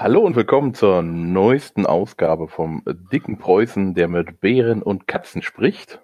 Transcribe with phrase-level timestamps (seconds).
[0.00, 6.00] Hallo und willkommen zur neuesten Ausgabe vom dicken Preußen, der mit Bären und Katzen spricht.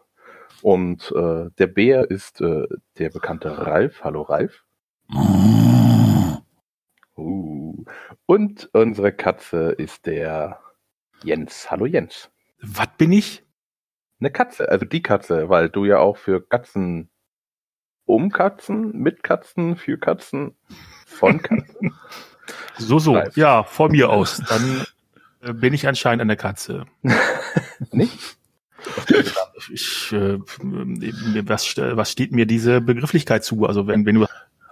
[0.62, 2.66] Und äh, der Bär ist äh,
[2.98, 4.02] der bekannte Ralf.
[4.02, 4.64] Hallo Ralf.
[7.16, 7.84] Uh.
[8.26, 10.58] Und unsere Katze ist der
[11.22, 11.70] Jens.
[11.70, 12.32] Hallo Jens.
[12.60, 13.44] Was bin ich?
[14.18, 17.10] Eine Katze, also die Katze, weil du ja auch für Katzen
[18.06, 20.56] um Katzen, mit Katzen, für Katzen,
[21.06, 21.94] von Katzen.
[22.78, 23.36] So, so, Ralf.
[23.36, 24.42] ja, von mir aus.
[24.48, 24.84] Dann
[25.42, 26.86] äh, bin ich anscheinend eine Katze.
[27.90, 28.36] Nicht?
[29.72, 33.66] Ich, äh, was, was steht mir diese Begrifflichkeit zu?
[33.66, 34.26] Also wenn, wenn du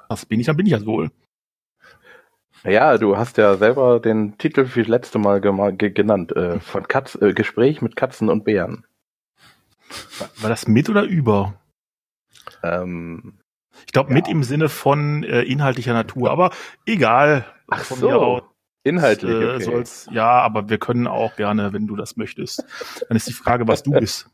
[0.09, 1.11] was bin ich, dann bin ich ja wohl.
[2.65, 7.17] Ja, du hast ja selber den Titel für das letzte Mal genannt, äh, von Katz,
[7.21, 8.85] äh, Gespräch mit Katzen und Bären.
[10.41, 11.55] War das mit oder über?
[12.63, 13.41] Ähm,
[13.87, 14.15] ich glaube, ja.
[14.15, 16.51] mit im Sinne von äh, inhaltlicher Natur, aber
[16.87, 17.45] egal.
[17.73, 18.09] Ach von so.
[18.09, 18.43] Mir aus,
[18.85, 19.31] Inhaltlich.
[19.31, 19.65] Äh, okay.
[19.65, 22.65] soll's, ja, aber wir können auch gerne, wenn du das möchtest.
[23.09, 24.29] Dann ist die Frage, was du bist.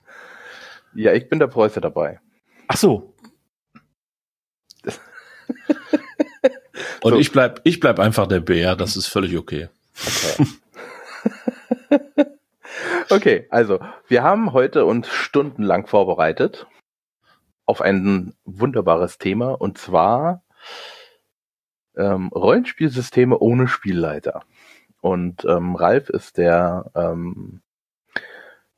[0.95, 2.21] Ja, ich bin der Preuße dabei.
[2.67, 3.15] Ach so.
[7.03, 7.19] Und so.
[7.19, 9.69] ich bleib, ich bleib einfach der Bär, das ist völlig okay.
[10.07, 10.47] Okay.
[13.11, 16.67] okay, also wir haben heute uns stundenlang vorbereitet
[17.67, 20.43] auf ein wunderbares Thema und zwar
[21.99, 24.43] ähm, Rollenspielsysteme ohne Spielleiter.
[25.01, 27.61] Und ähm, Ralf ist der ähm,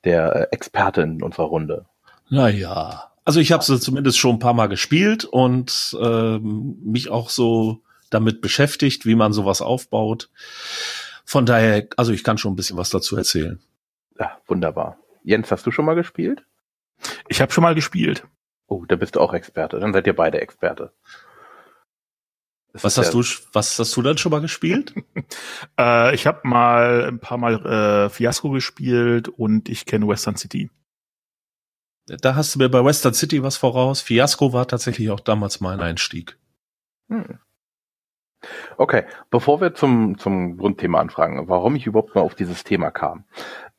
[0.05, 1.87] der Experte in unserer Runde.
[2.29, 7.29] Naja, also ich habe sie zumindest schon ein paar Mal gespielt und ähm, mich auch
[7.31, 10.31] so damit beschäftigt, wie man sowas aufbaut.
[11.25, 13.61] Von daher, also ich kann schon ein bisschen was dazu erzählen.
[14.19, 14.97] Ja, wunderbar.
[15.23, 16.45] Jens, hast du schon mal gespielt?
[17.29, 18.27] Ich habe schon mal gespielt.
[18.67, 19.79] Oh, da bist du auch Experte.
[19.79, 20.93] Dann seid ihr beide Experte.
[22.73, 24.95] Was hast du, was hast du dann schon mal gespielt?
[25.79, 30.71] äh, ich habe mal ein paar Mal äh, Fiasco gespielt und ich kenne Western City.
[32.07, 34.01] Da hast du mir bei Western City was voraus.
[34.01, 36.39] Fiasco war tatsächlich auch damals mein Einstieg.
[37.09, 37.39] Hm.
[38.77, 43.25] Okay, bevor wir zum, zum Grundthema anfragen, warum ich überhaupt mal auf dieses Thema kam.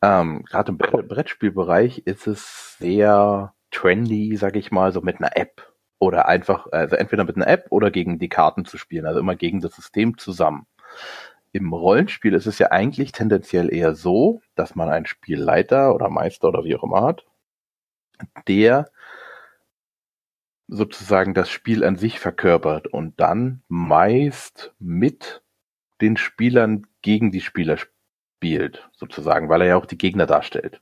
[0.01, 5.70] Ähm, Gerade im Brettspielbereich ist es sehr trendy, sag ich mal, so mit einer App.
[6.01, 9.35] Oder einfach, also entweder mit einer App oder gegen die Karten zu spielen, also immer
[9.35, 10.65] gegen das System zusammen.
[11.51, 16.47] Im Rollenspiel ist es ja eigentlich tendenziell eher so, dass man einen Spielleiter oder Meister
[16.47, 17.23] oder wie auch immer hat,
[18.47, 18.89] der
[20.67, 25.43] sozusagen das Spiel an sich verkörpert und dann meist mit
[26.01, 30.81] den Spielern gegen die Spieler spielt, sozusagen, weil er ja auch die Gegner darstellt.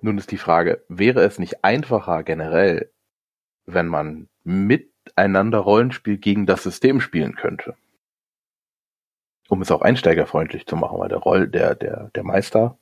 [0.00, 2.92] Nun ist die Frage, wäre es nicht einfacher generell,
[3.66, 7.76] wenn man miteinander Rollenspiel gegen das System spielen könnte?
[9.48, 12.78] Um es auch einsteigerfreundlich zu machen, weil der Roll, der, der, der Meister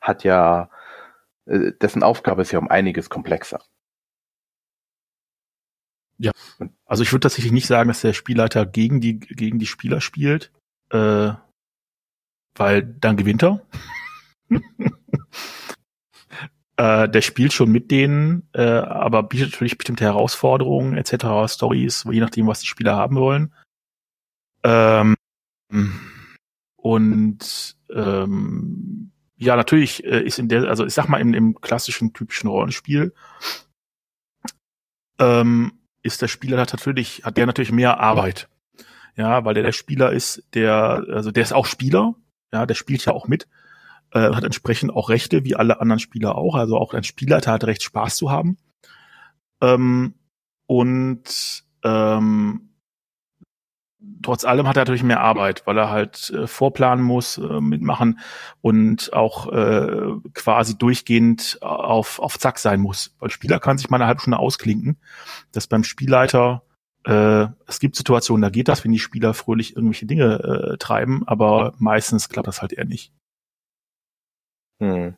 [0.00, 0.70] hat ja
[1.46, 3.60] äh, dessen Aufgabe ist ja um einiges komplexer.
[6.18, 6.32] Ja,
[6.84, 10.52] also ich würde tatsächlich nicht sagen, dass der Spielleiter gegen die gegen die Spieler spielt,
[10.90, 11.32] äh,
[12.54, 13.66] weil dann gewinnt er.
[16.80, 22.20] äh, der spielt schon mit denen, äh, aber bietet natürlich bestimmte Herausforderungen etc., Stories, je
[22.20, 23.54] nachdem, was die Spieler haben wollen.
[24.64, 25.14] Ähm,
[26.76, 32.14] und ähm, ja, natürlich äh, ist in der, also ich sag mal, im, im klassischen,
[32.14, 33.12] typischen Rollenspiel
[35.18, 38.48] ähm, ist der Spieler natürlich, hat der natürlich mehr Arbeit.
[39.16, 42.14] Ja, weil der der Spieler ist, der, also der ist auch Spieler,
[42.54, 43.48] ja, der spielt ja auch mit,
[44.12, 46.54] äh, hat entsprechend auch Rechte, wie alle anderen Spieler auch.
[46.54, 48.58] Also auch ein Spielleiter hat Recht, Spaß zu haben.
[49.60, 50.14] Ähm,
[50.66, 52.70] und ähm,
[54.22, 58.20] trotz allem hat er natürlich mehr Arbeit, weil er halt äh, vorplanen muss, äh, mitmachen
[58.60, 63.14] und auch äh, quasi durchgehend auf, auf Zack sein muss.
[63.18, 64.98] Weil Spieler kann sich mal eine halbe Stunde ausklinken.
[65.52, 66.62] Das beim Spielleiter,
[67.04, 71.26] äh, es gibt Situationen, da geht das, wenn die Spieler fröhlich irgendwelche Dinge äh, treiben,
[71.26, 73.12] aber meistens klappt das halt eher nicht.
[74.80, 75.14] Hm.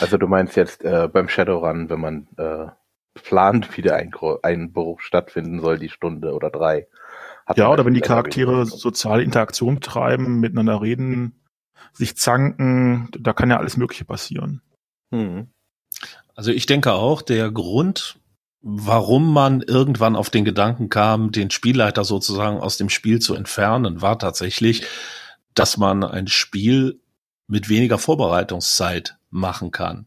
[0.00, 2.66] Also du meinst jetzt äh, beim Shadowrun, wenn man äh,
[3.14, 3.96] plant, wie der
[4.42, 6.86] Einbruch stattfinden soll, die Stunde oder drei
[7.56, 11.40] ja, oder wenn die Charaktere soziale Interaktion betreiben, miteinander reden,
[11.92, 14.62] sich zanken, da kann ja alles Mögliche passieren.
[15.10, 15.48] Hm.
[16.34, 18.18] Also ich denke auch, der Grund,
[18.62, 24.00] warum man irgendwann auf den Gedanken kam, den Spielleiter sozusagen aus dem Spiel zu entfernen,
[24.00, 24.86] war tatsächlich,
[25.54, 27.00] dass man ein Spiel
[27.52, 30.06] mit weniger Vorbereitungszeit machen kann.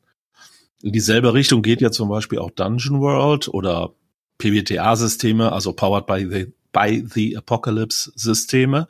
[0.82, 3.94] In dieselbe Richtung geht ja zum Beispiel auch Dungeon World oder
[4.40, 8.88] PBTA-Systeme, also Powered by the by the Apocalypse Systeme,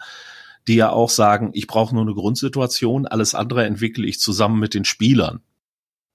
[0.69, 4.73] die ja auch sagen, ich brauche nur eine Grundsituation, alles andere entwickle ich zusammen mit
[4.73, 5.41] den Spielern.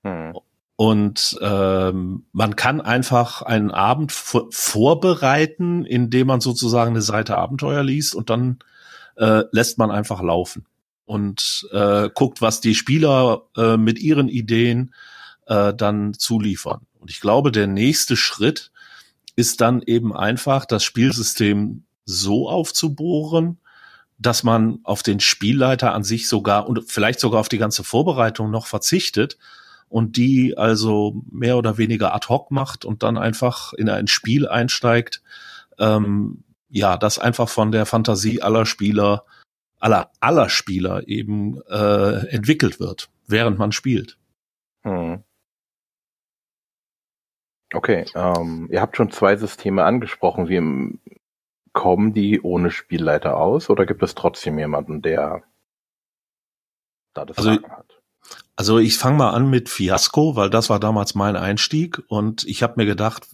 [0.02, 0.32] Hm.
[0.76, 8.14] Und ähm, man kann einfach einen Abend vorbereiten, indem man sozusagen eine Seite Abenteuer liest
[8.14, 8.60] und dann
[9.16, 10.64] äh, lässt man einfach laufen
[11.10, 14.94] und äh, guckt, was die Spieler äh, mit ihren Ideen
[15.46, 16.86] äh, dann zuliefern.
[17.00, 18.70] Und ich glaube, der nächste Schritt
[19.34, 23.58] ist dann eben einfach, das Spielsystem so aufzubohren,
[24.18, 28.52] dass man auf den Spielleiter an sich sogar und vielleicht sogar auf die ganze Vorbereitung
[28.52, 29.36] noch verzichtet
[29.88, 34.46] und die also mehr oder weniger ad hoc macht und dann einfach in ein Spiel
[34.46, 35.22] einsteigt,
[35.80, 39.24] ähm, ja, das einfach von der Fantasie aller Spieler
[39.80, 44.18] aller, aller Spieler eben äh, entwickelt wird, während man spielt.
[44.82, 45.24] Hm.
[47.72, 50.48] Okay, ähm, ihr habt schon zwei Systeme angesprochen.
[50.48, 50.98] Wie
[51.72, 55.42] kommen die ohne Spielleiter aus oder gibt es trotzdem jemanden, der
[57.14, 58.00] da das also, hat?
[58.56, 62.62] Also ich fange mal an mit Fiasco, weil das war damals mein Einstieg und ich
[62.62, 63.28] habe mir gedacht,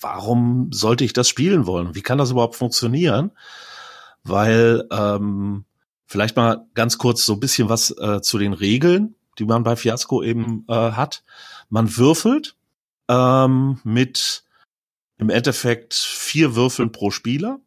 [0.00, 1.94] warum sollte ich das spielen wollen?
[1.94, 3.32] Wie kann das überhaupt funktionieren?
[4.22, 5.66] Weil ähm,
[6.06, 9.76] Vielleicht mal ganz kurz so ein bisschen was äh, zu den Regeln, die man bei
[9.76, 11.24] Fiasco eben äh, hat.
[11.68, 12.56] Man würfelt
[13.08, 14.44] ähm, mit
[15.18, 17.60] im Endeffekt vier Würfeln pro Spieler.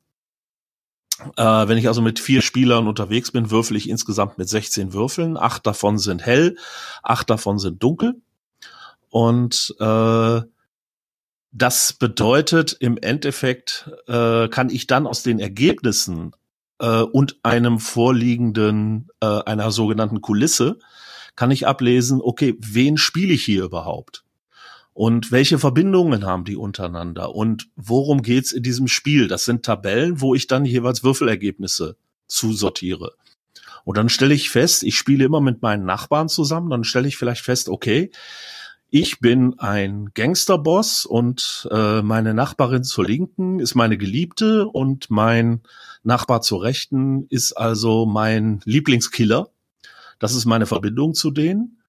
[1.36, 5.38] Äh, wenn ich also mit vier Spielern unterwegs bin, würfel ich insgesamt mit 16 Würfeln.
[5.38, 6.58] Acht davon sind hell,
[7.02, 8.22] acht davon sind dunkel.
[9.10, 10.42] Und äh,
[11.52, 16.34] das bedeutet im Endeffekt, äh, kann ich dann aus den Ergebnissen
[16.80, 20.80] äh, und einem vorliegenden, äh, einer sogenannten Kulisse,
[21.36, 24.24] kann ich ablesen, okay, wen spiele ich hier überhaupt?
[24.94, 27.36] Und welche Verbindungen haben die untereinander?
[27.36, 29.28] Und worum geht's in diesem Spiel?
[29.28, 33.14] Das sind Tabellen, wo ich dann jeweils Würfelergebnisse zusortiere.
[33.84, 37.16] Und dann stelle ich fest, ich spiele immer mit meinen Nachbarn zusammen, dann stelle ich
[37.16, 38.12] vielleicht fest, okay,
[38.90, 45.62] ich bin ein Gangsterboss und äh, meine Nachbarin zur Linken ist meine Geliebte und mein
[46.04, 49.50] Nachbar zur Rechten ist also mein Lieblingskiller.
[50.20, 51.82] Das ist meine Verbindung zu denen.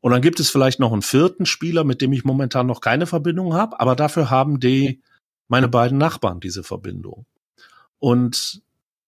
[0.00, 3.06] Und dann gibt es vielleicht noch einen vierten Spieler, mit dem ich momentan noch keine
[3.06, 5.00] Verbindung habe, aber dafür haben die
[5.48, 7.24] meine beiden Nachbarn diese Verbindung.
[7.98, 8.60] Und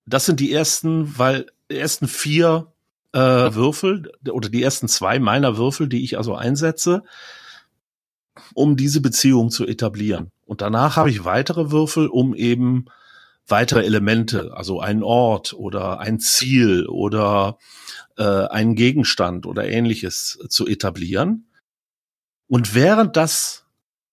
[0.07, 2.73] das sind die ersten, weil die ersten vier
[3.17, 7.03] äh, Würfel oder die ersten zwei meiner Würfel, die ich also einsetze,
[8.53, 10.31] um diese Beziehung zu etablieren.
[10.45, 12.85] Und danach habe ich weitere Würfel, um eben
[13.47, 17.59] weitere Elemente, also einen Ort oder ein Ziel oder
[18.19, 21.49] äh, einen Gegenstand oder ähnliches zu etablieren.
[22.49, 23.65] Und während das,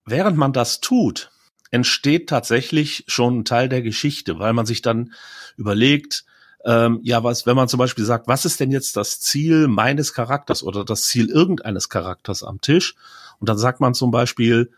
[0.05, 1.29] während man das tut,
[1.71, 5.13] entsteht tatsächlich schon ein Teil der Geschichte, weil man sich dann
[5.57, 6.25] überlegt,
[6.65, 10.13] ähm, ja, was, wenn man zum Beispiel sagt, was ist denn jetzt das Ziel meines
[10.13, 12.95] Charakters oder das Ziel irgendeines Charakters am Tisch?
[13.39, 14.71] Und dann sagt man zum Beispiel,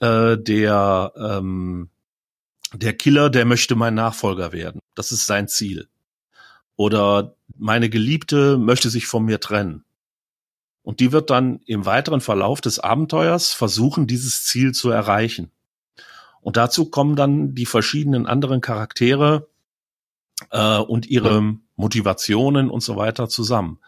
[0.00, 1.90] äh, der ähm,
[2.74, 4.80] der Killer, der möchte mein Nachfolger werden.
[4.94, 5.88] Das ist sein Ziel.
[6.76, 9.84] Oder meine Geliebte möchte sich von mir trennen.
[10.82, 15.50] Und die wird dann im weiteren Verlauf des Abenteuers versuchen, dieses Ziel zu erreichen.
[16.40, 19.48] Und dazu kommen dann die verschiedenen anderen Charaktere
[20.50, 23.78] äh, und ihre Motivationen und so weiter zusammen.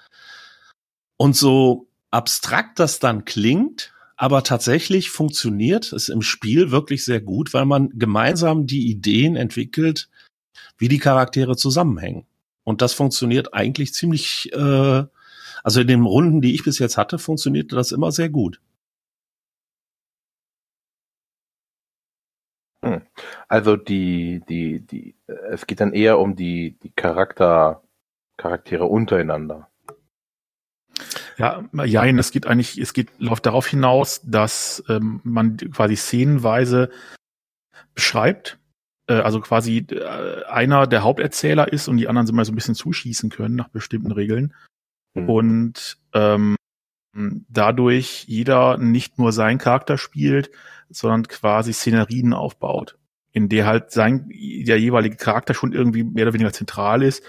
[1.17, 7.53] Und so abstrakt das dann klingt, aber tatsächlich funktioniert es im Spiel wirklich sehr gut,
[7.53, 10.09] weil man gemeinsam die Ideen entwickelt,
[10.79, 12.27] wie die Charaktere zusammenhängen.
[12.65, 15.05] Und das funktioniert eigentlich ziemlich, äh,
[15.63, 18.61] also in den Runden, die ich bis jetzt hatte, funktionierte das immer sehr gut.
[23.49, 25.15] Also die, die, die,
[25.51, 27.83] es geht dann eher um die, die Charakter,
[28.37, 29.69] Charaktere untereinander.
[31.39, 36.91] Ja, jein, es geht eigentlich, es geht, läuft darauf hinaus, dass ähm, man quasi szenenweise
[37.95, 38.59] beschreibt,
[39.07, 42.57] äh, also quasi äh, einer der Haupterzähler ist und die anderen sind mal so ein
[42.57, 44.55] bisschen zuschießen können nach bestimmten Regeln.
[45.15, 45.29] Mhm.
[45.29, 46.57] Und ähm,
[47.13, 50.51] dadurch jeder nicht nur seinen Charakter spielt,
[50.89, 52.99] sondern quasi Szenerien aufbaut,
[53.37, 57.23] in der halt sein der jeweilige Charakter schon irgendwie mehr oder weniger zentral ist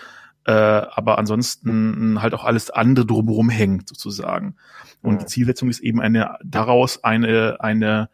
[0.45, 4.55] äh, aber ansonsten halt auch alles andere drumherum hängt sozusagen.
[5.01, 5.19] Und mhm.
[5.19, 8.09] die Zielsetzung ist eben eine daraus eine eine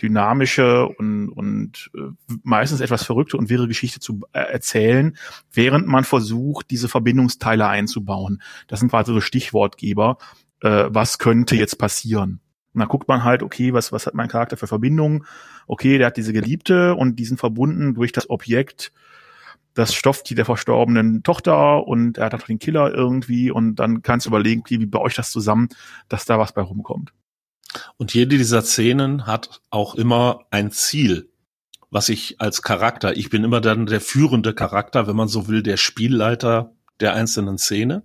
[0.00, 2.12] dynamische und, und äh,
[2.44, 5.16] meistens etwas verrückte und wirre Geschichte zu äh, erzählen,
[5.52, 8.40] während man versucht, diese Verbindungsteile einzubauen.
[8.68, 10.18] Das sind quasi so Stichwortgeber.
[10.60, 12.40] Äh, was könnte jetzt passieren?
[12.78, 15.26] Und dann guckt man halt, okay, was, was hat mein Charakter für Verbindungen?
[15.66, 18.92] Okay, der hat diese Geliebte und die sind verbunden durch das Objekt
[19.74, 24.26] das Stofftier der verstorbenen Tochter und er hat auch den Killer irgendwie und dann kannst
[24.26, 25.68] du überlegen, wie, wie bei euch das zusammen,
[26.08, 27.12] dass da was bei rumkommt.
[27.96, 31.30] Und jede dieser Szenen hat auch immer ein Ziel,
[31.90, 35.64] was ich als Charakter, ich bin immer dann der führende Charakter, wenn man so will,
[35.64, 38.04] der Spielleiter der einzelnen Szene.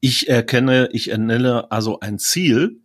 [0.00, 2.80] Ich erkenne, ich ernenne also ein Ziel,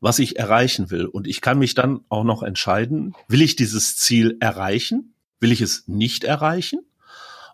[0.00, 1.06] was ich erreichen will.
[1.06, 5.14] Und ich kann mich dann auch noch entscheiden, will ich dieses Ziel erreichen?
[5.40, 6.80] Will ich es nicht erreichen?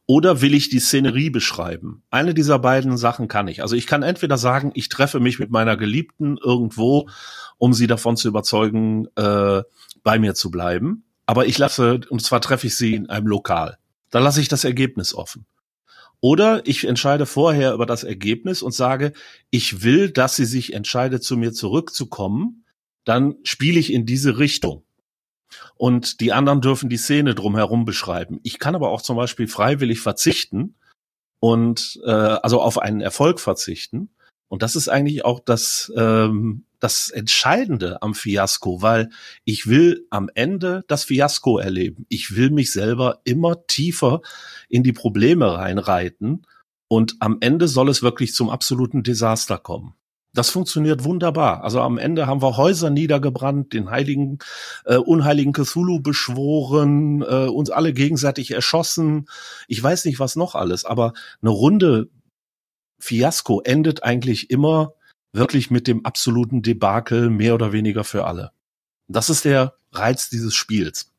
[0.07, 2.03] Oder will ich die Szenerie beschreiben?
[2.11, 3.63] Eine dieser beiden Sachen kann ich.
[3.63, 7.09] Also ich kann entweder sagen, ich treffe mich mit meiner Geliebten irgendwo,
[7.57, 9.63] um sie davon zu überzeugen, äh,
[10.03, 11.05] bei mir zu bleiben.
[11.25, 13.79] Aber ich lasse, und zwar treffe ich sie in einem Lokal.
[14.11, 15.47] Da lasse ich das Ergebnis offen.
[16.25, 19.13] Oder ich entscheide vorher über das Ergebnis und sage,
[19.51, 22.65] ich will, dass sie sich entscheidet, zu mir zurückzukommen.
[23.05, 24.87] Dann spiele ich in diese Richtung.
[25.77, 28.41] Und die anderen dürfen die Szene drumherum beschreiben.
[28.43, 30.77] Ich kann aber auch zum Beispiel freiwillig verzichten
[31.41, 34.09] und äh, also auf einen Erfolg verzichten.
[34.49, 39.09] Und das ist eigentlich auch das ähm, das Entscheidende am Fiasko, weil
[39.47, 42.05] ich will am Ende das Fiasko erleben.
[42.11, 44.21] Ich will mich selber immer tiefer
[44.69, 46.47] in die Probleme reinreiten
[46.87, 49.95] und am Ende soll es wirklich zum absoluten Desaster kommen.
[50.35, 51.65] Das funktioniert wunderbar.
[51.65, 54.41] Also am Ende haben wir Häuser niedergebrannt, den heiligen,
[54.85, 59.27] äh, unheiligen Cthulhu beschworen, äh, uns alle gegenseitig erschossen.
[59.69, 62.11] Ich weiß nicht, was noch alles, aber eine Runde
[62.99, 64.93] Fiasko endet eigentlich immer
[65.35, 68.53] wirklich mit dem absoluten Debakel mehr oder weniger für alle.
[69.09, 71.13] Das ist der Reiz dieses Spiels.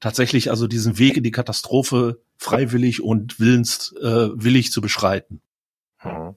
[0.00, 5.40] Tatsächlich also diesen Weg in die Katastrophe freiwillig und willens, äh, willig zu beschreiten.
[5.98, 6.34] Hm.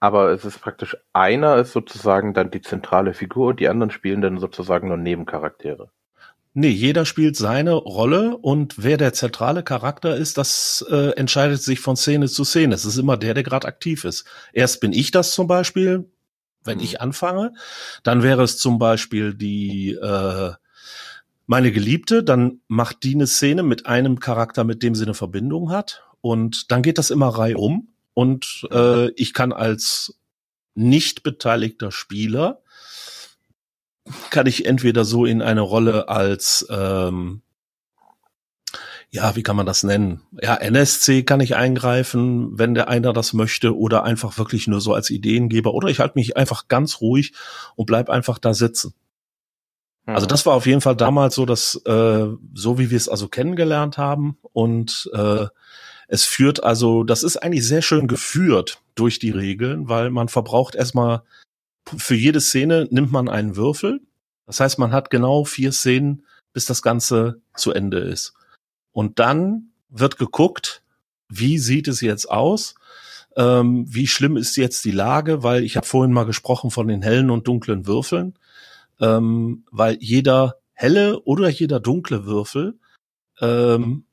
[0.00, 4.20] Aber es ist praktisch, einer ist sozusagen dann die zentrale Figur und die anderen spielen
[4.20, 5.90] dann sozusagen nur Nebencharaktere.
[6.54, 11.80] Nee, jeder spielt seine Rolle und wer der zentrale Charakter ist, das äh, entscheidet sich
[11.80, 12.74] von Szene zu Szene.
[12.74, 14.26] Es ist immer der, der gerade aktiv ist.
[14.52, 16.10] Erst bin ich das zum Beispiel,
[16.62, 16.84] wenn mhm.
[16.84, 17.54] ich anfange,
[18.02, 20.52] dann wäre es zum Beispiel die äh,
[21.46, 25.70] meine Geliebte, dann macht die eine Szene mit einem Charakter, mit dem sie eine Verbindung
[25.70, 30.18] hat und dann geht das immer reihum und äh, ich kann als
[30.74, 32.61] nicht beteiligter Spieler
[34.30, 37.42] kann ich entweder so in eine Rolle als ähm,
[39.14, 40.22] ja, wie kann man das nennen?
[40.40, 44.94] Ja, NSC kann ich eingreifen, wenn der einer das möchte, oder einfach wirklich nur so
[44.94, 47.34] als Ideengeber, oder ich halte mich einfach ganz ruhig
[47.76, 48.94] und bleib einfach da sitzen.
[50.06, 50.14] Mhm.
[50.14, 53.28] Also das war auf jeden Fall damals so, dass äh, so wie wir es also
[53.28, 55.46] kennengelernt haben und äh,
[56.08, 60.74] es führt also, das ist eigentlich sehr schön geführt durch die Regeln, weil man verbraucht
[60.74, 61.22] erstmal
[61.96, 64.00] für jede Szene nimmt man einen Würfel.
[64.46, 68.34] Das heißt, man hat genau vier Szenen, bis das Ganze zu Ende ist.
[68.92, 70.82] Und dann wird geguckt,
[71.28, 72.74] wie sieht es jetzt aus?
[73.36, 75.42] Ähm, wie schlimm ist jetzt die Lage?
[75.42, 78.34] Weil ich habe vorhin mal gesprochen von den hellen und dunklen Würfeln.
[79.00, 82.78] Ähm, weil jeder helle oder jeder dunkle Würfel
[83.40, 84.04] ähm,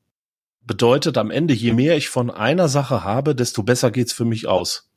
[0.62, 4.46] bedeutet am Ende, je mehr ich von einer Sache habe, desto besser geht's für mich
[4.46, 4.89] aus.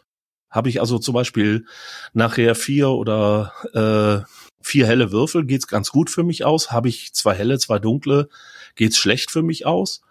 [0.53, 1.65] Habe ich also zum Beispiel
[2.13, 4.31] nachher vier oder äh,
[4.61, 6.71] vier helle Würfel, geht's ganz gut für mich aus.
[6.71, 8.29] Habe ich zwei helle, zwei dunkle,
[8.75, 10.03] geht's schlecht für mich aus.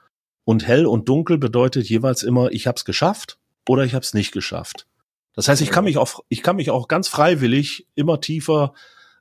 [0.45, 4.15] Und hell und dunkel bedeutet jeweils immer, ich habe es geschafft oder ich habe es
[4.15, 4.89] nicht geschafft.
[5.35, 8.75] Das heißt, ich kann mich auch, ich kann mich auch ganz freiwillig immer tiefer,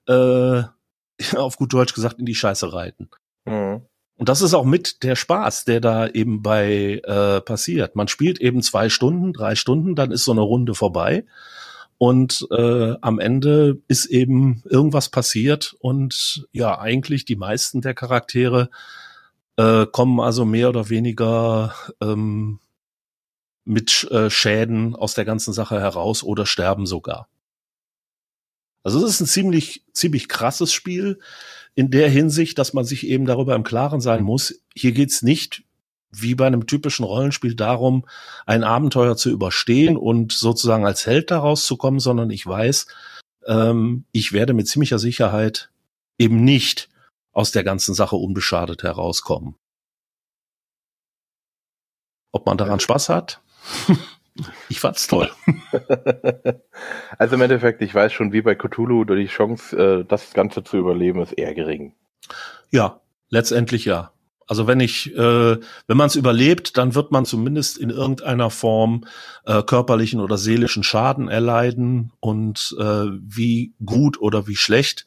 [0.08, 0.64] äh,
[1.38, 3.12] auf gut Deutsch gesagt, in die Scheiße reiten.
[3.46, 3.86] Mhm.
[4.22, 7.96] Und das ist auch mit der Spaß, der da eben bei äh, passiert.
[7.96, 11.26] Man spielt eben zwei Stunden, drei Stunden, dann ist so eine Runde vorbei.
[11.98, 18.70] Und äh, am Ende ist eben irgendwas passiert und ja, eigentlich die meisten der Charaktere
[19.58, 22.60] äh, kommen also mehr oder weniger ähm,
[23.66, 27.28] mit äh, Schäden aus der ganzen Sache heraus oder sterben sogar.
[28.84, 31.20] Also es ist ein ziemlich, ziemlich krasses Spiel
[31.76, 34.62] in der Hinsicht, dass man sich eben darüber im Klaren sein muss.
[34.76, 35.64] Hier geht's nicht
[36.12, 38.06] wie bei einem typischen Rollenspiel darum,
[38.46, 42.88] ein Abenteuer zu überstehen und sozusagen als Held daraus zu kommen, sondern ich weiß,
[43.48, 45.72] ähm, ich werde mit ziemlicher Sicherheit
[46.18, 46.90] eben nicht
[47.32, 49.56] aus der ganzen Sache unbeschadet herauskommen.
[52.34, 53.42] Ob man daran Spaß hat?
[54.70, 55.30] Ich fand's toll.
[57.18, 60.78] also im Endeffekt, ich weiß schon, wie bei Cthulhu, die Chance, äh, das Ganze zu
[60.78, 61.94] überleben, ist eher gering.
[62.70, 64.14] Ja, letztendlich ja.
[64.48, 65.58] Also wenn ich, äh,
[65.88, 69.06] wenn man es überlebt, dann wird man zumindest in irgendeiner Form
[69.46, 75.06] äh, körperlichen oder seelischen Schaden erleiden und äh, wie gut oder wie schlecht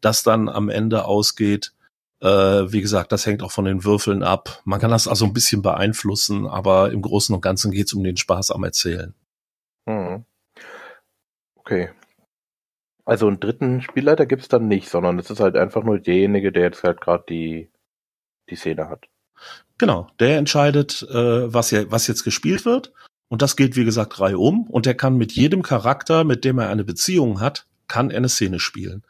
[0.00, 1.72] das dann am Ende ausgeht,
[2.20, 4.60] Äh, wie gesagt, das hängt auch von den Würfeln ab.
[4.64, 8.04] Man kann das also ein bisschen beeinflussen, aber im Großen und Ganzen geht es um
[8.04, 9.14] den Spaß am Erzählen.
[9.88, 10.24] Hm.
[11.56, 11.90] Okay.
[13.04, 16.52] Also einen dritten Spielleiter gibt es dann nicht, sondern es ist halt einfach nur derjenige,
[16.52, 17.70] der jetzt halt gerade die,
[18.50, 19.06] die Szene hat.
[19.78, 22.92] Genau, der entscheidet, äh, was, ja, was jetzt gespielt wird.
[23.28, 24.66] Und das geht, wie gesagt, reihum.
[24.68, 28.28] Und der kann mit jedem Charakter, mit dem er eine Beziehung hat, kann er eine
[28.28, 29.02] Szene spielen.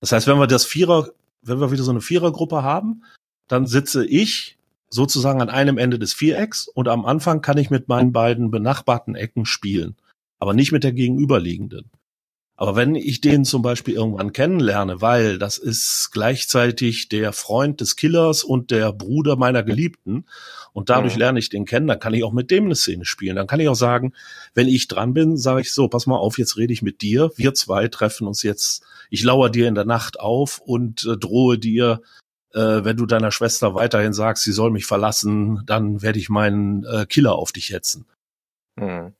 [0.00, 1.10] Das heißt, wenn wir das Vierer,
[1.42, 3.04] wenn wir wieder so eine Vierergruppe haben,
[3.48, 4.58] dann sitze ich
[4.90, 9.14] sozusagen an einem Ende des Vierecks und am Anfang kann ich mit meinen beiden benachbarten
[9.14, 9.96] Ecken spielen,
[10.38, 11.90] aber nicht mit der gegenüberliegenden.
[12.56, 17.96] Aber wenn ich den zum Beispiel irgendwann kennenlerne, weil das ist gleichzeitig der Freund des
[17.96, 20.26] Killers und der Bruder meiner Geliebten
[20.72, 21.20] und dadurch mhm.
[21.20, 23.36] lerne ich den kennen, dann kann ich auch mit dem eine Szene spielen.
[23.36, 24.12] Dann kann ich auch sagen,
[24.54, 27.30] wenn ich dran bin, sage ich so, pass mal auf, jetzt rede ich mit dir.
[27.36, 28.82] Wir zwei treffen uns jetzt.
[29.10, 32.02] Ich lauere dir in der Nacht auf und äh, drohe dir,
[32.52, 36.84] äh, wenn du deiner Schwester weiterhin sagst, sie soll mich verlassen, dann werde ich meinen
[36.84, 38.06] äh, Killer auf dich hetzen.
[38.76, 39.12] Mhm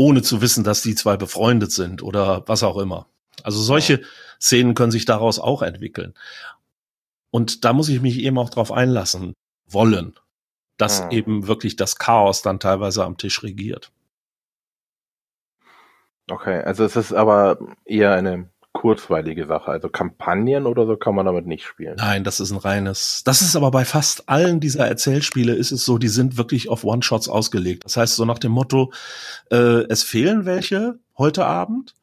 [0.00, 3.06] ohne zu wissen, dass die zwei befreundet sind oder was auch immer.
[3.42, 4.00] Also solche
[4.40, 6.14] Szenen können sich daraus auch entwickeln.
[7.30, 9.34] Und da muss ich mich eben auch drauf einlassen
[9.66, 10.14] wollen,
[10.80, 11.10] dass mhm.
[11.10, 13.92] eben wirklich das Chaos dann teilweise am Tisch regiert.
[16.30, 19.70] Okay, also es ist aber eher eine kurzweilige Sache.
[19.70, 21.96] Also Kampagnen oder so kann man damit nicht spielen.
[21.98, 23.22] Nein, das ist ein reines.
[23.24, 26.84] Das ist aber bei fast allen dieser Erzählspiele ist es so, die sind wirklich auf
[26.84, 27.84] One-Shots ausgelegt.
[27.84, 28.92] Das heißt so nach dem Motto,
[29.50, 31.94] äh, es fehlen welche heute Abend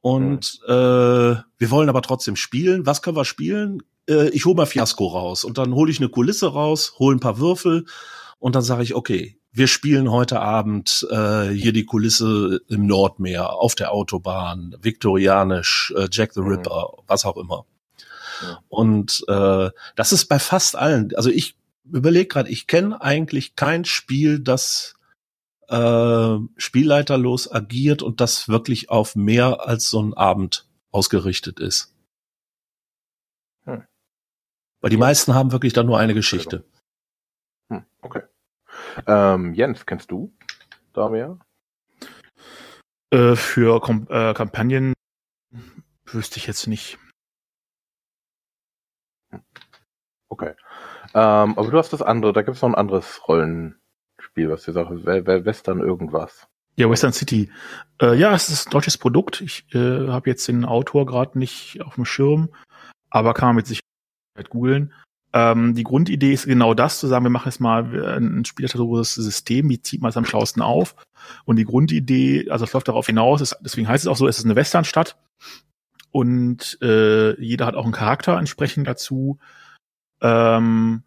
[0.00, 0.72] und mhm.
[0.72, 2.86] äh, wir wollen aber trotzdem spielen.
[2.86, 3.82] Was können wir spielen?
[4.08, 7.20] Äh, ich hole mal Fiasco raus und dann hole ich eine Kulisse raus, hole ein
[7.20, 7.84] paar Würfel
[8.44, 13.54] und dann sage ich, okay, wir spielen heute Abend äh, hier die Kulisse im Nordmeer,
[13.54, 16.48] auf der Autobahn, viktorianisch, äh, Jack the mhm.
[16.48, 17.02] Ripper, mhm.
[17.06, 17.64] was auch immer.
[18.42, 18.62] Ja.
[18.68, 21.16] Und äh, das ist bei fast allen.
[21.16, 21.56] Also ich
[21.90, 24.94] überlege gerade, ich kenne eigentlich kein Spiel, das
[25.68, 31.94] äh, spielleiterlos agiert und das wirklich auf mehr als so einen Abend ausgerichtet ist.
[33.64, 33.84] Hm.
[34.82, 36.62] Weil die meisten haben wirklich dann nur eine Geschichte.
[37.70, 38.20] Hm, okay.
[39.06, 40.32] Ähm, Jens, kennst du
[40.92, 41.38] da mehr?
[43.10, 44.94] Äh, für Kom äh, Kampagnen
[46.06, 46.98] wüsste ich jetzt nicht.
[50.28, 50.54] Okay.
[51.14, 54.72] Ähm, aber du hast das andere, da gibt es noch ein anderes Rollenspiel, was du
[54.72, 56.48] sagst, Western irgendwas.
[56.76, 57.52] Ja, Western City.
[58.02, 59.40] Äh, ja, es ist ein deutsches Produkt.
[59.40, 62.48] Ich äh, habe jetzt den Autor gerade nicht auf dem Schirm,
[63.10, 64.92] aber kann man mit Sicherheit googeln.
[65.34, 69.68] Ähm, die Grundidee ist genau das, zu sagen, wir machen jetzt mal ein spielterrorisches System,
[69.68, 70.94] wie zieht man es am schlausten auf?
[71.44, 74.38] Und die Grundidee, also es läuft darauf hinaus, ist, deswegen heißt es auch so, es
[74.38, 75.18] ist eine Westernstadt
[76.12, 79.40] und äh, jeder hat auch einen Charakter entsprechend dazu.
[80.20, 81.02] Ähm,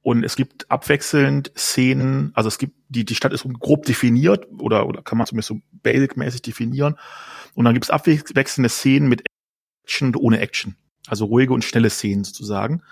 [0.00, 4.86] und es gibt abwechselnd Szenen, also es gibt, die, die Stadt ist grob definiert oder,
[4.86, 6.96] oder kann man zumindest so basic-mäßig definieren.
[7.54, 9.24] Und dann gibt es abwechselnde Szenen mit
[9.84, 10.74] Action und ohne Action.
[11.08, 12.82] Also ruhige und schnelle Szenen sozusagen.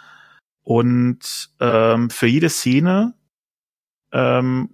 [0.63, 3.15] Und ähm, für jede Szene,
[4.13, 4.71] ähm,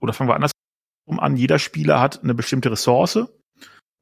[0.00, 3.18] oder fangen wir andersrum an, jeder Spieler hat eine bestimmte Ressource.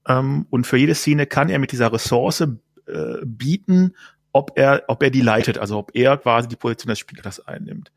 [0.06, 3.96] Ähm, und für jede Szene kann er mit dieser Ressource äh, bieten,
[4.32, 7.92] ob er, ob er die leitet, also ob er quasi die Position des Spielers einnimmt.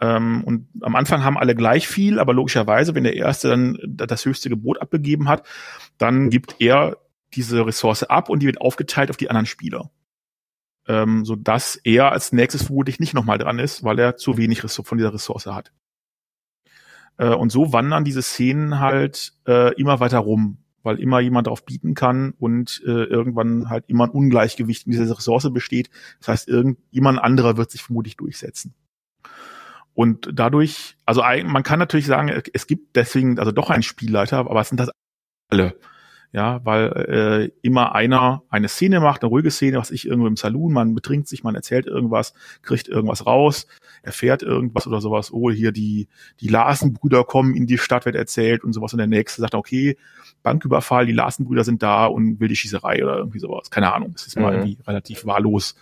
[0.00, 4.24] Ähm, und am Anfang haben alle gleich viel, aber logischerweise, wenn der Erste dann das
[4.24, 5.46] höchste Gebot abgegeben hat,
[5.98, 6.98] dann gibt er
[7.34, 9.90] diese Ressource ab und die wird aufgeteilt auf die anderen Spieler
[10.88, 14.60] ähm, so dass er als nächstes vermutlich nicht nochmal dran ist, weil er zu wenig
[14.60, 15.72] von dieser Ressource hat.
[17.18, 21.64] Äh, und so wandern diese Szenen halt äh, immer weiter rum, weil immer jemand darauf
[21.64, 25.90] bieten kann und äh, irgendwann halt immer ein Ungleichgewicht in dieser Ressource besteht.
[26.20, 28.74] Das heißt, irgendjemand anderer wird sich vermutlich durchsetzen.
[29.94, 34.60] Und dadurch, also man kann natürlich sagen, es gibt deswegen also doch einen Spielleiter, aber
[34.60, 34.90] es sind das
[35.50, 35.74] alle
[36.36, 40.36] ja, weil äh, immer einer eine Szene macht, eine ruhige Szene, was ich irgendwo im
[40.36, 43.66] Saloon, man betrinkt sich, man erzählt irgendwas, kriegt irgendwas raus,
[44.02, 46.08] erfährt irgendwas oder sowas, oh, hier die,
[46.40, 48.92] die Larsenbrüder kommen in die Stadt, wird erzählt und sowas.
[48.92, 49.96] Und der nächste sagt, okay,
[50.42, 54.26] Banküberfall, die Larsenbrüder sind da und will die Schießerei oder irgendwie sowas, keine Ahnung, das
[54.26, 54.42] ist mhm.
[54.42, 55.74] mal irgendwie relativ wahllos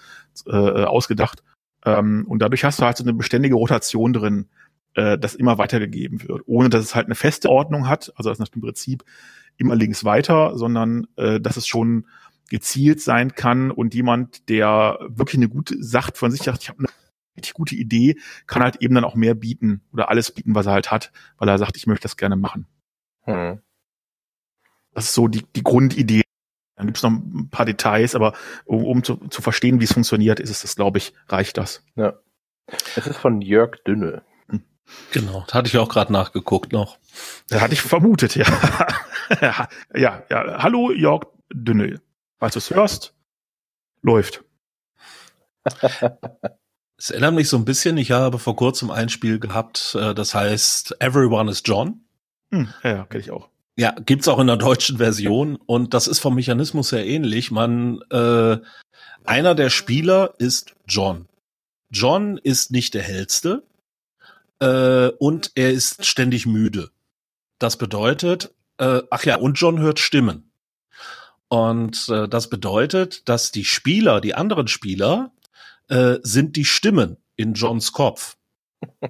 [0.47, 1.43] äh, ausgedacht.
[1.85, 4.47] Ähm, und dadurch hast du halt so eine beständige Rotation drin,
[4.95, 8.39] äh, das immer weitergegeben wird, ohne dass es halt eine feste Ordnung hat, also das
[8.51, 9.05] im Prinzip
[9.57, 12.07] immer links weiter, sondern äh, dass es schon
[12.51, 16.81] gezielt sein kann und jemand, der wirklich eine gute sagt von sich sagt, ich habe
[16.81, 16.89] eine
[17.37, 20.73] richtig gute Idee, kann halt eben dann auch mehr bieten oder alles bieten, was er
[20.73, 22.67] halt hat, weil er sagt, ich möchte das gerne machen.
[23.23, 23.61] Hm.
[24.93, 26.23] Das ist so die, die Grundidee
[26.77, 29.93] Dann gibt es noch ein paar Details, aber um, um zu, zu verstehen, wie es
[29.93, 31.85] funktioniert, ist es das, glaube ich, reicht das.
[31.97, 32.15] Ja.
[32.97, 34.23] Es ist von Jörg Dünne.
[35.13, 36.99] Genau, da hatte ich auch gerade nachgeguckt noch.
[37.49, 38.47] Da hatte ich vermutet, ja.
[39.95, 40.63] ja, ja.
[40.63, 42.01] Hallo Jörg Dünne.
[42.39, 43.15] Falls du es hörst,
[44.03, 44.45] läuft.
[46.97, 50.35] Es erinnert mich so ein bisschen, ich habe vor kurzem ein Spiel gehabt, äh, das
[50.35, 52.05] heißt Everyone is John.
[52.51, 53.49] Hm, ja, kenne ich auch.
[53.77, 57.51] Ja, gibt's auch in der deutschen Version und das ist vom Mechanismus sehr ähnlich.
[57.51, 58.59] Man, äh,
[59.25, 61.27] einer der Spieler ist John.
[61.91, 63.65] John ist nicht der hellste
[64.61, 66.91] äh, und er ist ständig müde.
[67.59, 70.51] Das bedeutet, äh, ach ja, und John hört Stimmen.
[71.49, 75.33] Und äh, das bedeutet, dass die Spieler, die anderen Spieler,
[75.89, 78.37] äh, sind die Stimmen in Johns Kopf.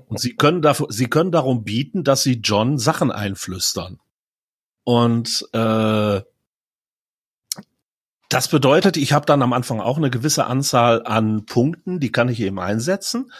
[0.06, 3.98] Und sie können, dafür, sie können darum bieten, dass sie John Sachen einflüstern.
[4.84, 6.20] Und äh,
[8.34, 12.28] das bedeutet, ich habe dann am Anfang auch eine gewisse Anzahl an Punkten, die kann
[12.28, 13.30] ich eben einsetzen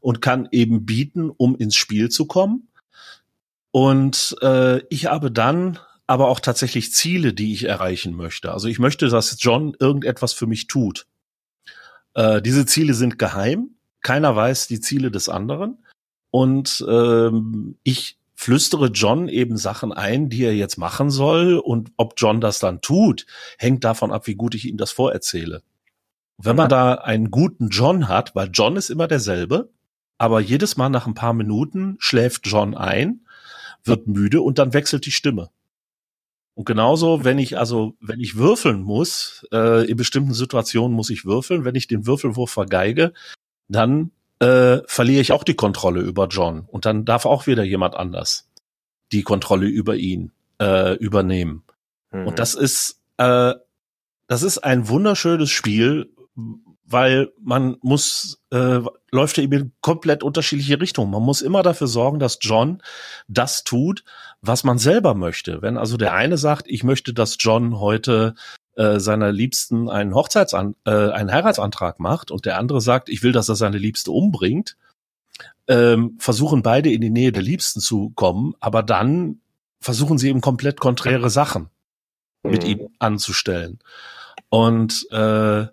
[0.00, 2.68] und kann eben bieten, um ins Spiel zu kommen.
[3.70, 8.52] Und äh, ich habe dann aber auch tatsächlich Ziele, die ich erreichen möchte.
[8.52, 11.06] Also ich möchte, dass John irgendetwas für mich tut.
[12.12, 13.76] Äh, diese Ziele sind geheim.
[14.02, 15.78] Keiner weiß die Ziele des anderen.
[16.30, 21.58] Und ähm, ich flüstere John eben Sachen ein, die er jetzt machen soll.
[21.58, 23.26] Und ob John das dann tut,
[23.56, 25.62] hängt davon ab, wie gut ich ihm das vorerzähle.
[26.38, 29.70] Wenn man da einen guten John hat, weil John ist immer derselbe,
[30.18, 33.20] aber jedes Mal nach ein paar Minuten schläft John ein,
[33.84, 35.50] wird müde und dann wechselt die Stimme.
[36.54, 41.24] Und genauso, wenn ich also, wenn ich würfeln muss, äh, in bestimmten Situationen muss ich
[41.24, 43.12] würfeln, wenn ich den Würfelwurf vergeige,
[43.68, 44.10] dann
[44.42, 48.48] äh, verliere ich auch die Kontrolle über John und dann darf auch wieder jemand anders
[49.12, 51.62] die Kontrolle über ihn äh, übernehmen.
[52.10, 52.26] Mhm.
[52.26, 53.54] Und das ist äh,
[54.26, 56.10] das ist ein wunderschönes Spiel,
[56.84, 58.80] weil man muss äh,
[59.12, 61.10] läuft ja eben in komplett unterschiedliche Richtungen.
[61.12, 62.82] Man muss immer dafür sorgen, dass John
[63.28, 64.02] das tut,
[64.40, 65.62] was man selber möchte.
[65.62, 68.34] Wenn also der eine sagt, ich möchte, dass John heute
[68.76, 73.32] äh, seiner Liebsten einen Hochzeitsan äh, einen Heiratsantrag macht und der andere sagt, ich will,
[73.32, 74.76] dass er seine Liebste umbringt,
[75.68, 79.40] ähm, versuchen beide in die Nähe der Liebsten zu kommen, aber dann
[79.80, 81.68] versuchen sie eben komplett konträre Sachen
[82.42, 82.50] mhm.
[82.50, 83.78] mit ihm anzustellen.
[84.48, 85.66] Und äh,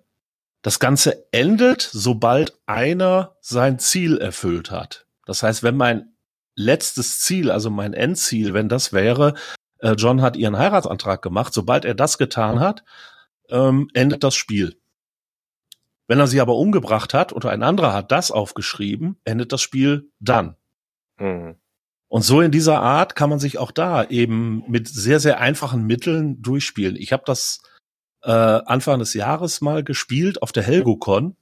[0.62, 5.06] das Ganze endet, sobald einer sein Ziel erfüllt hat.
[5.24, 6.12] Das heißt, wenn mein
[6.54, 9.34] letztes Ziel, also mein Endziel, wenn das wäre,
[9.80, 11.52] äh, John hat ihren Heiratsantrag gemacht.
[11.52, 12.84] Sobald er das getan hat,
[13.48, 14.76] ähm, endet das Spiel.
[16.06, 20.10] Wenn er sie aber umgebracht hat und ein anderer hat das aufgeschrieben, endet das Spiel
[20.18, 20.56] dann.
[21.18, 21.56] Mhm.
[22.08, 25.86] Und so in dieser Art kann man sich auch da eben mit sehr, sehr einfachen
[25.86, 26.96] Mitteln durchspielen.
[26.96, 27.62] Ich habe das
[28.22, 31.36] äh, Anfang des Jahres mal gespielt auf der HelgoCon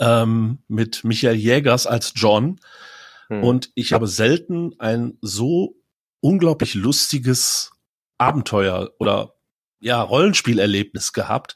[0.00, 2.58] ähm, mit Michael Jägers als John.
[3.28, 3.44] Mhm.
[3.44, 5.76] Und ich habe selten ein so
[6.20, 7.72] unglaublich lustiges
[8.18, 9.34] Abenteuer oder
[9.78, 11.54] ja Rollenspielerlebnis gehabt,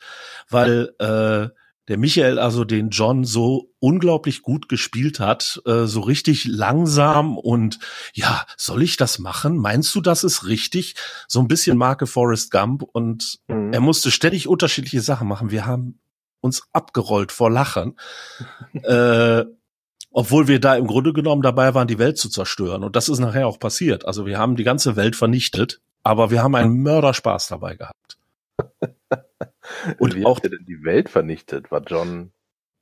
[0.49, 1.49] weil äh,
[1.89, 7.81] der Michael also den John so unglaublich gut gespielt hat, äh, so richtig langsam und
[8.15, 9.57] ja, soll ich das machen?
[9.57, 10.95] Meinst du, das ist richtig?
[11.27, 13.73] So ein bisschen Marke Forrest Gump und mhm.
[13.73, 15.51] er musste ständig unterschiedliche Sachen machen.
[15.51, 15.99] Wir haben
[16.41, 17.99] uns abgerollt vor Lachen.
[18.83, 19.45] äh,
[20.13, 22.85] obwohl wir da im Grunde genommen dabei waren, die Welt zu zerstören.
[22.85, 24.05] Und das ist nachher auch passiert.
[24.07, 28.19] Also wir haben die ganze Welt vernichtet, aber wir haben einen Mörderspaß dabei gehabt.
[29.99, 31.71] und wie auch ihr denn die Welt vernichtet?
[31.71, 32.33] War John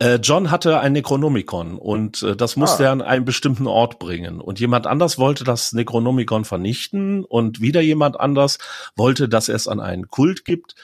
[0.00, 2.86] äh, John hatte ein Necronomicon und äh, das musste ah.
[2.86, 4.40] er an einen bestimmten Ort bringen.
[4.40, 8.58] Und jemand anders wollte das Necronomicon vernichten und wieder jemand anders
[8.94, 10.76] wollte, dass er es an einen Kult gibt.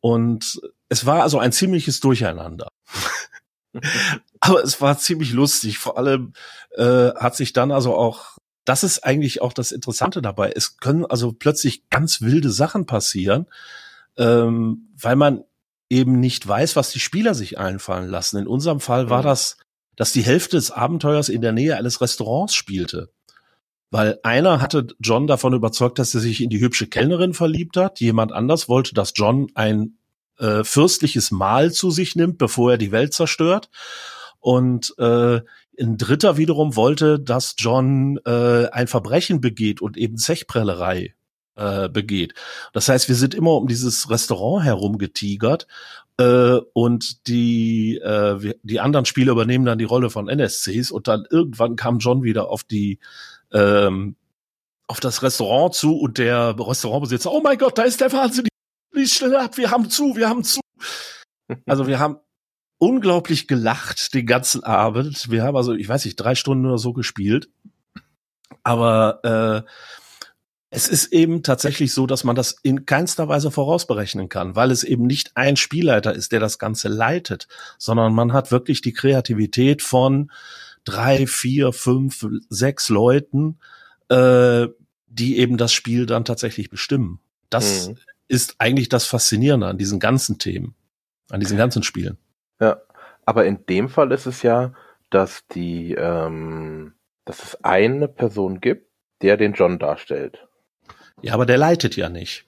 [0.00, 2.68] Und es war also ein ziemliches Durcheinander.
[4.40, 5.78] Aber es war ziemlich lustig.
[5.78, 6.32] Vor allem
[6.76, 10.52] äh, hat sich dann also auch, das ist eigentlich auch das Interessante dabei.
[10.54, 13.46] Es können also plötzlich ganz wilde Sachen passieren,
[14.16, 15.44] ähm, weil man
[15.90, 18.38] eben nicht weiß, was die Spieler sich einfallen lassen.
[18.38, 19.26] In unserem Fall war mhm.
[19.26, 19.58] das,
[19.96, 23.10] dass die Hälfte des Abenteuers in der Nähe eines Restaurants spielte.
[23.90, 28.00] Weil einer hatte John davon überzeugt, dass er sich in die hübsche Kellnerin verliebt hat.
[28.00, 29.98] Jemand anders wollte, dass John ein
[30.38, 33.70] äh, fürstliches Mahl zu sich nimmt, bevor er die Welt zerstört.
[34.40, 35.40] Und äh,
[35.80, 41.14] ein Dritter wiederum wollte, dass John äh, ein Verbrechen begeht und eben Zechprellerei
[41.56, 42.34] äh, begeht.
[42.72, 45.66] Das heißt, wir sind immer um dieses Restaurant herum getigert
[46.18, 51.24] äh, und die äh, die anderen Spieler übernehmen dann die Rolle von NSCs und dann
[51.30, 52.98] irgendwann kam John wieder auf die
[53.52, 54.16] ähm,
[54.86, 58.51] auf das Restaurant zu und der Restaurantbesitzer, oh mein Gott, da ist der wahnsinnige
[58.92, 60.60] lies schnell ab, wir haben zu, wir haben zu.
[61.66, 62.16] Also wir haben
[62.78, 65.30] unglaublich gelacht den ganzen Abend.
[65.30, 67.48] Wir haben also, ich weiß nicht, drei Stunden oder so gespielt.
[68.64, 69.70] Aber äh,
[70.70, 74.84] es ist eben tatsächlich so, dass man das in keinster Weise vorausberechnen kann, weil es
[74.84, 77.46] eben nicht ein Spielleiter ist, der das Ganze leitet,
[77.78, 80.32] sondern man hat wirklich die Kreativität von
[80.84, 83.58] drei, vier, fünf, sechs Leuten,
[84.08, 84.66] äh,
[85.06, 87.20] die eben das Spiel dann tatsächlich bestimmen.
[87.50, 87.98] Das mhm.
[88.32, 90.74] Ist eigentlich das Faszinierende an diesen ganzen Themen,
[91.30, 92.16] an diesen ganzen Spielen.
[92.60, 92.80] Ja,
[93.26, 94.72] aber in dem Fall ist es ja,
[95.10, 96.94] dass die, ähm,
[97.26, 98.90] dass es eine Person gibt,
[99.20, 100.48] der den John darstellt.
[101.20, 102.46] Ja, aber der leitet ja nicht.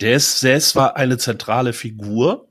[0.00, 2.48] Der ist, der ist zwar eine zentrale Figur,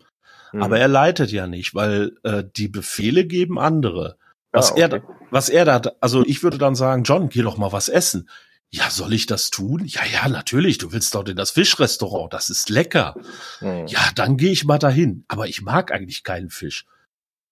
[0.54, 0.62] mhm.
[0.62, 4.18] aber er leitet ja nicht, weil äh, die Befehle geben andere.
[4.52, 4.82] Was ah, okay.
[4.82, 8.30] er, was er da, also ich würde dann sagen, John, geh doch mal was essen.
[8.74, 9.86] Ja, soll ich das tun?
[9.86, 10.80] Ja, ja, natürlich.
[10.80, 12.34] Du willst dort in das Fischrestaurant.
[12.34, 13.14] Das ist lecker.
[13.62, 13.86] Mhm.
[13.86, 15.26] Ja, dann gehe ich mal dahin.
[15.28, 16.88] Aber ich mag eigentlich keinen Fisch.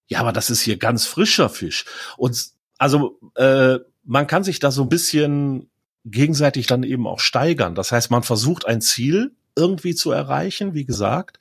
[0.07, 1.85] Ja, aber das ist hier ganz frischer Fisch.
[2.17, 2.47] Und
[2.79, 5.69] also äh, man kann sich da so ein bisschen
[6.05, 7.75] gegenseitig dann eben auch steigern.
[7.75, 11.37] Das heißt, man versucht ein Ziel irgendwie zu erreichen, wie gesagt,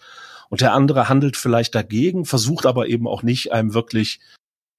[0.50, 4.20] und der andere handelt vielleicht dagegen, versucht aber eben auch nicht, einem wirklich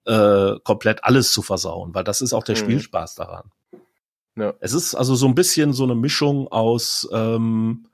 [0.06, 2.60] äh, komplett alles zu versauen, weil das ist auch der mhm.
[2.60, 3.50] Spielspaß daran.
[4.42, 4.56] Ja.
[4.60, 7.86] Es ist also so ein bisschen so eine Mischung aus ähm,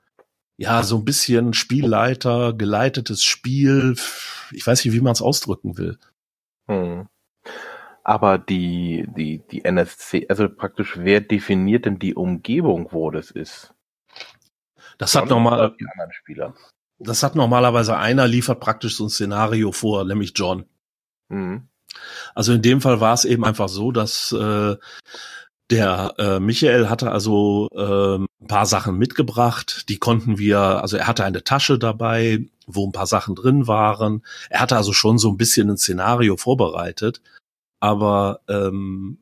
[0.56, 3.96] ja, so ein bisschen Spielleiter, geleitetes Spiel.
[4.50, 5.98] Ich weiß nicht, wie man es ausdrücken will.
[6.66, 7.06] Hm.
[8.02, 13.74] Aber die, die, die NSC, also praktisch, wer definiert denn die Umgebung, wo das ist?
[14.96, 15.76] Das hat normal.
[16.98, 20.64] Das hat normalerweise einer liefert praktisch so ein Szenario vor, nämlich John.
[21.28, 21.68] Mhm.
[22.34, 24.76] Also in dem Fall war es eben einfach so, dass äh,
[25.70, 31.06] der äh, Michael hatte also äh, ein paar Sachen mitgebracht, die konnten wir, also er
[31.06, 34.22] hatte eine Tasche dabei, wo ein paar Sachen drin waren.
[34.50, 37.20] Er hatte also schon so ein bisschen ein Szenario vorbereitet
[37.80, 39.18] aber ähm,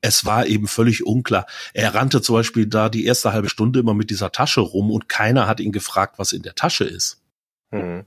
[0.00, 1.46] es war eben völlig unklar.
[1.72, 5.08] Er rannte zum Beispiel da die erste halbe Stunde immer mit dieser Tasche rum und
[5.08, 7.22] keiner hat ihn gefragt, was in der Tasche ist.
[7.70, 8.04] Mhm.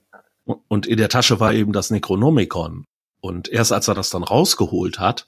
[0.68, 2.86] Und in der Tasche war eben das Necronomicon.
[3.22, 5.26] Und erst als er das dann rausgeholt hat,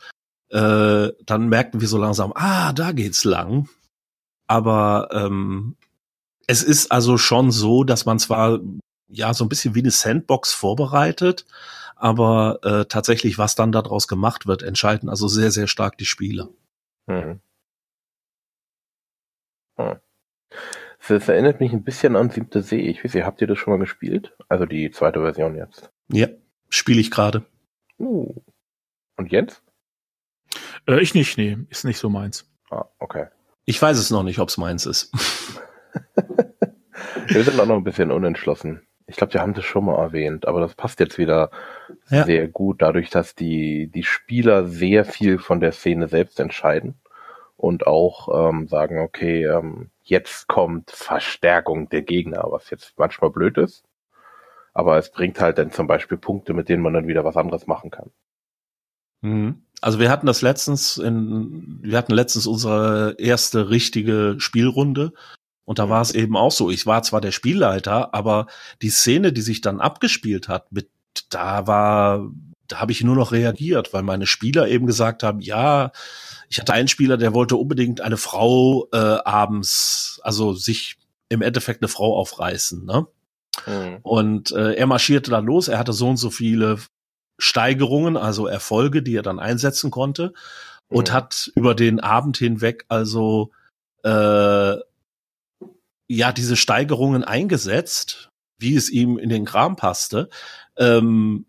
[0.52, 3.70] äh, dann merkten wir so langsam, ah, da geht's lang.
[4.48, 5.76] Aber ähm,
[6.48, 8.60] es ist also schon so, dass man zwar
[9.08, 11.46] ja so ein bisschen wie eine Sandbox vorbereitet,
[11.96, 16.50] aber äh, tatsächlich, was dann daraus gemacht wird, entscheiden also sehr, sehr stark die Spieler.
[17.08, 17.40] Hm.
[19.78, 20.00] Hm.
[21.08, 22.82] Das erinnert mich ein bisschen an Siebte See.
[22.82, 24.36] Ich weiß nicht, habt ihr das schon mal gespielt?
[24.50, 25.92] Also die zweite Version jetzt.
[26.10, 26.28] Ja,
[26.70, 27.44] spiele ich gerade.
[28.00, 28.34] Uh.
[29.18, 29.62] Und Jens?
[30.92, 32.48] Äh, ich nicht, nee, ist nicht so meins.
[32.70, 33.28] Ah, okay.
[33.66, 35.12] Ich weiß es noch nicht, ob es meins ist.
[37.28, 38.86] Wir sind auch noch ein bisschen unentschlossen.
[39.08, 41.52] Ich glaube, wir haben das schon mal erwähnt, aber das passt jetzt wieder
[42.10, 42.24] ja.
[42.24, 46.96] sehr gut, dadurch, dass die, die Spieler sehr viel von der Szene selbst entscheiden
[47.58, 53.58] und auch ähm, sagen, okay, ähm, jetzt kommt Verstärkung der Gegner, was jetzt manchmal blöd
[53.58, 53.84] ist.
[54.74, 57.68] Aber es bringt halt dann zum Beispiel Punkte, mit denen man dann wieder was anderes
[57.68, 58.12] machen kann.
[59.22, 59.64] Mhm.
[59.82, 65.14] Also wir hatten das letztens in, wir hatten letztens unsere erste richtige Spielrunde
[65.66, 66.70] und da war es eben auch so.
[66.70, 68.48] Ich war zwar der Spielleiter, aber
[68.82, 70.90] die Szene, die sich dann abgespielt hat, mit,
[71.30, 72.30] da war,
[72.68, 75.92] da habe ich nur noch reagiert, weil meine Spieler eben gesagt haben, ja,
[76.50, 80.98] ich hatte einen Spieler, der wollte unbedingt eine Frau äh, abends, also sich
[81.30, 83.08] im Endeffekt eine Frau aufreißen, ne?
[83.66, 84.00] Mhm.
[84.02, 86.78] Und äh, er marschierte dann los, er hatte so und so viele
[87.42, 90.34] Steigerungen, also Erfolge, die er dann einsetzen konnte
[90.90, 91.14] und mhm.
[91.14, 93.52] hat über den Abend hinweg also
[94.04, 94.76] äh,
[96.08, 100.30] ja diese Steigerungen eingesetzt, wie es ihm in den Kram passte.
[100.78, 101.46] Ähm,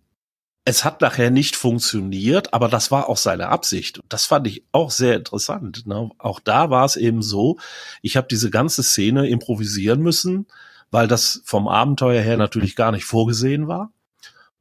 [0.64, 4.00] es hat nachher nicht funktioniert, aber das war auch seine Absicht.
[4.08, 5.86] Das fand ich auch sehr interessant.
[5.86, 6.10] Ne?
[6.18, 7.58] Auch da war es eben so,
[8.00, 10.46] ich habe diese ganze Szene improvisieren müssen,
[10.90, 13.92] weil das vom Abenteuer her natürlich gar nicht vorgesehen war.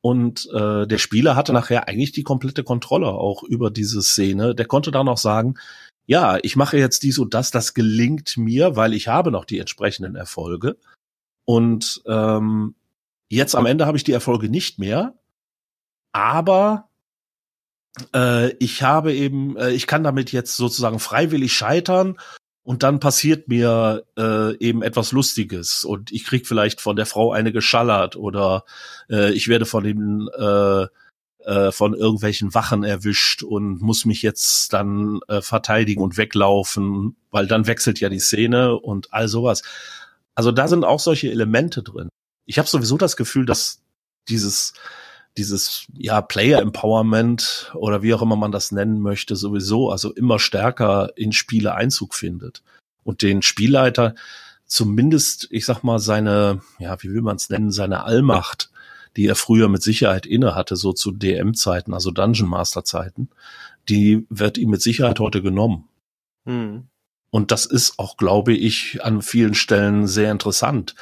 [0.02, 4.56] Und äh, der Spieler hatte nachher eigentlich die komplette Kontrolle auch über diese Szene.
[4.56, 5.56] Der konnte dann auch sagen,
[6.08, 9.60] ja, ich mache jetzt dies und das, das gelingt mir, weil ich habe noch die
[9.60, 10.78] entsprechenden Erfolge.
[11.46, 12.76] Und ähm,
[13.30, 15.14] jetzt am Ende habe ich die Erfolge nicht mehr,
[16.12, 16.90] aber
[18.16, 22.18] äh, ich habe eben, äh, ich kann damit jetzt sozusagen freiwillig scheitern
[22.63, 27.32] und dann passiert mir äh, eben etwas Lustiges und ich krieg vielleicht von der Frau
[27.32, 28.65] eine geschallert oder
[29.10, 30.88] äh, ich werde von den äh,
[31.45, 37.47] äh, von irgendwelchen Wachen erwischt und muss mich jetzt dann äh, verteidigen und weglaufen, weil
[37.47, 39.63] dann wechselt ja die Szene und all sowas.
[40.36, 42.10] Also da sind auch solche Elemente drin.
[42.45, 43.82] Ich habe sowieso das Gefühl, dass
[44.30, 44.74] dieses
[45.38, 50.39] dieses ja Player Empowerment oder wie auch immer man das nennen möchte sowieso also immer
[50.39, 52.63] stärker in Spiele Einzug findet
[53.04, 54.15] und den Spielleiter
[54.65, 58.72] zumindest ich sag mal seine ja wie will man es nennen seine Allmacht
[59.17, 63.30] die er früher mit Sicherheit inne hatte so zu DM Zeiten also Dungeon Master Zeiten
[63.89, 65.88] die wird ihm mit Sicherheit heute genommen
[66.46, 66.88] hm.
[67.34, 70.96] Und das ist auch, glaube ich, an vielen Stellen sehr interessant,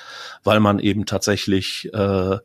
[0.43, 2.37] weil man eben tatsächlich, äh,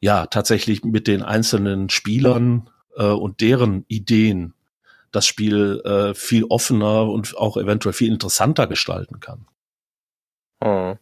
[0.00, 4.54] ja, tatsächlich mit den einzelnen Spielern äh, und deren Ideen
[5.12, 9.46] das Spiel äh, viel offener und auch eventuell viel interessanter gestalten kann.
[10.62, 10.98] Hm.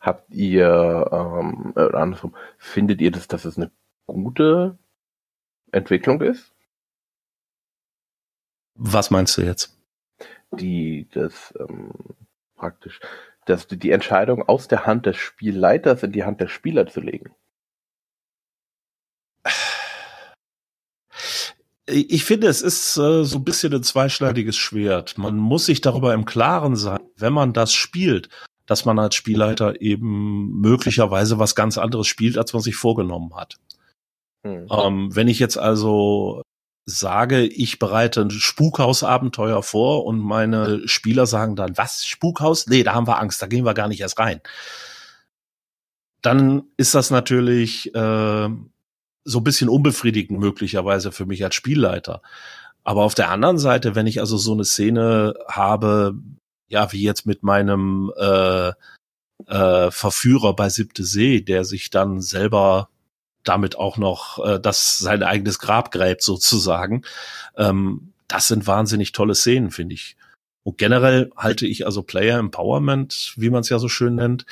[0.00, 3.70] Habt ihr, ähm, äh, andersrum, findet ihr, dass, dass es eine
[4.06, 4.78] gute
[5.72, 6.52] Entwicklung ist?
[8.74, 9.76] Was meinst du jetzt?
[10.50, 11.92] die das ähm,
[12.56, 13.00] praktisch,
[13.44, 17.34] dass die Entscheidung aus der Hand des Spielleiters in die Hand der Spieler zu legen.
[21.88, 25.18] Ich finde, es ist äh, so ein bisschen ein zweischneidiges Schwert.
[25.18, 28.28] Man muss sich darüber im Klaren sein, wenn man das spielt,
[28.66, 33.56] dass man als Spielleiter eben möglicherweise was ganz anderes spielt, als man sich vorgenommen hat.
[34.44, 34.66] Hm.
[34.70, 36.42] Ähm, wenn ich jetzt also
[36.86, 42.68] sage, ich bereite ein Spukhausabenteuer vor und meine Spieler sagen dann, was, Spukhaus?
[42.68, 44.40] Nee, da haben wir Angst, da gehen wir gar nicht erst rein.
[46.22, 48.48] Dann ist das natürlich äh,
[49.26, 52.22] so ein bisschen unbefriedigend möglicherweise für mich als Spielleiter.
[52.84, 56.14] Aber auf der anderen Seite, wenn ich also so eine Szene habe,
[56.68, 58.72] ja, wie jetzt mit meinem äh,
[59.48, 62.88] äh, Verführer bei Siebte See, der sich dann selber
[63.42, 67.02] damit auch noch äh, das sein eigenes Grab gräbt sozusagen.
[67.56, 70.16] Ähm, das sind wahnsinnig tolle Szenen, finde ich.
[70.62, 74.46] Und generell halte ich also Player Empowerment, wie man es ja so schön nennt,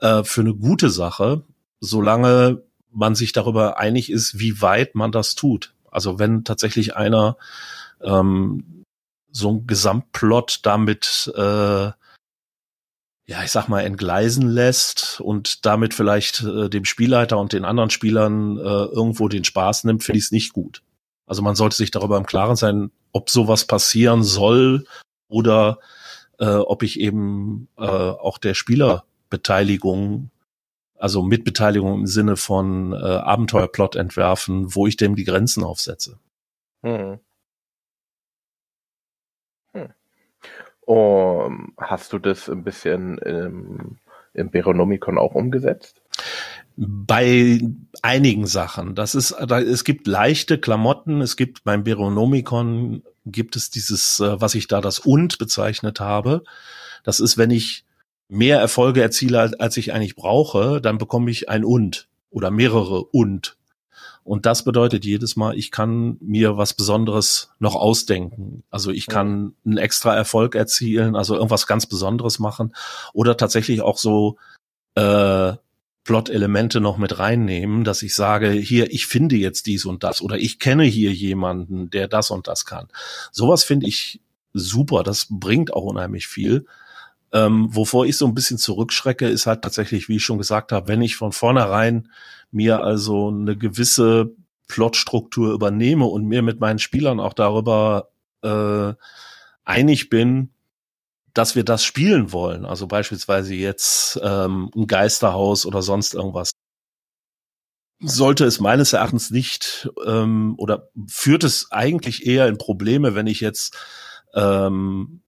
[0.00, 1.42] äh, für eine gute Sache,
[1.80, 2.62] solange
[2.94, 5.74] man sich darüber einig ist, wie weit man das tut.
[5.90, 7.36] Also wenn tatsächlich einer
[8.02, 8.84] ähm,
[9.30, 11.90] so ein Gesamtplot damit äh,
[13.26, 17.90] ja, ich sag mal, entgleisen lässt und damit vielleicht äh, dem Spielleiter und den anderen
[17.90, 20.82] Spielern äh, irgendwo den Spaß nimmt, finde ich es nicht gut.
[21.26, 24.86] Also man sollte sich darüber im Klaren sein, ob sowas passieren soll
[25.28, 25.78] oder
[26.38, 30.30] äh, ob ich eben äh, auch der Spielerbeteiligung,
[30.98, 36.18] also Mitbeteiligung im Sinne von äh, Abenteuerplot entwerfen, wo ich dem die Grenzen aufsetze.
[36.82, 37.18] Hm.
[40.86, 43.96] Um, hast du das ein bisschen im,
[44.34, 46.02] im Beronomicon auch umgesetzt?
[46.76, 47.60] Bei
[48.02, 48.94] einigen Sachen.
[48.94, 51.20] Das ist, da, es gibt leichte Klamotten.
[51.22, 56.44] Es gibt beim Beronomicon gibt es dieses, äh, was ich da das und bezeichnet habe.
[57.02, 57.83] Das ist, wenn ich
[58.28, 63.56] mehr Erfolge erziele, als ich eigentlich brauche, dann bekomme ich ein und oder mehrere und.
[64.24, 68.64] Und das bedeutet jedes Mal, ich kann mir was Besonderes noch ausdenken.
[68.70, 72.74] Also ich kann einen extra Erfolg erzielen, also irgendwas ganz Besonderes machen
[73.12, 74.38] oder tatsächlich auch so
[74.94, 75.52] äh,
[76.04, 80.38] Plot-Elemente noch mit reinnehmen, dass ich sage, hier, ich finde jetzt dies und das oder
[80.38, 82.88] ich kenne hier jemanden, der das und das kann.
[83.30, 84.20] Sowas finde ich
[84.54, 86.66] super, das bringt auch unheimlich viel.
[87.34, 90.86] Ähm, wovor ich so ein bisschen zurückschrecke, ist halt tatsächlich, wie ich schon gesagt habe,
[90.86, 92.08] wenn ich von vornherein
[92.52, 94.30] mir also eine gewisse
[94.68, 98.10] Plotstruktur übernehme und mir mit meinen Spielern auch darüber
[98.42, 98.94] äh,
[99.64, 100.50] einig bin,
[101.34, 102.64] dass wir das spielen wollen.
[102.64, 106.52] Also beispielsweise jetzt ähm, ein Geisterhaus oder sonst irgendwas.
[108.00, 113.40] Sollte es meines Erachtens nicht ähm, oder führt es eigentlich eher in Probleme, wenn ich
[113.40, 113.76] jetzt
[114.34, 115.23] ähm,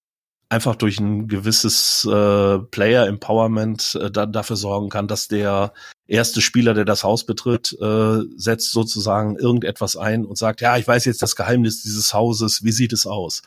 [0.48, 5.72] einfach durch ein gewisses äh, Player Empowerment äh, da, dafür sorgen kann, dass der
[6.06, 10.86] erste Spieler, der das Haus betritt, äh, setzt sozusagen irgendetwas ein und sagt, ja, ich
[10.86, 13.42] weiß jetzt das Geheimnis dieses Hauses, wie sieht es aus?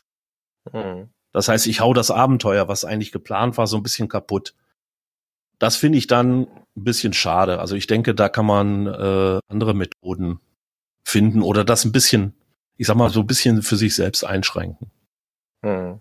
[0.72, 1.08] Mhm.
[1.32, 4.54] Das heißt, ich hau das Abenteuer, was eigentlich geplant war, so ein bisschen kaputt.
[5.58, 6.42] Das finde ich dann
[6.76, 7.60] ein bisschen schade.
[7.60, 10.40] Also ich denke, da kann man äh, andere Methoden
[11.04, 12.34] finden oder das ein bisschen,
[12.76, 14.90] ich sag mal, so ein bisschen für sich selbst einschränken.
[15.62, 16.00] Mhm.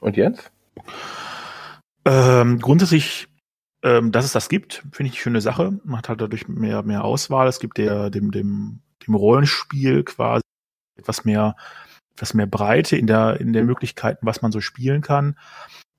[0.00, 0.50] Und jetzt?
[2.04, 3.28] Ähm, grundsätzlich,
[3.82, 5.78] ähm, dass es das gibt, finde ich eine schöne Sache.
[5.84, 7.48] Man hat halt dadurch mehr, mehr Auswahl.
[7.48, 10.42] Es gibt der, dem, dem, dem Rollenspiel quasi
[10.96, 11.56] etwas mehr,
[12.14, 15.36] etwas mehr Breite in der, in der Möglichkeiten, was man so spielen kann.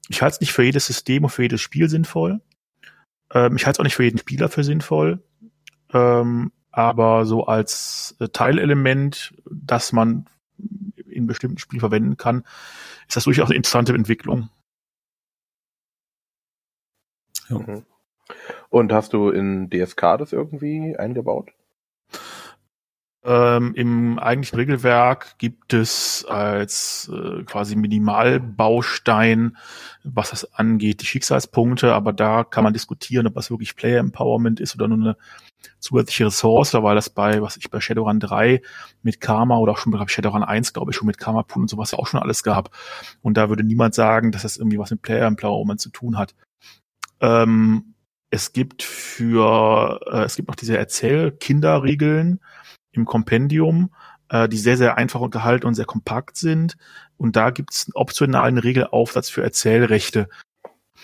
[0.09, 2.41] Ich halte es nicht für jedes System und für jedes Spiel sinnvoll.
[3.33, 5.23] Ähm, ich halte es auch nicht für jeden Spieler für sinnvoll.
[5.93, 10.27] Ähm, aber so als äh, Teilelement, dass man
[11.17, 12.43] in bestimmten Spielen verwenden kann,
[13.07, 14.49] ist das durchaus eine interessante Entwicklung.
[17.49, 17.59] Ja.
[17.59, 17.85] Mhm.
[18.69, 21.51] Und hast du in DSK das irgendwie eingebaut?
[23.23, 29.57] Ähm, Im eigentlichen Regelwerk gibt es als äh, quasi Minimalbaustein,
[30.03, 34.61] was das angeht, die Schicksalspunkte, aber da kann man diskutieren, ob das wirklich Player Empowerment
[34.61, 35.17] ist oder nur eine
[35.79, 38.61] zusätzliche Ressource, weil das bei, was ich bei Shadowrun 3
[39.03, 41.69] mit Karma oder auch schon bei Shadowrun 1, glaube ich, schon mit Karma Pool und
[41.69, 42.71] sowas auch schon alles gab.
[43.21, 46.35] Und da würde niemand sagen, dass das irgendwie was mit Player Empowerment zu tun hat.
[47.19, 47.93] Ähm,
[48.29, 52.39] es gibt für, äh, es gibt noch diese Erzähl-Kinderregeln,
[52.97, 53.91] im Kompendium,
[54.29, 56.77] äh, die sehr, sehr einfach gehalten und sehr kompakt sind.
[57.17, 60.27] Und da gibt es optional einen Regelaufsatz für Erzählrechte,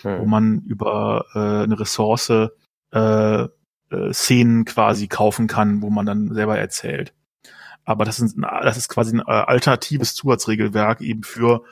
[0.02, 0.20] hm.
[0.20, 3.48] wo man über äh, eine Ressource äh,
[3.94, 7.14] äh, Szenen quasi kaufen kann, wo man dann selber erzählt.
[7.84, 11.64] Aber das ist, das ist quasi ein äh, alternatives Zusatzregelwerk eben für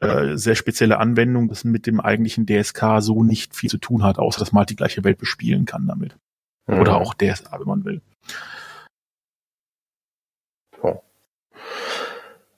[0.00, 4.18] äh, sehr spezielle Anwendungen, das mit dem eigentlichen DSK so nicht viel zu tun hat,
[4.18, 6.16] außer dass man halt die gleiche Welt bespielen kann damit.
[6.66, 6.80] Mhm.
[6.80, 8.02] Oder auch DSA, wenn man will.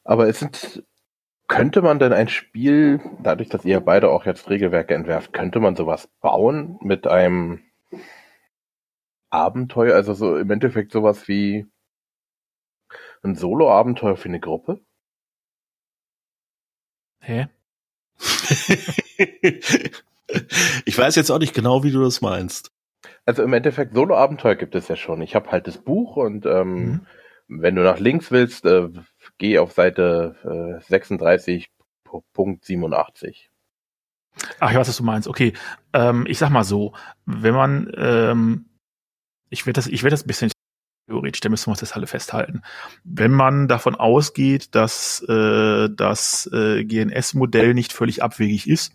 [0.07, 0.85] Aber es sind,
[1.49, 5.75] könnte man denn ein Spiel, dadurch, dass ihr beide auch jetzt Regelwerke entwerft, könnte man
[5.75, 7.61] sowas bauen mit einem
[9.37, 11.67] Abenteuer, also so im Endeffekt sowas wie
[13.23, 14.81] ein Solo-Abenteuer für eine Gruppe?
[17.21, 17.49] Hä?
[20.85, 22.71] ich weiß jetzt auch nicht genau, wie du das meinst.
[23.25, 25.21] Also im Endeffekt Solo-Abenteuer gibt es ja schon.
[25.23, 27.07] Ich habe halt das Buch und ähm, mhm.
[27.49, 28.89] wenn du nach links willst, äh,
[29.39, 33.49] geh auf Seite äh, 36.87.
[34.61, 35.29] Ach, ich weiß, was du meinst.
[35.29, 35.53] Okay,
[35.93, 36.93] ähm, ich sag mal so,
[37.25, 38.67] wenn man, ähm,
[39.51, 40.51] ich werde das, ich werde das ein bisschen
[41.07, 42.63] theoretisch, da müssen wir uns das alle festhalten.
[43.05, 48.93] Wenn man davon ausgeht, dass äh, das äh, GNS-Modell nicht völlig abwegig ist,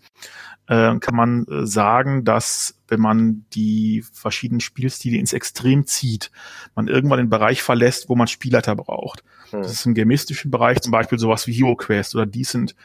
[0.68, 6.30] äh, kann man äh, sagen, dass wenn man die verschiedenen Spielstile ins Extrem zieht,
[6.74, 9.24] man irgendwann den Bereich verlässt, wo man Spielleiter braucht.
[9.50, 9.62] Hm.
[9.62, 12.76] Das ist im gemistischen Bereich zum Beispiel sowas wie Hero Quest oder Decent,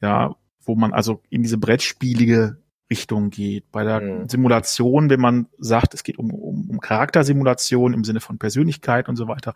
[0.00, 2.58] ja, wo man also in diese brettspielige
[2.90, 3.70] Richtung geht.
[3.72, 4.28] Bei der hm.
[4.28, 9.16] Simulation, wenn man sagt, es geht um, um, um Charaktersimulation im Sinne von Persönlichkeit und
[9.16, 9.54] so weiter,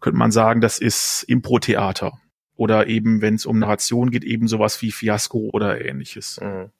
[0.00, 2.18] könnte man sagen, das ist Impro-Theater.
[2.56, 6.40] Oder eben, wenn es um Narration geht, eben sowas wie Fiasco oder ähnliches.
[6.40, 6.70] Mhm.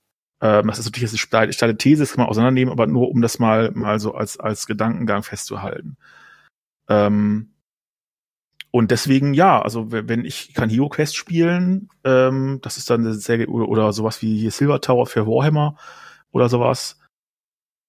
[0.42, 3.22] Ähm, das ist natürlich eine steile, steile These, das kann man auseinandernehmen, aber nur um
[3.22, 5.96] das mal, mal so als, als Gedankengang festzuhalten.
[6.88, 7.50] Ähm,
[8.71, 13.49] und deswegen, ja, also wenn ich kann Hero Quest spielen, ähm, das ist dann sehr,
[13.49, 15.77] oder, oder sowas wie Silver Tower für Warhammer
[16.31, 16.99] oder sowas.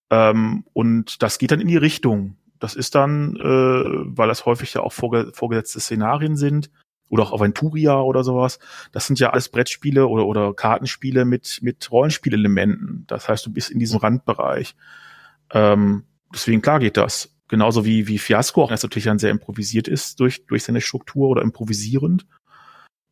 [0.10, 2.38] Ähm, und das geht dann in die Richtung.
[2.60, 6.72] Das ist dann, äh, weil das häufig ja auch vorge vorgesetzte Szenarien sind,
[7.12, 8.58] oder auch Aventuria oder sowas.
[8.94, 13.04] Das sind ja alles Brettspiele oder, oder Kartenspiele mit, mit Rollenspielelementen.
[13.08, 14.76] Das heißt, du bist in diesem Randbereich.
[15.52, 17.36] Ähm, deswegen klar geht das.
[17.52, 20.80] Genauso wie, wie Fiasco, auch wenn es natürlich dann sehr improvisiert ist durch, durch seine
[20.80, 22.26] Struktur oder improvisierend.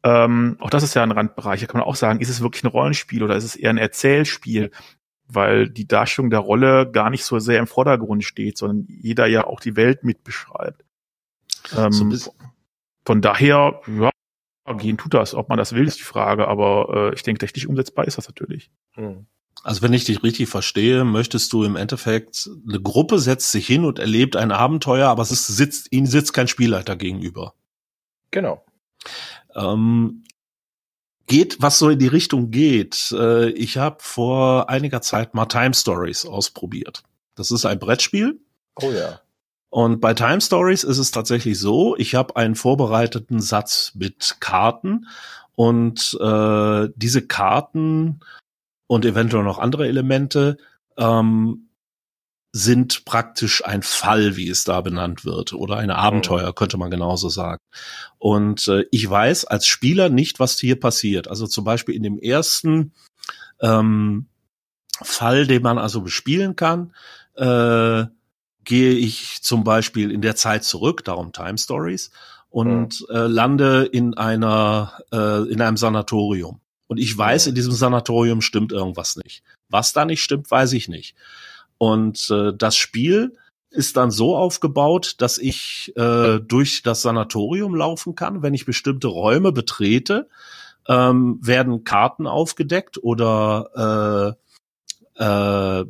[0.02, 1.60] Ähm, auch das ist ja ein Randbereich.
[1.60, 3.78] Da kann man auch sagen, ist es wirklich ein Rollenspiel oder ist es eher ein
[3.78, 4.72] Erzählspiel?
[5.28, 9.46] Weil die Darstellung der Rolle gar nicht so sehr im Vordergrund steht, sondern jeder ja
[9.46, 10.86] auch die Welt mit beschreibt.
[11.76, 12.34] Ähm, so
[13.06, 14.10] von daher, ja,
[14.78, 15.36] gehen tut das.
[15.36, 18.30] Ob man das will, ist die Frage, aber äh, ich denke, technisch umsetzbar ist das
[18.30, 18.72] natürlich.
[18.94, 19.26] Hm.
[19.64, 23.84] Also wenn ich dich richtig verstehe, möchtest du im Endeffekt, eine Gruppe setzt sich hin
[23.84, 27.54] und erlebt ein Abenteuer, aber es ist, sitzt, ihnen sitzt kein Spielleiter gegenüber.
[28.32, 28.64] Genau.
[29.56, 30.24] Ähm,
[31.28, 33.12] geht, was so in die Richtung geht.
[33.12, 37.04] Äh, ich habe vor einiger Zeit mal Time Stories ausprobiert.
[37.36, 38.40] Das ist ein Brettspiel.
[38.76, 39.22] Oh ja.
[39.70, 45.08] Und bei Time Stories ist es tatsächlich so, ich habe einen vorbereiteten Satz mit Karten
[45.56, 48.22] und äh, diese Karten
[48.90, 50.58] und eventuell noch andere Elemente
[50.98, 51.70] ähm,
[52.52, 57.30] sind praktisch ein Fall, wie es da benannt wird, oder ein Abenteuer, könnte man genauso
[57.30, 57.62] sagen.
[58.18, 61.28] Und äh, ich weiß als Spieler nicht, was hier passiert.
[61.28, 62.94] Also zum Beispiel in dem ersten
[63.62, 64.26] ähm,
[65.00, 66.96] Fall, den man also bespielen kann,
[67.36, 68.06] äh,
[68.64, 72.10] gehe ich zum Beispiel in der Zeit zurück, darum Time Stories,
[72.50, 73.16] und mhm.
[73.16, 76.60] äh, lande in einer äh, in einem Sanatorium.
[76.90, 79.44] Und ich weiß, in diesem Sanatorium stimmt irgendwas nicht.
[79.70, 81.16] Was da nicht stimmt, weiß ich nicht.
[81.78, 83.38] Und äh, das Spiel
[83.70, 88.42] ist dann so aufgebaut, dass ich äh, durch das Sanatorium laufen kann.
[88.42, 90.28] Wenn ich bestimmte Räume betrete,
[90.88, 94.36] ähm, werden Karten aufgedeckt oder
[95.16, 95.86] äh, äh,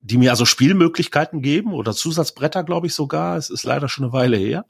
[0.00, 3.36] die mir also Spielmöglichkeiten geben oder Zusatzbretter, glaube ich sogar.
[3.36, 4.66] Es ist leider schon eine Weile her.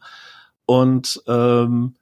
[0.67, 1.97] Und ähm,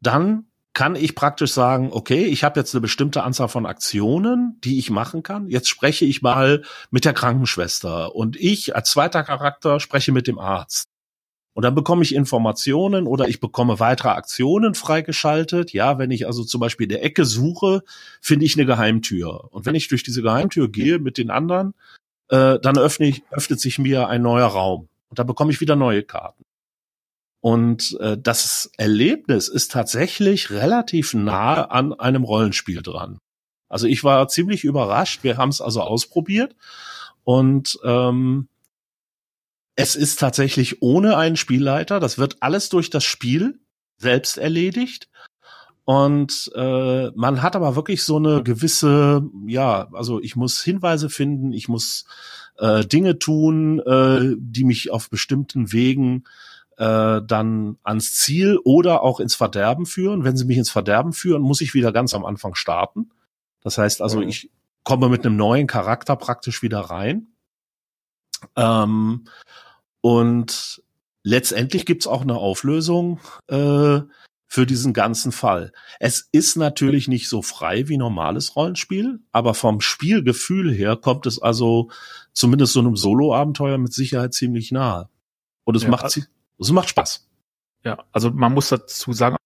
[0.00, 4.78] dann kann ich praktisch sagen, okay, ich habe jetzt eine bestimmte Anzahl von Aktionen, die
[4.78, 5.48] ich machen kann.
[5.48, 10.38] Jetzt spreche ich mal mit der Krankenschwester und ich als zweiter Charakter spreche mit dem
[10.38, 10.88] Arzt.
[11.54, 15.74] Und dann bekomme ich Informationen oder ich bekomme weitere Aktionen freigeschaltet.
[15.74, 17.82] Ja, wenn ich also zum Beispiel in der Ecke suche,
[18.22, 19.52] finde ich eine Geheimtür.
[19.52, 21.74] Und wenn ich durch diese Geheimtür gehe mit den anderen,
[22.28, 24.88] äh, dann öffne ich, öffnet sich mir ein neuer Raum.
[25.10, 26.42] Und da bekomme ich wieder neue Karten.
[27.42, 33.18] Und äh, das Erlebnis ist tatsächlich relativ nah an einem Rollenspiel dran.
[33.68, 35.24] Also ich war ziemlich überrascht.
[35.24, 36.54] Wir haben es also ausprobiert
[37.24, 38.48] und ähm,
[39.74, 41.98] es ist tatsächlich ohne einen Spielleiter.
[41.98, 43.58] Das wird alles durch das Spiel
[43.96, 45.08] selbst erledigt.
[45.84, 51.52] Und äh, man hat aber wirklich so eine gewisse, ja, also ich muss Hinweise finden,
[51.52, 52.04] ich muss
[52.58, 56.22] äh, Dinge tun, äh, die mich auf bestimmten Wegen
[56.78, 60.24] äh, dann ans Ziel oder auch ins Verderben führen.
[60.24, 63.10] Wenn sie mich ins Verderben führen, muss ich wieder ganz am Anfang starten.
[63.62, 64.28] Das heißt also, mhm.
[64.28, 64.50] ich
[64.84, 67.28] komme mit einem neuen Charakter praktisch wieder rein.
[68.56, 69.24] Ähm,
[70.00, 70.82] und
[71.22, 74.00] letztendlich gibt's auch eine Auflösung äh,
[74.48, 75.72] für diesen ganzen Fall.
[76.00, 81.40] Es ist natürlich nicht so frei wie normales Rollenspiel, aber vom Spielgefühl her kommt es
[81.40, 81.90] also
[82.32, 85.08] zumindest so einem Solo-Abenteuer mit Sicherheit ziemlich nahe.
[85.64, 86.24] Und es ja, macht sie
[86.66, 87.28] es macht Spaß.
[87.84, 89.36] Ja, also man muss dazu sagen,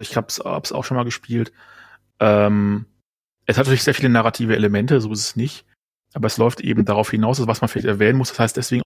[0.00, 1.52] ich habe es auch schon mal gespielt.
[2.20, 2.86] Ähm,
[3.46, 5.64] es hat natürlich sehr viele narrative Elemente, so ist es nicht.
[6.14, 8.28] Aber es läuft eben darauf hinaus, was man vielleicht erwähnen muss.
[8.30, 8.82] Das heißt deswegen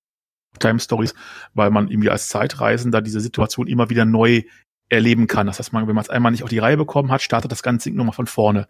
[0.58, 1.14] Time Stories,
[1.54, 4.42] weil man irgendwie als Zeitreisender diese Situation immer wieder neu
[4.88, 5.46] erleben kann.
[5.46, 7.62] Das heißt, man, wenn man es einmal nicht auf die Reihe bekommen hat, startet das
[7.62, 8.68] ganze Ding nochmal von vorne.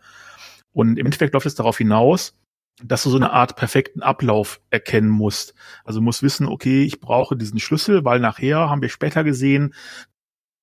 [0.72, 2.34] Und im Endeffekt läuft es darauf hinaus,
[2.82, 5.54] dass du so eine Art perfekten Ablauf erkennen musst.
[5.84, 9.74] Also musst wissen, okay, ich brauche diesen Schlüssel, weil nachher haben wir später gesehen,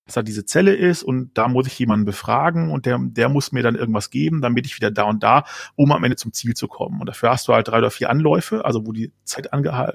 [0.06, 3.52] dass da diese Zelle ist und da muss ich jemanden befragen und der, der muss
[3.52, 5.46] mir dann irgendwas geben, damit ich wieder da und da,
[5.76, 7.00] um am Ende zum Ziel zu kommen.
[7.00, 9.50] Und dafür hast du halt drei oder vier Anläufe, also wo die Zeit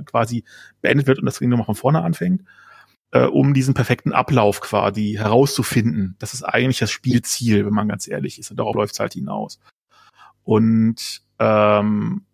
[0.06, 0.44] quasi
[0.80, 2.44] beendet wird und das Ding nochmal von vorne anfängt,
[3.10, 6.14] äh, um diesen perfekten Ablauf quasi herauszufinden.
[6.20, 8.52] Das ist eigentlich das Spielziel, wenn man ganz ehrlich ist.
[8.52, 9.58] Und darauf läuft es halt hinaus.
[10.45, 12.24] Und ähm,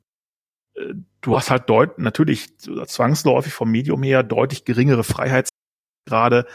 [0.75, 6.47] äh, du hast halt deut natürlich zwangsläufig vom Medium her deutlich geringere Freiheitsgrade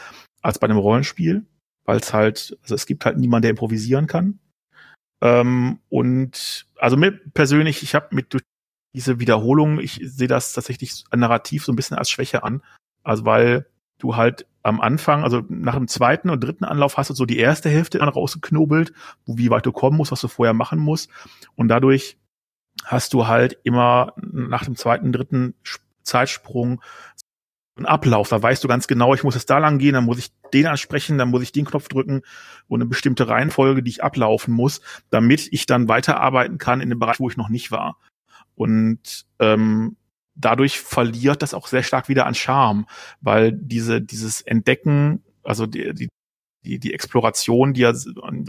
[0.42, 1.46] als bei einem Rollenspiel,
[1.86, 4.40] weil es halt, also es gibt halt niemanden, der improvisieren kann.
[5.22, 8.44] Ähm, und also mir persönlich, ich habe mit durch
[8.94, 12.62] diese Wiederholung, ich sehe das tatsächlich narrativ so ein bisschen als Schwäche an.
[13.04, 13.66] Also weil
[13.98, 17.38] du halt am Anfang, also nach dem zweiten und dritten Anlauf hast du so die
[17.38, 18.94] erste Hälfte dann rausgeknobelt,
[19.26, 21.10] wie weit du kommen musst, was du vorher machen musst.
[21.56, 22.18] Und dadurch
[22.84, 25.54] hast du halt immer nach dem zweiten, dritten
[26.02, 26.82] Zeitsprung
[27.78, 28.30] einen Ablauf.
[28.30, 30.68] Da weißt du ganz genau, ich muss jetzt da lang gehen, dann muss ich den
[30.68, 32.22] ansprechen, dann muss ich den Knopf drücken
[32.68, 37.00] und eine bestimmte Reihenfolge, die ich ablaufen muss, damit ich dann weiterarbeiten kann in dem
[37.00, 37.98] Bereich, wo ich noch nicht war.
[38.56, 39.98] Und ähm,
[40.36, 42.86] dadurch verliert das auch sehr stark wieder an Charme,
[43.22, 46.10] weil diese, dieses Entdecken, also die, die,
[46.66, 47.94] die, die Exploration, die ja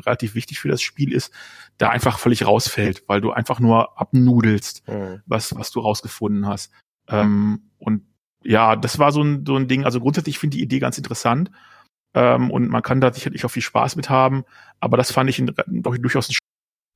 [0.05, 1.32] relativ wichtig für das Spiel ist,
[1.78, 5.22] da einfach völlig rausfällt, weil du einfach nur abnudelst, mhm.
[5.26, 6.72] was, was du rausgefunden hast.
[7.09, 8.03] Ähm, und
[8.43, 9.84] ja, das war so ein, so ein Ding.
[9.84, 11.51] Also grundsätzlich finde ich die Idee ganz interessant.
[12.14, 14.45] Ähm, und man kann da sicherlich auch viel Spaß mit haben.
[14.80, 16.37] Aber das fand ich in, doch durchaus ein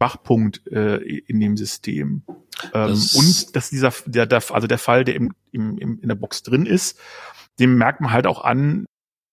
[0.00, 2.22] Schwachpunkt äh, in dem System.
[2.72, 6.08] Ähm, das und dass dieser, der, der, also der Fall, der im, im, im, in
[6.08, 6.98] der Box drin ist,
[7.58, 8.86] dem merkt man halt auch an,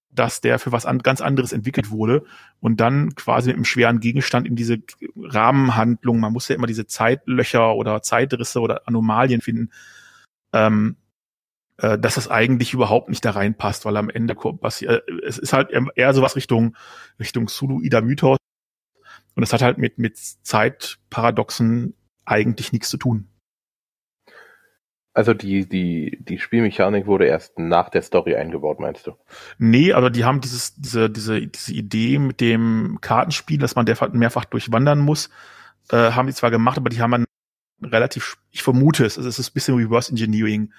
[0.09, 2.25] dass der für was an, ganz anderes entwickelt wurde
[2.59, 4.79] und dann quasi mit einem schweren Gegenstand in diese
[5.15, 9.71] Rahmenhandlung, man muss ja immer diese Zeitlöcher oder Zeitrisse oder Anomalien finden,
[10.53, 10.97] ähm,
[11.77, 15.53] äh, dass das eigentlich überhaupt nicht da reinpasst, weil am Ende passiert, äh, es ist
[15.53, 16.75] halt eher sowas Richtung,
[17.19, 18.37] Richtung Sulu-Ida Mythos
[19.37, 21.93] und es hat halt mit, mit Zeitparadoxen
[22.25, 23.29] eigentlich nichts zu tun.
[25.13, 29.13] Also die, die, die Spielmechanik wurde erst nach der Story eingebaut, meinst du?
[29.59, 34.45] Nee, aber die haben dieses, diese, diese, diese Idee mit dem Kartenspiel, dass man mehrfach
[34.45, 35.29] durchwandern muss,
[35.91, 37.25] äh, haben die zwar gemacht, aber die haben dann
[37.83, 40.73] relativ, ich vermute es, es ist ein bisschen Reverse Engineering.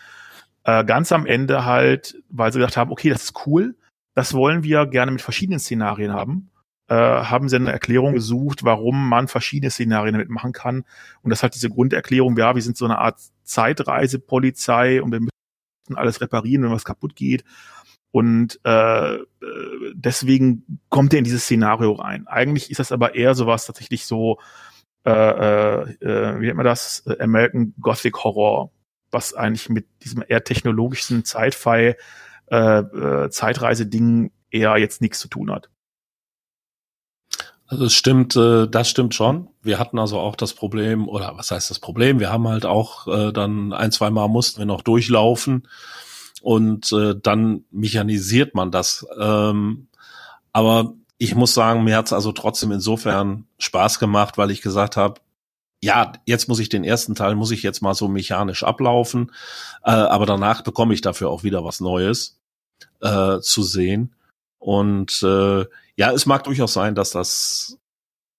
[0.64, 3.76] Äh, ganz am Ende halt, weil sie gedacht haben, okay, das ist cool,
[4.14, 6.50] das wollen wir gerne mit verschiedenen Szenarien haben
[6.89, 10.84] äh, haben sie eine Erklärung gesucht, warum man verschiedene Szenarien damit machen kann.
[11.22, 15.97] Und das hat diese Grunderklärung, ja, wir sind so eine Art Zeitreisepolizei und wir müssen
[15.97, 17.45] alles reparieren, wenn was kaputt geht.
[18.11, 19.20] Und äh, äh,
[19.95, 22.26] deswegen kommt er in dieses Szenario rein.
[22.26, 24.39] Eigentlich ist das aber eher sowas tatsächlich so,
[25.05, 28.70] äh, äh, äh wie nennt man das, American Gothic Horror,
[29.11, 31.97] was eigentlich mit diesem eher technologischen Sci-Fi
[32.51, 35.68] äh, äh, Zeitreise-Ding eher jetzt nichts zu tun hat.
[37.68, 39.48] Also es stimmt, äh, das stimmt schon.
[39.62, 42.18] Wir hatten also auch das Problem, oder was heißt das Problem?
[42.18, 45.68] Wir haben halt auch äh, dann ein, zwei Mal mussten wir noch durchlaufen
[46.40, 49.06] und äh, dann mechanisiert man das.
[49.18, 49.88] Ähm,
[50.52, 55.20] aber ich muss sagen, mir hat's also trotzdem insofern Spaß gemacht, weil ich gesagt habe,
[55.82, 59.30] ja, jetzt muss ich den ersten Teil, muss ich jetzt mal so mechanisch ablaufen,
[59.84, 62.40] äh, aber danach bekomme ich dafür auch wieder was Neues
[63.02, 64.14] äh, zu sehen.
[64.58, 65.66] Und äh,
[65.99, 67.76] ja, es mag durchaus sein, dass das,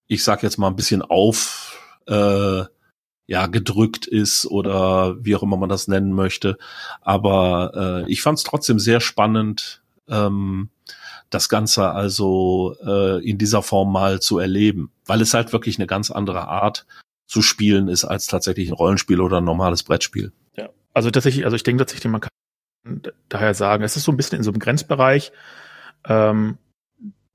[0.08, 2.64] ich sag jetzt mal ein bisschen auf, äh,
[3.28, 6.58] ja, gedrückt ist oder wie auch immer man das nennen möchte.
[7.02, 10.70] Aber äh, ich fand es trotzdem sehr spannend, ähm,
[11.30, 15.86] das Ganze also äh, in dieser Form mal zu erleben, weil es halt wirklich eine
[15.86, 16.88] ganz andere Art
[17.28, 20.32] zu spielen ist als tatsächlich ein Rollenspiel oder ein normales Brettspiel.
[20.56, 24.18] Ja, also tatsächlich, also ich denke tatsächlich, man kann daher sagen, es ist so ein
[24.18, 25.32] bisschen in so einem Grenzbereich,
[26.08, 26.58] ähm,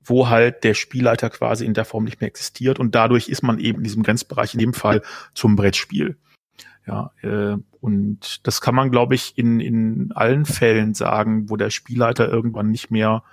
[0.05, 3.59] wo halt der Spielleiter quasi in der Form nicht mehr existiert und dadurch ist man
[3.59, 5.01] eben in diesem Grenzbereich in dem Fall
[5.33, 6.17] zum Brettspiel.
[6.87, 11.71] Ja, äh, und das kann man, glaube ich, in, in allen Fällen sagen, wo der
[11.71, 13.23] Spielleiter irgendwann nicht mehr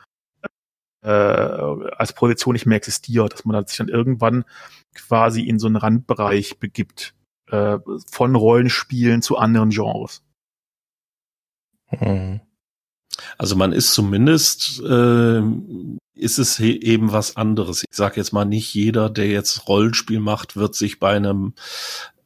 [1.02, 4.44] äh, als Position nicht mehr existiert, dass man sich dann irgendwann
[4.94, 7.14] quasi in so einen Randbereich begibt,
[7.48, 7.78] äh,
[8.10, 10.22] von Rollenspielen zu anderen Genres.
[11.90, 12.40] Mhm.
[13.36, 15.42] Also man ist zumindest, äh,
[16.14, 17.84] ist es eben was anderes.
[17.88, 21.54] Ich sage jetzt mal, nicht jeder, der jetzt Rollenspiel macht, wird sich bei einem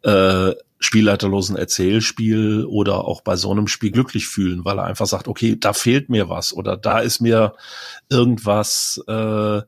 [0.02, 5.28] äh, spielleiterlosen Erzählspiel oder auch bei so einem Spiel glücklich fühlen, weil er einfach sagt,
[5.28, 7.54] okay, da fehlt mir was oder da ist mir
[8.10, 9.62] irgendwas äh,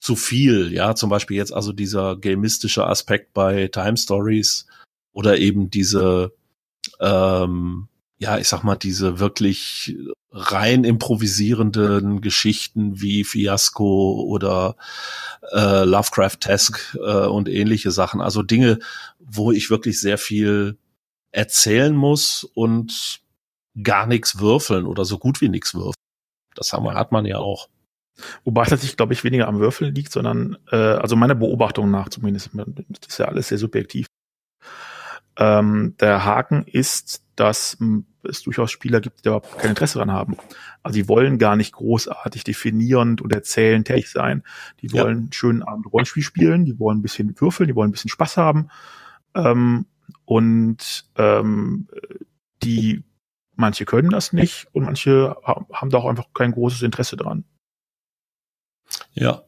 [0.00, 0.72] zu viel.
[0.72, 4.66] Ja, zum Beispiel jetzt also dieser gamistische Aspekt bei Time Stories
[5.12, 6.32] oder eben diese
[7.00, 7.88] ähm,
[8.24, 9.94] ja, ich sag mal, diese wirklich
[10.32, 14.76] rein improvisierenden Geschichten wie Fiasco oder
[15.52, 18.22] äh, Lovecraft-esque äh, und ähnliche Sachen.
[18.22, 18.78] Also Dinge,
[19.18, 20.78] wo ich wirklich sehr viel
[21.32, 23.20] erzählen muss und
[23.82, 25.92] gar nichts würfeln oder so gut wie nichts würfeln.
[26.54, 27.68] Das haben, hat man ja auch.
[28.44, 32.08] Wobei es tatsächlich, glaube ich, weniger am Würfeln liegt, sondern, äh, also meiner Beobachtung nach
[32.08, 34.06] zumindest, das ist ja alles sehr subjektiv.
[35.36, 37.76] Ähm, der Haken ist, dass
[38.22, 40.36] es durchaus Spieler gibt, die überhaupt kein Interesse daran haben.
[40.82, 44.42] Also die wollen gar nicht großartig definierend und erzählend tätig sein.
[44.80, 45.20] Die wollen ja.
[45.22, 48.36] einen schönen Abend Rollenspiel spielen, die wollen ein bisschen würfeln, die wollen ein bisschen Spaß
[48.36, 48.68] haben.
[49.34, 49.86] Ähm,
[50.24, 51.88] und ähm,
[52.62, 53.02] die
[53.56, 57.44] manche können das nicht und manche haben da auch einfach kein großes Interesse dran.
[59.12, 59.42] Ja.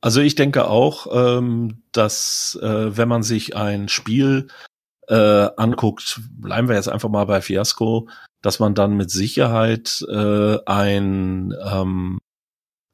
[0.00, 4.48] Also ich denke auch, ähm, dass äh, wenn man sich ein Spiel
[5.08, 8.08] äh, anguckt, bleiben wir jetzt einfach mal bei Fiasco,
[8.42, 12.18] dass man dann mit Sicherheit äh, ein ähm,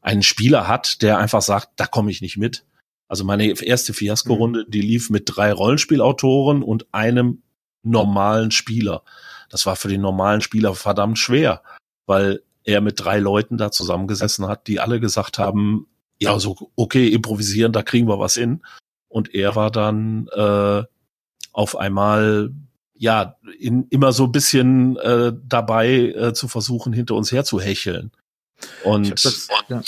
[0.02, 2.66] einen Spieler hat, der einfach sagt, da komme ich nicht mit.
[3.08, 4.70] Also meine erste Fiasco-Runde, mhm.
[4.70, 7.42] die lief mit drei Rollenspielautoren und einem
[7.82, 9.02] normalen Spieler.
[9.48, 11.62] Das war für den normalen Spieler verdammt schwer,
[12.06, 15.86] weil er mit drei Leuten da zusammengesessen hat, die alle gesagt haben,
[16.18, 18.62] ja, so okay, improvisieren, da kriegen wir was hin.
[19.08, 20.84] Und er war dann äh,
[21.52, 22.50] auf einmal
[22.94, 27.60] ja in, immer so ein bisschen äh, dabei äh, zu versuchen, hinter uns her zu
[27.60, 28.12] hecheln.
[28.84, 29.82] Und ich habe das, ja.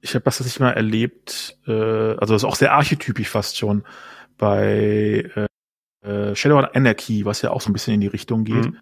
[0.00, 3.84] ich hab das tatsächlich mal erlebt, äh, also das ist auch sehr archetypisch fast schon
[4.36, 8.66] bei äh, äh Shadow Anarchy, was ja auch so ein bisschen in die Richtung geht,
[8.66, 8.78] mhm.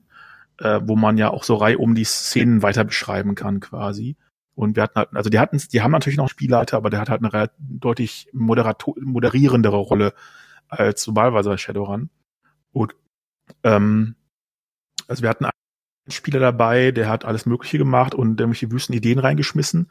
[0.59, 4.17] äh, wo man ja auch so Reihe um die Szenen weiter beschreiben kann quasi.
[4.55, 7.01] Und wir hatten halt, also die hatten, die haben natürlich noch einen Spielleiter, aber der
[7.01, 10.15] hat halt eine deutlich moderator moderierendere Rolle
[10.69, 12.11] als normalerweise Shadowrun.
[12.73, 12.95] Und
[13.63, 14.17] ähm,
[15.09, 15.53] also wir hatten einen
[16.11, 19.91] Spieler dabei, der hat alles Mögliche gemacht und irgendwelche wüsten Ideen reingeschmissen.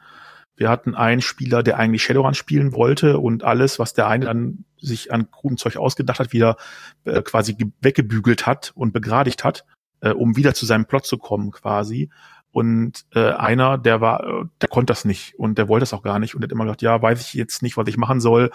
[0.56, 4.64] Wir hatten einen Spieler, der eigentlich Shadowrun spielen wollte und alles, was der eine dann
[4.78, 6.56] sich an kruden Zeug ausgedacht hat, wieder
[7.04, 9.66] äh, quasi weggebügelt hat und begradigt hat,
[10.00, 12.10] äh, um wieder zu seinem Plot zu kommen quasi.
[12.56, 16.18] Und äh, einer, der war, der konnte das nicht und der wollte das auch gar
[16.18, 18.50] nicht und der hat immer gesagt, ja, weiß ich jetzt nicht, was ich machen soll.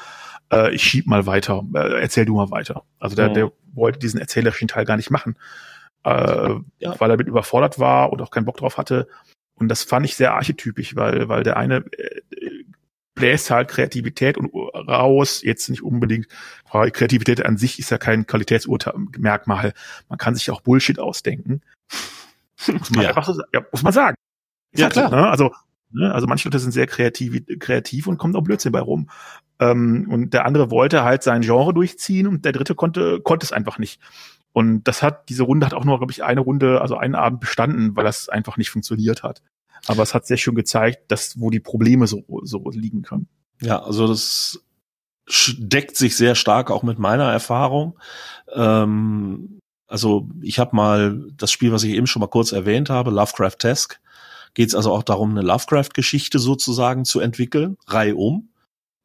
[0.51, 2.83] Äh, ich schieb mal weiter, äh, erzähl du mal weiter.
[2.97, 3.33] Also der, mhm.
[3.35, 5.37] der wollte diesen erzählerischen Teil gar nicht machen,
[6.03, 6.95] äh, ja.
[6.97, 9.07] weil er mit überfordert war und auch keinen Bock drauf hatte.
[9.53, 12.21] Und das fand ich sehr archetypisch, weil, weil der eine äh,
[13.13, 16.25] bläst halt Kreativität und raus, jetzt nicht unbedingt,
[16.71, 19.73] weil Kreativität an sich ist ja kein Qualitätsmerkmal.
[20.09, 21.61] Man kann sich auch Bullshit ausdenken.
[22.67, 23.09] Muss man ja.
[23.09, 24.15] einfach so, ja, muss man sagen.
[24.75, 25.09] ja, klar.
[25.09, 25.29] So, ne?
[25.29, 25.51] Also,
[25.91, 26.13] ne?
[26.13, 29.09] also manche Leute sind sehr kreativ, kreativ und kommen auch Blödsinn bei rum.
[29.59, 33.51] Ähm, und der andere wollte halt sein Genre durchziehen und der dritte konnte, konnte es
[33.51, 33.99] einfach nicht.
[34.53, 37.39] Und das hat, diese Runde hat auch nur, glaube ich, eine Runde, also einen Abend
[37.39, 39.41] bestanden, weil das einfach nicht funktioniert hat.
[39.87, 43.27] Aber es hat sehr schön gezeigt, dass, wo die Probleme so, so liegen können.
[43.61, 44.63] Ja, also das
[45.57, 47.97] deckt sich sehr stark auch mit meiner Erfahrung.
[48.53, 49.60] Ähm,
[49.91, 53.99] also ich habe mal das Spiel, was ich eben schon mal kurz erwähnt habe, Lovecraft-esque,
[54.53, 58.49] geht es also auch darum, eine Lovecraft-Geschichte sozusagen zu entwickeln, reihum.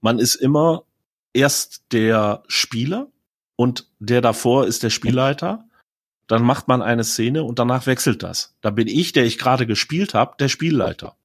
[0.00, 0.84] Man ist immer
[1.32, 3.08] erst der Spieler
[3.56, 5.64] und der davor ist der Spielleiter.
[6.28, 8.54] Dann macht man eine Szene und danach wechselt das.
[8.60, 11.16] Da bin ich, der ich gerade gespielt habe, der Spielleiter.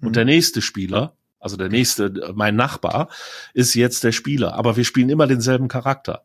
[0.00, 0.12] Und mhm.
[0.14, 3.08] der nächste Spieler, also der nächste, mein Nachbar,
[3.54, 4.54] ist jetzt der Spieler.
[4.54, 6.24] Aber wir spielen immer denselben Charakter.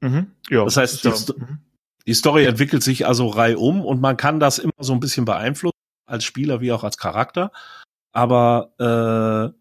[0.00, 0.30] Mhm.
[0.48, 1.14] Ja, das heißt, die, ja.
[2.06, 5.76] Die, Story entwickelt sich also reihum und man kann das immer so ein bisschen beeinflussen,
[6.06, 7.52] als Spieler wie auch als Charakter.
[8.12, 9.56] Aber äh,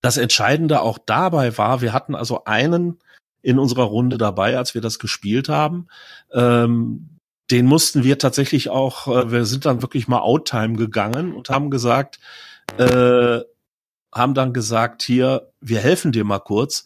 [0.00, 2.98] das Entscheidende auch dabei war, wir hatten also einen
[3.42, 5.88] in unserer Runde dabei, als wir das gespielt haben.
[6.32, 7.16] Ähm,
[7.50, 11.70] den mussten wir tatsächlich auch, äh, wir sind dann wirklich mal Outtime gegangen und haben
[11.70, 12.18] gesagt,
[12.78, 13.40] äh,
[14.12, 16.84] haben dann gesagt, hier, wir helfen dir mal kurz,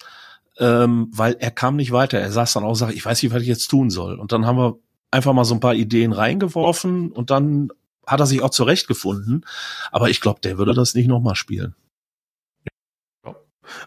[0.60, 2.18] ähm, weil er kam nicht weiter.
[2.18, 4.18] Er saß dann auch und sagte, ich weiß nicht, was ich jetzt tun soll.
[4.18, 4.78] Und dann haben wir
[5.10, 7.70] einfach mal so ein paar Ideen reingeworfen und dann
[8.06, 9.44] hat er sich auch zurechtgefunden.
[9.90, 11.74] Aber ich glaube, der würde das nicht nochmal spielen.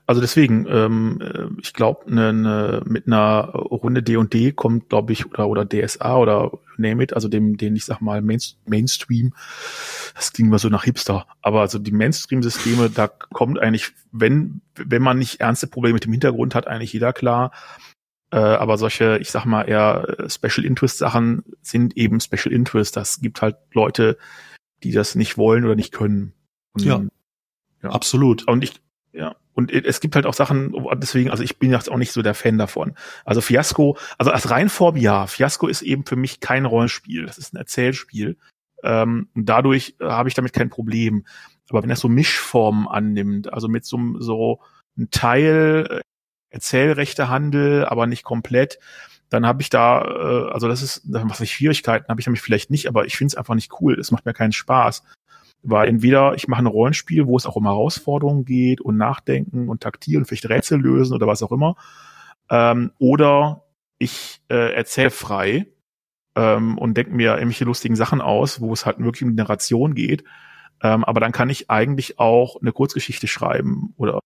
[0.06, 5.26] Also deswegen, ähm, äh, ich glaube, ne, ne, mit einer Runde D&D kommt, glaube ich,
[5.26, 9.34] oder oder DSA oder name it, also dem, den ich sag mal Main, Mainstream,
[10.16, 15.02] das klingt immer so nach Hipster, aber also die Mainstream-Systeme, da kommt eigentlich, wenn wenn
[15.02, 17.52] man nicht ernste Probleme mit dem Hintergrund hat, eigentlich jeder klar.
[18.32, 22.98] Äh, aber solche, ich sag mal eher äh, Special Interest Sachen sind eben Special Interest.
[22.98, 24.18] Das gibt halt Leute,
[24.84, 26.34] die das nicht wollen oder nicht können.
[26.74, 27.04] Und, ja.
[27.84, 27.90] ja.
[27.90, 28.48] Absolut.
[28.48, 28.82] Und ich,
[29.12, 29.36] ja.
[29.54, 32.34] Und es gibt halt auch Sachen, deswegen, also ich bin jetzt auch nicht so der
[32.34, 32.96] Fan davon.
[33.24, 37.38] Also Fiasco, also als rein Form, ja, Fiasco ist eben für mich kein Rollenspiel, das
[37.38, 38.38] ist ein Erzählspiel.
[38.84, 41.26] Ähm, und dadurch äh, habe ich damit kein Problem.
[41.70, 44.60] Aber wenn er so Mischformen annimmt, also mit so, so
[44.98, 46.02] ein Teil äh,
[46.50, 48.80] Erzählrechtehandel, aber nicht komplett,
[49.30, 52.70] dann habe ich da, äh, also das ist, was ich Schwierigkeiten habe ich damit vielleicht
[52.70, 54.00] nicht, aber ich finde es einfach nicht cool.
[54.00, 55.04] Es macht mir keinen Spaß.
[55.64, 59.82] Weil entweder ich mache ein Rollenspiel, wo es auch um Herausforderungen geht und Nachdenken und
[59.82, 61.76] taktieren, vielleicht Rätsel lösen oder was auch immer.
[62.50, 63.64] Ähm, oder
[63.98, 65.68] ich äh, erzähle frei
[66.36, 70.26] ähm, und denke mir irgendwelche lustigen Sachen aus, wo es halt wirklich um Narration geht.
[70.82, 74.20] Ähm, aber dann kann ich eigentlich auch eine Kurzgeschichte schreiben oder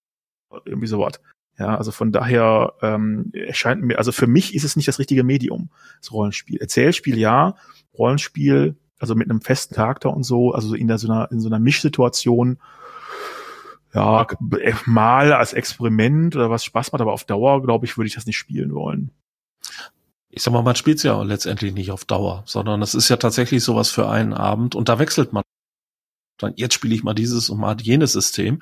[0.66, 1.22] irgendwie sowas.
[1.60, 5.24] Ja, also von daher ähm, erscheint mir, also für mich ist es nicht das richtige
[5.24, 5.70] Medium,
[6.00, 6.58] das Rollenspiel.
[6.58, 7.56] Erzählspiel ja,
[7.98, 11.50] Rollenspiel also mit einem festen Charakter und so, also in, der, so, einer, in so
[11.50, 12.60] einer Mischsituation,
[13.94, 14.28] ja,
[14.86, 18.26] mal als Experiment oder was Spaß macht, aber auf Dauer, glaube ich, würde ich das
[18.26, 19.12] nicht spielen wollen.
[20.30, 23.64] Ich sag mal, man spielt ja letztendlich nicht auf Dauer, sondern es ist ja tatsächlich
[23.64, 25.44] sowas für einen Abend und da wechselt man.
[26.38, 28.62] Dann jetzt spiele ich mal dieses und mal jenes System.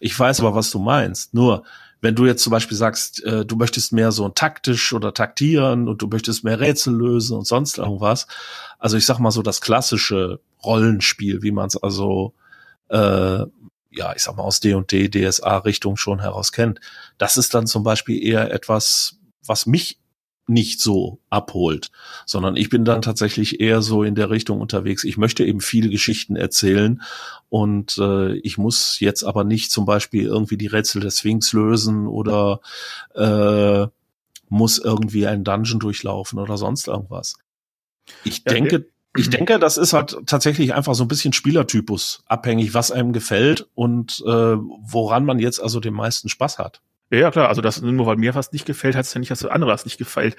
[0.00, 1.32] Ich weiß aber, was du meinst.
[1.32, 1.64] Nur
[2.04, 6.02] wenn du jetzt zum Beispiel sagst, äh, du möchtest mehr so taktisch oder taktieren und
[6.02, 8.26] du möchtest mehr Rätsel lösen und sonst irgendwas,
[8.78, 12.34] also ich sag mal so das klassische Rollenspiel, wie man es also
[12.90, 13.46] äh,
[13.96, 16.78] ja, ich sag mal aus D&D, DSA-Richtung schon heraus kennt.
[17.16, 19.98] Das ist dann zum Beispiel eher etwas, was mich
[20.46, 21.90] nicht so abholt,
[22.26, 25.04] sondern ich bin dann tatsächlich eher so in der Richtung unterwegs.
[25.04, 27.02] Ich möchte eben viele Geschichten erzählen
[27.48, 32.06] und äh, ich muss jetzt aber nicht zum Beispiel irgendwie die Rätsel des Sphinx lösen
[32.06, 32.60] oder
[33.14, 33.86] äh,
[34.48, 37.36] muss irgendwie einen Dungeon durchlaufen oder sonst irgendwas.
[38.24, 38.86] Ich denke,
[39.16, 43.68] ich denke, das ist halt tatsächlich einfach so ein bisschen Spielertypus abhängig, was einem gefällt
[43.74, 46.82] und äh, woran man jetzt also den meisten Spaß hat.
[47.20, 49.70] Ja, klar, also das nur weil mir was nicht gefällt, heißt ja nicht, dass andere
[49.70, 50.36] was nicht gefällt.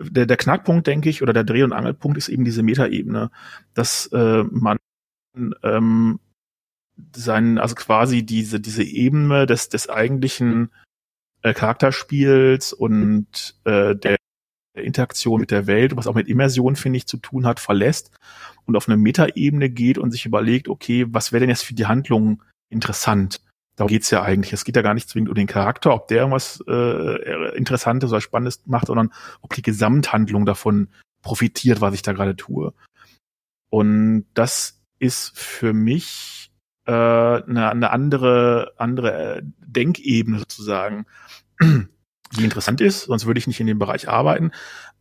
[0.00, 3.30] Der, der Knackpunkt, denke ich, oder der Dreh- und Angelpunkt ist eben diese Metaebene,
[3.74, 4.78] dass äh, man
[5.62, 6.20] ähm,
[7.14, 10.70] seinen, also quasi diese, diese Ebene des, des eigentlichen
[11.42, 14.16] äh, Charakterspiels und äh, der
[14.74, 18.10] Interaktion mit der Welt, was auch mit Immersion, finde ich, zu tun hat, verlässt
[18.66, 21.86] und auf eine Metaebene geht und sich überlegt, okay, was wäre denn jetzt für die
[21.86, 23.40] Handlung interessant?
[23.78, 24.52] Darum geht's ja eigentlich.
[24.52, 28.20] Es geht ja gar nicht zwingend um den Charakter, ob der irgendwas äh, Interessantes oder
[28.20, 30.88] Spannendes macht, sondern ob die Gesamthandlung davon
[31.22, 32.74] profitiert, was ich da gerade tue.
[33.70, 36.50] Und das ist für mich
[36.86, 41.06] äh, eine, eine andere, andere äh, Denkebene sozusagen,
[41.60, 44.50] die interessant ist, sonst würde ich nicht in dem Bereich arbeiten,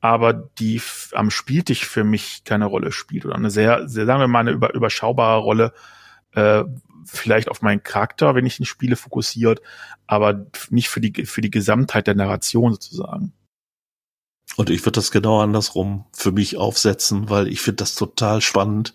[0.01, 0.79] aber die
[1.13, 4.51] am Spieltisch für mich keine Rolle spielt oder eine sehr, sehr sagen wir mal, eine
[4.51, 5.73] über, überschaubare Rolle,
[6.33, 6.63] äh,
[7.07, 9.61] vielleicht auf meinen Charakter, wenn ich ihn spiele, fokussiert,
[10.05, 13.33] aber nicht für die, für die Gesamtheit der Narration sozusagen.
[14.55, 18.93] Und ich würde das genau andersrum für mich aufsetzen, weil ich finde das total spannend,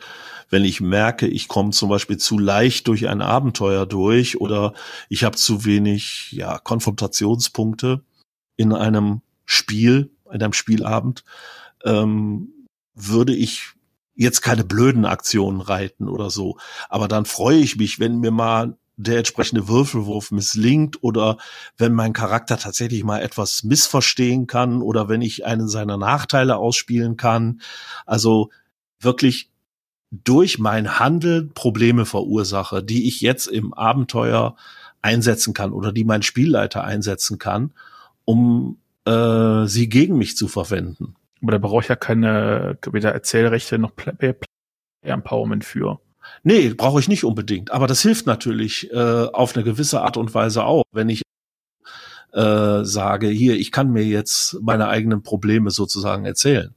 [0.48, 4.74] wenn ich merke, ich komme zum Beispiel zu leicht durch ein Abenteuer durch oder
[5.08, 8.02] ich habe zu wenig ja, Konfrontationspunkte
[8.56, 11.24] in einem Spiel, in einem Spielabend,
[11.84, 12.52] ähm,
[12.94, 13.72] würde ich
[14.14, 16.58] jetzt keine blöden Aktionen reiten oder so.
[16.88, 21.38] Aber dann freue ich mich, wenn mir mal der entsprechende Würfelwurf misslingt oder
[21.76, 27.16] wenn mein Charakter tatsächlich mal etwas missverstehen kann oder wenn ich einen seiner Nachteile ausspielen
[27.16, 27.60] kann.
[28.06, 28.50] Also
[29.00, 29.50] wirklich
[30.10, 34.56] durch mein Handeln Probleme verursache, die ich jetzt im Abenteuer
[35.00, 37.72] einsetzen kann oder die mein Spielleiter einsetzen kann,
[38.24, 41.16] um äh, sie gegen mich zu verwenden.
[41.43, 44.36] Aber da brauche ich ja keine weder Erzählrechte noch Player
[45.03, 46.01] Empowerment für.
[46.45, 47.72] Nee, brauche ich nicht unbedingt.
[47.72, 51.22] Aber das hilft natürlich äh, auf eine gewisse Art und Weise auch, wenn ich
[52.32, 56.74] äh, sage, hier, ich kann mir jetzt meine eigenen Probleme sozusagen erzählen.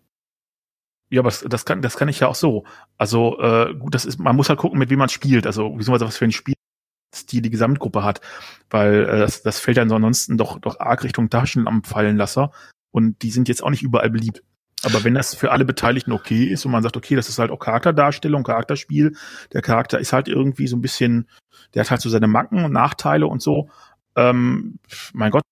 [1.09, 2.65] Ja, aber das, kann, das kann ich ja auch so.
[2.97, 5.45] Also äh, gut, das ist, man muss halt gucken, mit wem man spielt.
[5.45, 8.21] Also beziehungsweise was für ein Spielstil die Gesamtgruppe hat,
[8.69, 12.51] weil äh, das, das fällt dann so ansonsten doch doch arg Richtung Taschenlampenfallenlasser
[12.91, 14.43] und die sind jetzt auch nicht überall beliebt.
[14.83, 17.49] Aber wenn das für alle Beteiligten okay ist und man sagt, okay, das ist halt
[17.49, 19.15] auch Charakterdarstellung, Charakterspiel,
[19.53, 21.27] der Charakter ist halt irgendwie so ein bisschen,
[21.73, 23.69] der hat halt so seine Macken und Nachteile und so.
[24.15, 24.79] Ähm,
[25.13, 25.43] mein Gott,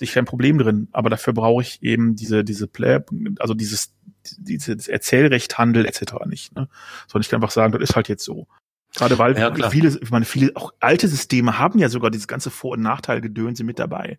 [0.00, 3.00] ich kein Problem drin, aber dafür brauche ich eben diese diese Play,
[3.40, 3.94] also dieses
[4.38, 6.14] dieses Erzählrecht, Handel etc.
[6.26, 6.54] nicht.
[6.54, 6.68] Ne?
[7.06, 8.46] Sondern ich kann einfach sagen, das ist halt jetzt so.
[8.94, 12.50] Gerade weil ja, viele, ich meine, viele auch alte Systeme haben ja sogar dieses ganze
[12.50, 14.18] Vor- und Nachteilgedönse mit dabei.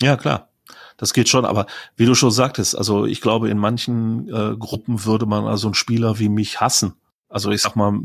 [0.00, 0.50] Ja, klar.
[0.96, 5.04] Das geht schon, aber wie du schon sagtest, also ich glaube, in manchen äh, Gruppen
[5.04, 6.94] würde man also einen Spieler wie mich hassen.
[7.28, 7.98] Also ich sag mal,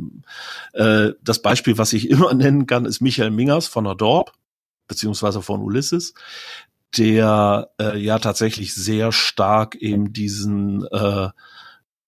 [0.74, 4.34] äh, das Beispiel, was ich immer nennen kann, ist Michael Mingers von der Dorp,
[4.88, 6.14] beziehungsweise von Ulysses
[6.98, 11.30] der äh, ja tatsächlich sehr stark eben diesen äh,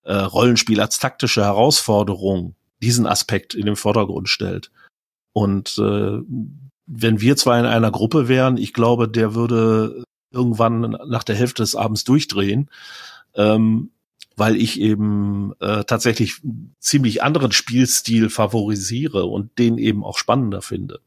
[0.04, 4.72] äh, Rollenspiel als taktische Herausforderung, diesen Aspekt in den Vordergrund stellt.
[5.34, 6.20] Und äh,
[6.88, 11.64] wenn wir zwar in einer Gruppe wären, ich glaube, der würde irgendwann nach der Hälfte
[11.64, 12.70] des Abends durchdrehen,
[13.36, 13.92] ähm,
[14.36, 16.42] weil ich eben äh, tatsächlich
[16.80, 21.00] ziemlich anderen Spielstil favorisiere und den eben auch spannender finde.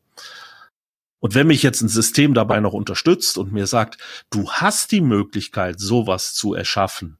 [1.20, 3.96] Und wenn mich jetzt ein System dabei noch unterstützt und mir sagt,
[4.28, 7.16] du hast die Möglichkeit, sowas zu erschaffen,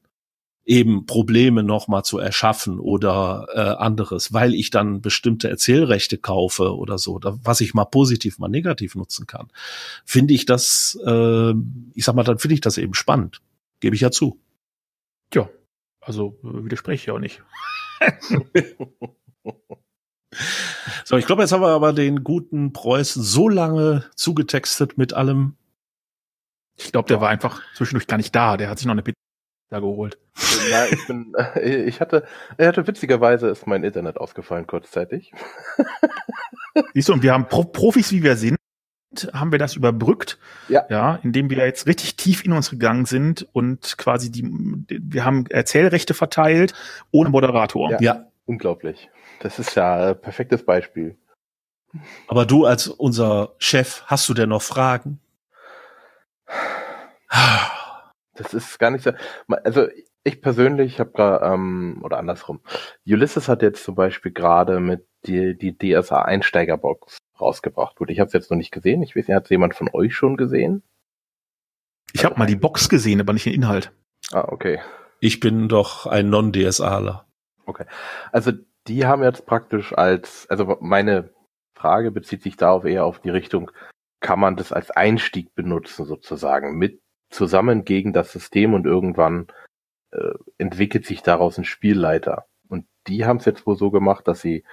[0.65, 6.97] eben Probleme nochmal zu erschaffen oder äh, anderes, weil ich dann bestimmte Erzählrechte kaufe oder
[6.97, 9.47] so, da, was ich mal positiv, mal negativ nutzen kann,
[10.05, 11.53] finde ich das, äh,
[11.93, 13.41] ich sag mal, dann finde ich das eben spannend.
[13.79, 14.39] Gebe ich ja zu.
[15.33, 15.49] Ja,
[16.01, 17.43] also äh, widerspreche ich auch nicht.
[21.05, 25.55] So, ich glaube, jetzt haben wir aber den guten Preußen so lange zugetextet mit allem.
[26.77, 28.57] Ich glaube, der war einfach zwischendurch gar nicht da.
[28.57, 29.03] Der hat sich noch eine
[29.75, 30.17] Pizza geholt.
[30.69, 31.33] Ja, ich bin,
[31.87, 32.25] ich hatte,
[32.57, 35.31] er hatte witzigerweise ist mein Internet ausgefallen kurzzeitig.
[36.93, 38.57] Siehst du, und wir haben Pro Profis, wie wir sind,
[39.33, 40.85] haben wir das überbrückt, ja.
[40.89, 44.43] ja, indem wir jetzt richtig tief in uns gegangen sind und quasi die,
[44.89, 46.73] wir haben Erzählrechte verteilt
[47.11, 47.91] ohne Moderator.
[47.91, 48.25] Ja, ja.
[48.45, 49.09] unglaublich.
[49.39, 51.17] Das ist ja ein perfektes Beispiel.
[52.27, 55.21] Aber du als unser Chef, hast du denn noch Fragen?
[58.35, 59.11] Das ist gar nicht so.
[59.63, 59.87] Also
[60.23, 62.61] ich persönlich habe gerade, ähm, oder andersrum,
[63.05, 67.95] Ulysses hat jetzt zum Beispiel gerade mit die, die DSA Einsteigerbox rausgebracht.
[67.95, 69.03] Gut, ich habe es jetzt noch nicht gesehen.
[69.03, 70.83] Ich weiß nicht, hat jemand von euch schon gesehen?
[72.13, 73.91] Ich habe mal die Box gesehen, aber nicht den Inhalt.
[74.31, 74.79] Ah, okay.
[75.19, 77.25] Ich bin doch ein Non-DSAler.
[77.65, 77.85] Okay.
[78.31, 78.51] Also
[78.87, 81.33] die haben jetzt praktisch als, also meine
[81.73, 83.71] Frage bezieht sich darauf eher auf die Richtung,
[84.21, 87.01] kann man das als Einstieg benutzen sozusagen, mit
[87.35, 89.47] zusammen gegen das System und irgendwann
[90.11, 92.45] äh, entwickelt sich daraus ein Spielleiter.
[92.67, 94.63] Und die haben es jetzt wohl so gemacht, dass sie,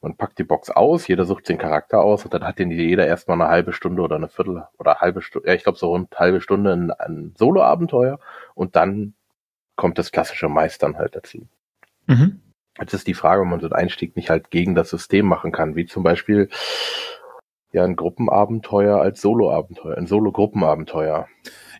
[0.00, 3.06] man packt die Box aus, jeder sucht den Charakter aus und dann hat den jeder
[3.06, 6.18] erstmal eine halbe Stunde oder eine Viertel oder halbe Stunde, ja ich glaube so rund
[6.18, 8.18] halbe Stunde ein, ein Solo-Abenteuer
[8.54, 9.14] und dann
[9.76, 11.46] kommt das klassische Meistern halt dazu.
[12.06, 12.40] Mhm.
[12.78, 15.52] Jetzt ist die Frage, ob man so einen Einstieg nicht halt gegen das System machen
[15.52, 16.48] kann, wie zum Beispiel
[17.72, 21.28] ja ein Gruppenabenteuer als Solo-Abenteuer, ein Solo-Gruppenabenteuer.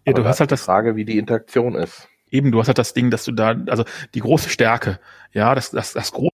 [0.07, 2.09] Ja, du hast halt das Frage, wie die Interaktion ist.
[2.31, 3.85] Eben, du hast halt das Ding, dass du da, also
[4.15, 5.01] die große Stärke,
[5.33, 6.31] ja, das, das, das große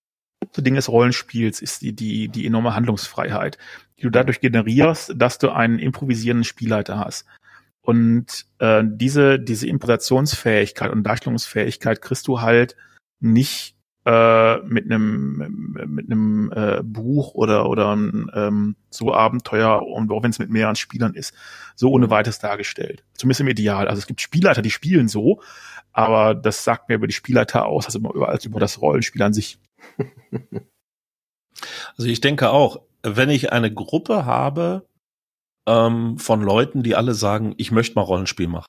[0.57, 3.57] Ding des Rollenspiels ist die, die, die enorme Handlungsfreiheit,
[3.97, 7.25] die du dadurch generierst, dass du einen improvisierenden Spielleiter hast.
[7.81, 12.75] Und äh, diese, diese Improvisationsfähigkeit und Darstellungsfähigkeit kriegst du halt
[13.21, 13.76] nicht
[14.07, 20.29] äh, mit einem mit einem äh, Buch oder oder ähm, so Abenteuer und auch wenn
[20.29, 21.35] es mit mehreren Spielern ist,
[21.75, 23.03] so ohne weiteres dargestellt.
[23.15, 23.89] Zumindest im Ideal.
[23.89, 25.41] Also es gibt Spielleiter, die spielen so,
[25.91, 29.33] aber das sagt mir über die Spielleiter aus, also immer als über das Rollenspiel an
[29.33, 29.59] sich.
[31.97, 34.85] Also ich denke auch, wenn ich eine Gruppe habe
[35.67, 38.67] ähm, von Leuten, die alle sagen, ich möchte mal Rollenspiel machen.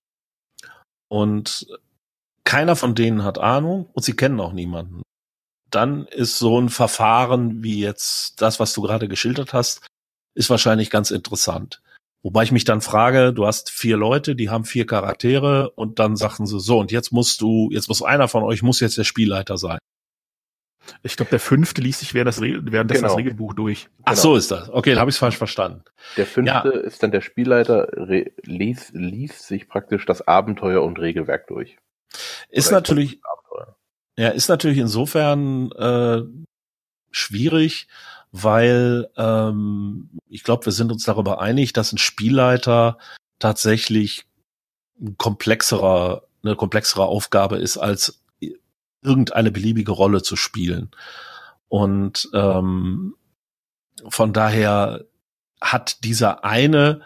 [1.10, 1.66] Und
[2.44, 5.02] keiner von denen hat Ahnung und sie kennen auch niemanden.
[5.70, 9.86] Dann ist so ein Verfahren wie jetzt das, was du gerade geschildert hast,
[10.34, 11.82] ist wahrscheinlich ganz interessant.
[12.22, 16.16] Wobei ich mich dann frage, du hast vier Leute, die haben vier Charaktere und dann
[16.16, 19.04] sagten sie so, und jetzt musst du, jetzt muss einer von euch muss jetzt der
[19.04, 19.78] Spielleiter sein.
[21.02, 23.08] Ich glaube, der fünfte liest sich während das, während genau.
[23.08, 23.88] das Regelbuch durch.
[24.04, 24.22] Ach genau.
[24.22, 24.70] so ist das.
[24.70, 25.82] Okay, dann habe ich es falsch verstanden.
[26.16, 26.80] Der fünfte ja.
[26.80, 27.88] ist dann der Spielleiter,
[28.42, 31.76] liest, liest sich praktisch das Abenteuer und Regelwerk durch.
[32.48, 33.20] Ist Oder natürlich,
[34.18, 36.22] ja, ist natürlich insofern äh,
[37.12, 37.86] schwierig,
[38.32, 42.98] weil ähm, ich glaube, wir sind uns darüber einig, dass ein Spielleiter
[43.38, 44.26] tatsächlich
[45.00, 48.20] ein komplexerer, eine komplexere Aufgabe ist, als
[49.02, 50.90] irgendeine beliebige Rolle zu spielen.
[51.68, 53.14] Und ähm,
[54.08, 55.04] von daher
[55.60, 57.02] hat dieser eine,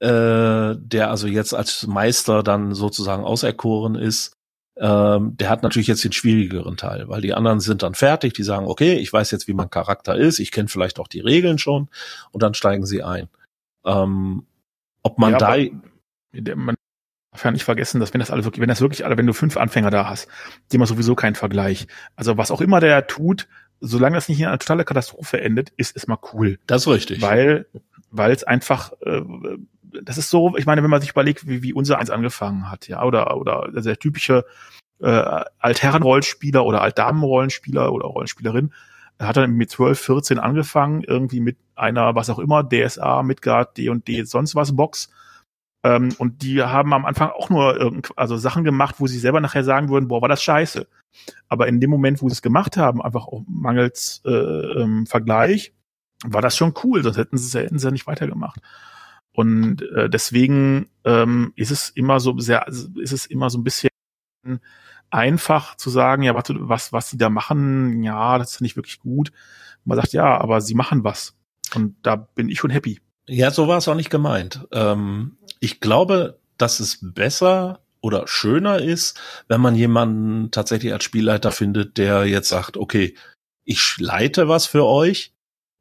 [0.00, 4.32] äh, der also jetzt als Meister dann sozusagen auserkoren ist,
[4.80, 8.42] ähm, der hat natürlich jetzt den schwierigeren Teil, weil die anderen sind dann fertig, die
[8.42, 11.58] sagen, okay, ich weiß jetzt, wie mein Charakter ist, ich kenne vielleicht auch die Regeln
[11.58, 11.88] schon
[12.30, 13.28] und dann steigen sie ein.
[13.84, 14.46] Ähm,
[15.02, 15.56] ob man ja, da
[16.54, 16.76] man
[17.32, 19.32] darf ja nicht vergessen, dass wenn das alle wirklich, wenn das wirklich alle, wenn du
[19.32, 20.28] fünf Anfänger da hast,
[20.70, 21.86] die haben sowieso keinen Vergleich.
[22.14, 23.48] Also was auch immer der tut,
[23.80, 26.58] solange das nicht in einer totale Katastrophe endet, ist es mal cool.
[26.66, 27.22] Das ist richtig.
[27.22, 27.66] Weil,
[28.10, 29.22] weil es einfach, äh,
[30.02, 32.88] das ist so, ich meine, wenn man sich überlegt, wie, wie unser eins angefangen hat,
[32.88, 34.44] ja, oder, oder der typische
[35.00, 38.72] äh, Altherren-Rollenspieler oder Altdamen-Rollenspieler oder Rollenspielerin,
[39.18, 43.88] hat dann mit 12, 14 angefangen, irgendwie mit einer, was auch immer, DSA, Midgard, D
[43.88, 45.10] und D, sonst was Box.
[45.84, 49.64] Ähm, und die haben am Anfang auch nur also Sachen gemacht, wo sie selber nachher
[49.64, 50.86] sagen würden, boah, war das scheiße.
[51.48, 55.72] Aber in dem Moment, wo sie es gemacht haben, einfach auch mangels äh, ähm, Vergleich,
[56.24, 58.60] war das schon cool, sonst hätten sie, hätten sie ja nicht weitergemacht.
[59.38, 63.90] Und äh, deswegen ähm, ist es immer so sehr, ist es immer so ein bisschen
[65.10, 68.98] einfach zu sagen, ja, warte, was, was sie da machen, ja, das ist nicht wirklich
[68.98, 69.30] gut.
[69.84, 71.36] Man sagt, ja, aber sie machen was.
[71.76, 73.00] Und da bin ich schon happy.
[73.28, 74.66] Ja, so war es auch nicht gemeint.
[74.72, 81.52] Ähm, ich glaube, dass es besser oder schöner ist, wenn man jemanden tatsächlich als Spielleiter
[81.52, 83.14] findet, der jetzt sagt, okay,
[83.62, 85.32] ich leite was für euch,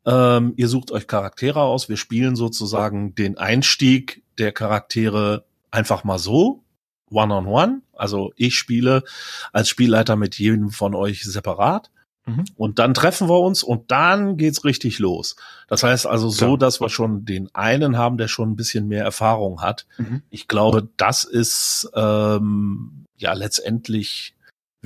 [0.07, 1.89] ähm, ihr sucht euch Charaktere aus.
[1.89, 6.63] Wir spielen sozusagen den Einstieg der Charaktere einfach mal so,
[7.11, 7.45] one-on-one.
[7.45, 7.81] -on -one.
[7.93, 9.03] Also ich spiele
[9.51, 11.91] als Spielleiter mit jedem von euch separat.
[12.25, 12.45] Mhm.
[12.55, 15.35] Und dann treffen wir uns und dann geht's richtig los.
[15.67, 16.57] Das heißt also so, ja.
[16.57, 19.87] dass wir schon den einen haben, der schon ein bisschen mehr Erfahrung hat.
[19.97, 20.21] Mhm.
[20.29, 24.36] Ich glaube, das ist ähm, ja letztendlich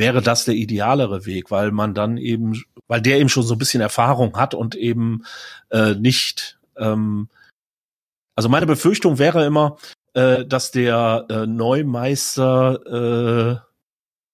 [0.01, 3.59] wäre das der idealere Weg, weil man dann eben, weil der eben schon so ein
[3.59, 5.25] bisschen Erfahrung hat und eben
[5.69, 7.29] äh, nicht, ähm,
[8.35, 9.77] also meine Befürchtung wäre immer,
[10.13, 13.75] äh, dass der äh, Neumeister äh,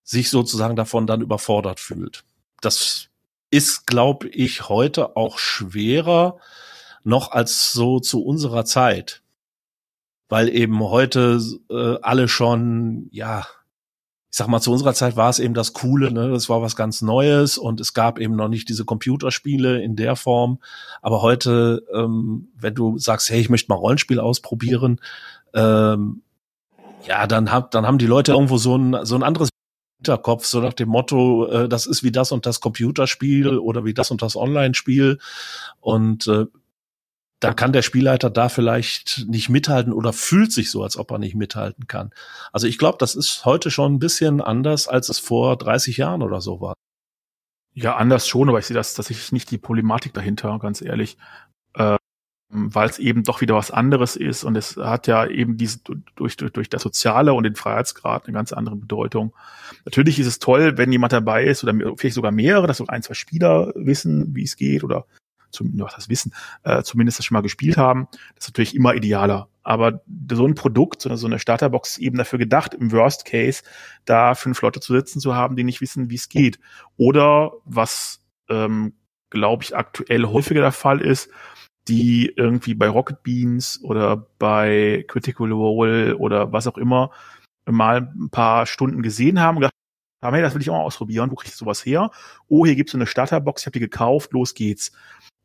[0.03, 2.23] sich sozusagen davon dann überfordert fühlt.
[2.61, 3.09] Das
[3.51, 6.37] ist, glaube ich, heute auch schwerer
[7.03, 9.21] noch als so zu unserer Zeit,
[10.29, 13.45] weil eben heute äh, alle schon ja
[14.37, 16.29] ich sag mal, zu unserer Zeit war es eben das Coole, ne?
[16.29, 20.15] Das war was ganz Neues und es gab eben noch nicht diese Computerspiele in der
[20.15, 20.59] Form.
[21.01, 25.01] Aber heute, ähm, wenn du sagst, hey, ich möchte mal Rollenspiel ausprobieren,
[25.55, 26.21] ähm,
[27.07, 29.49] ja, dann hab, dann haben die Leute irgendwo so ein, so ein anderes
[29.97, 33.95] Hinterkopf, so nach dem Motto, äh, das ist wie das und das Computerspiel oder wie
[33.95, 35.17] das und das Online-Spiel.
[35.79, 36.45] Und äh,
[37.39, 41.19] dann kann der Spielleiter da vielleicht nicht mithalten oder fühlt sich so, als ob er
[41.19, 42.11] nicht mithalten kann.
[42.51, 46.23] Also ich glaube, das ist heute schon ein bisschen anders, als es vor 30 Jahren
[46.23, 46.73] oder so war.
[47.73, 51.17] Ja, anders schon, aber ich sehe das tatsächlich nicht die Problematik dahinter, ganz ehrlich.
[51.75, 51.97] Äh,
[52.49, 55.79] weil es eben doch wieder was anderes ist und es hat ja eben diese
[56.15, 59.35] durch, durch, durch das Soziale und den Freiheitsgrad eine ganz andere Bedeutung.
[59.83, 63.03] Natürlich ist es toll, wenn jemand dabei ist oder vielleicht sogar mehrere, dass so ein,
[63.03, 65.05] zwei Spieler wissen, wie es geht oder
[65.51, 66.33] zum, was das Wissen,
[66.63, 69.49] äh, zumindest das schon mal gespielt haben, das ist natürlich immer idealer.
[69.63, 73.63] Aber so ein Produkt, so eine, Starterbox ist eben dafür gedacht, im Worst Case
[74.05, 76.59] da fünf Leute zu sitzen zu haben, die nicht wissen, wie es geht.
[76.95, 78.93] Oder was, ähm,
[79.29, 81.29] glaube ich, aktuell häufiger der Fall ist,
[81.87, 87.11] die irgendwie bei Rocket Beans oder bei Critical Role oder was auch immer
[87.65, 89.73] mal ein paar Stunden gesehen haben gedacht,
[90.19, 91.31] Aber hey, das will ich auch mal ausprobieren.
[91.31, 92.11] Wo kriege ich sowas her?
[92.47, 94.91] Oh, hier gibt's so eine Starterbox, ich habe die gekauft, los geht's.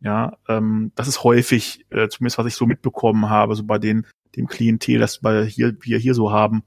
[0.00, 4.06] Ja, ähm, das ist häufig, äh, zumindest was ich so mitbekommen habe, so bei den
[4.36, 6.64] dem Klientel, das bei hier, wir hier so haben.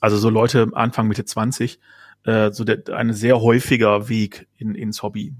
[0.00, 1.78] Also so Leute Anfang Mitte 20,
[2.24, 5.34] äh, so der, ein sehr häufiger Weg in, ins Hobby.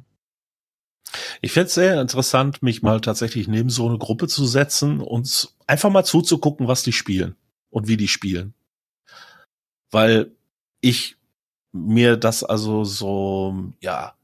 [1.43, 5.55] Ich fände es sehr interessant, mich mal tatsächlich neben so eine Gruppe zu setzen und
[5.67, 7.37] einfach mal zuzugucken, was die spielen
[7.71, 8.55] und wie die spielen.
[9.91, 10.33] Weil
[10.81, 11.17] ich
[11.73, 14.15] mir das also so, ja,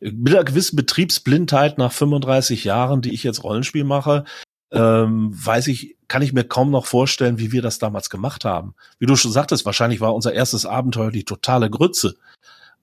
[0.00, 4.24] mit einer gewissen Betriebsblindheit nach 35 Jahren, die ich jetzt Rollenspiel mache,
[4.72, 8.74] ähm, weiß ich, kann ich mir kaum noch vorstellen, wie wir das damals gemacht haben.
[8.98, 12.16] Wie du schon sagtest, wahrscheinlich war unser erstes Abenteuer die totale Grütze.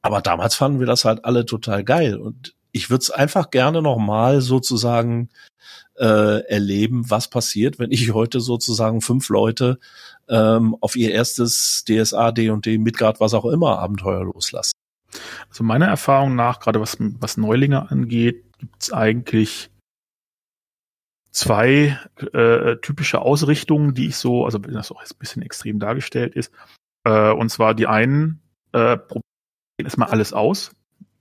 [0.01, 2.17] Aber damals fanden wir das halt alle total geil.
[2.17, 5.29] Und ich würde es einfach gerne nochmal sozusagen
[5.99, 9.79] äh, erleben, was passiert, wenn ich heute sozusagen fünf Leute
[10.29, 14.73] ähm, auf ihr erstes DSA, D&D, Midgard, was auch immer Abenteuer loslassen.
[15.49, 19.71] Also meiner Erfahrung nach, gerade was, was Neulinge angeht, gibt's eigentlich
[21.31, 21.99] zwei
[22.33, 26.35] äh, typische Ausrichtungen, die ich so, also wenn das auch jetzt ein bisschen extrem dargestellt
[26.35, 26.51] ist,
[27.05, 29.23] äh, und zwar die einen äh, probieren
[29.77, 30.71] erstmal alles aus,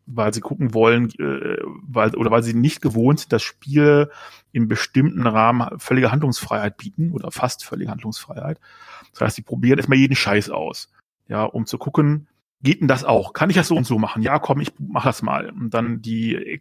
[0.07, 4.11] weil sie gucken wollen, äh, weil, oder weil sie nicht gewohnt sind, das Spiel
[4.53, 8.61] in bestimmten Rahmen völlige Handlungsfreiheit bieten oder fast völlige Handlungsfreiheit.
[9.13, 10.91] Das heißt, sie probieren erstmal jeden Scheiß aus,
[11.29, 12.29] ja, um zu gucken,
[12.63, 13.33] geht denn das auch?
[13.33, 14.23] Kann ich das so und so machen?
[14.23, 15.51] Ja, komm, ich mach das mal.
[15.51, 16.59] Und dann die äh,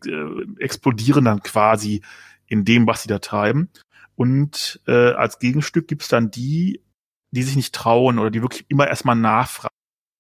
[0.60, 2.02] explodieren dann quasi
[2.48, 3.70] in dem, was sie da treiben.
[4.16, 6.82] Und äh, als Gegenstück gibt's dann die,
[7.32, 9.74] die sich nicht trauen oder die wirklich immer erstmal nachfragen.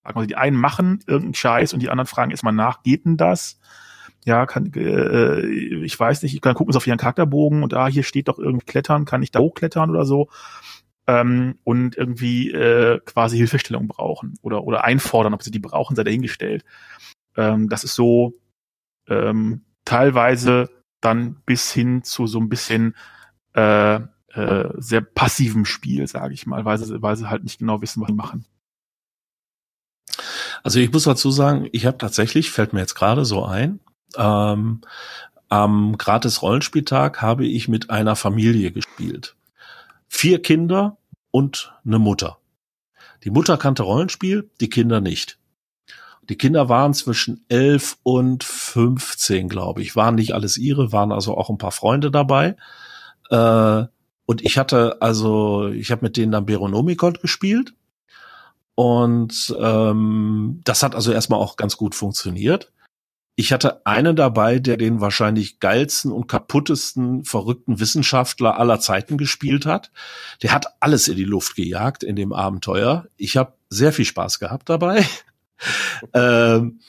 [0.05, 3.59] Also die einen machen irgendeinen Scheiß und die anderen fragen erstmal nach, geht denn das?
[4.25, 7.87] Ja, kann, äh, ich weiß nicht, ich kann gucken auf ihren Charakterbogen und da ah,
[7.87, 10.29] hier steht doch irgendwie Klettern, kann ich da hochklettern oder so?
[11.07, 16.03] Ähm, und irgendwie äh, quasi Hilfestellung brauchen oder, oder einfordern, ob sie die brauchen, sei
[16.03, 16.65] dahingestellt.
[17.37, 18.33] Ähm, das ist so
[19.07, 20.69] ähm, teilweise
[21.01, 22.95] dann bis hin zu so ein bisschen
[23.53, 23.99] äh,
[24.35, 28.01] äh, sehr passivem Spiel, sage ich mal, weil sie, weil sie halt nicht genau wissen,
[28.01, 28.45] was sie machen.
[30.63, 33.79] Also ich muss dazu sagen, ich habe tatsächlich, fällt mir jetzt gerade so ein,
[34.17, 34.81] ähm,
[35.49, 39.35] am gratis Rollenspieltag habe ich mit einer Familie gespielt.
[40.07, 40.97] Vier Kinder
[41.31, 42.37] und eine Mutter.
[43.23, 45.37] Die Mutter kannte Rollenspiel, die Kinder nicht.
[46.29, 49.95] Die Kinder waren zwischen elf und 15, glaube ich.
[49.95, 52.55] Waren nicht alles ihre, waren also auch ein paar Freunde dabei.
[53.29, 53.83] Äh,
[54.25, 57.73] und ich hatte also, ich habe mit denen dann Beronomicon gespielt.
[58.75, 62.71] Und ähm, das hat also erstmal auch ganz gut funktioniert.
[63.37, 69.65] Ich hatte einen dabei, der den wahrscheinlich geilsten und kaputtesten, verrückten Wissenschaftler aller Zeiten gespielt
[69.65, 69.91] hat.
[70.41, 73.07] Der hat alles in die Luft gejagt in dem Abenteuer.
[73.17, 75.05] Ich habe sehr viel Spaß gehabt dabei
[76.13, 76.79] ähm,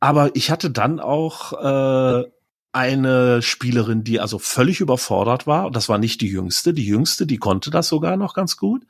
[0.00, 2.24] aber ich hatte dann auch äh,
[2.72, 5.66] eine Spielerin, die also völlig überfordert war.
[5.66, 6.74] Und das war nicht die jüngste.
[6.74, 8.86] Die jüngste, die konnte das sogar noch ganz gut.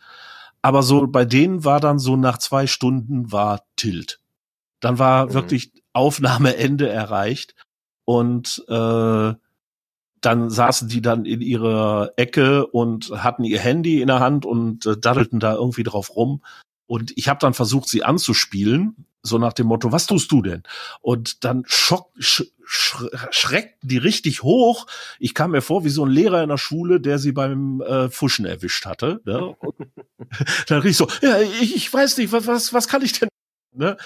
[0.67, 4.19] Aber so bei denen war dann so nach zwei Stunden war Tilt.
[4.81, 5.35] Dann war mhm.
[5.35, 7.55] wirklich Aufnahmeende erreicht.
[8.05, 9.35] Und äh,
[10.21, 14.87] dann saßen die dann in ihrer Ecke und hatten ihr Handy in der Hand und
[14.87, 16.43] äh, daddelten da irgendwie drauf rum.
[16.89, 20.63] Und ich habe dann versucht, sie anzuspielen, so nach dem Motto, was tust du denn?
[21.01, 22.97] Und dann schock, sch, sch,
[23.31, 24.87] schreckten die richtig hoch.
[25.19, 28.09] Ich kam mir vor wie so ein Lehrer in der Schule, der sie beim äh,
[28.09, 29.21] Fuschen erwischt hatte.
[29.25, 29.57] Ne?
[30.69, 33.29] dann rief ich so, ja, ich, ich weiß nicht, was, was, was kann ich denn?
[33.75, 33.97] Ne?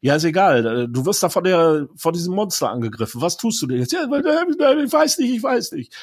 [0.00, 0.88] Ja, ist egal.
[0.88, 3.20] Du wirst da von der, von diesem Monster angegriffen.
[3.20, 3.92] Was tust du denn jetzt?
[3.92, 5.94] Ja, ich weiß nicht, ich weiß nicht.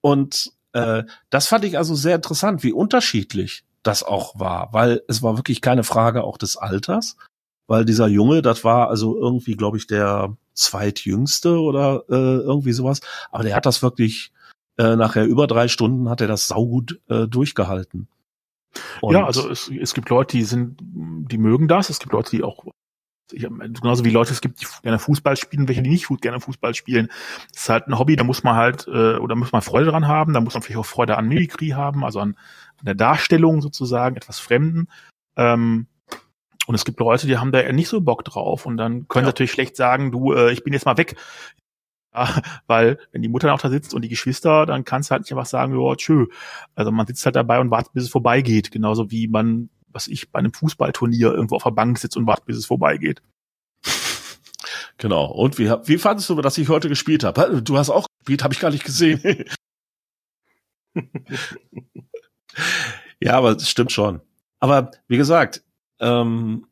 [0.00, 5.22] Und äh, das fand ich also sehr interessant, wie unterschiedlich das auch war, weil es
[5.22, 7.16] war wirklich keine Frage auch des Alters,
[7.72, 13.00] weil dieser Junge, das war also irgendwie, glaube ich, der zweitjüngste oder äh, irgendwie sowas,
[13.30, 14.30] aber der hat das wirklich
[14.76, 18.08] äh, nachher über drei Stunden hat er das saugut äh, durchgehalten.
[19.00, 21.88] Und ja, also es, es gibt Leute, die sind, die mögen das.
[21.88, 22.66] Es gibt Leute, die auch
[23.32, 26.74] ich, genauso wie Leute es gibt, die gerne Fußball spielen, welche die nicht gerne Fußball
[26.74, 27.08] spielen.
[27.54, 30.06] Das ist halt ein Hobby, da muss man halt, äh, oder muss man Freude dran
[30.06, 32.36] haben, da muss man vielleicht auch Freude an Mimikry haben, also an,
[32.76, 34.88] an der Darstellung sozusagen, etwas Fremden.
[35.36, 35.86] Ähm,
[36.66, 39.24] und es gibt Leute, die haben da eher nicht so Bock drauf und dann können
[39.24, 39.28] ja.
[39.28, 41.16] sie natürlich schlecht sagen, du, äh, ich bin jetzt mal weg.
[42.14, 45.22] Ja, weil wenn die Mutter auch da sitzt und die Geschwister, dann kannst du halt
[45.22, 46.26] nicht einfach sagen, ja, tschö.
[46.74, 48.70] Also man sitzt halt dabei und wartet, bis es vorbeigeht.
[48.70, 52.44] Genauso wie man was ich bei einem Fußballturnier irgendwo auf der Bank sitze und warte,
[52.46, 53.22] bis es vorbeigeht.
[54.98, 55.24] Genau.
[55.26, 57.60] Und wie, wie fandest du, dass ich heute gespielt habe?
[57.62, 59.46] Du hast auch gespielt, habe ich gar nicht gesehen.
[63.20, 64.20] ja, aber es stimmt schon.
[64.60, 65.64] Aber wie gesagt,
[66.02, 66.66] ähm,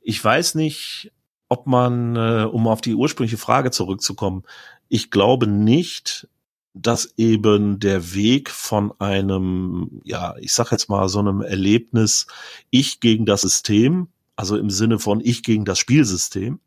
[0.00, 1.12] ich weiß nicht,
[1.48, 4.42] ob man, äh, um auf die ursprüngliche Frage zurückzukommen,
[4.88, 6.28] ich glaube nicht,
[6.74, 12.26] dass eben der Weg von einem, ja, ich sag jetzt mal so einem Erlebnis,
[12.70, 16.58] ich gegen das System, also im Sinne von ich gegen das Spielsystem,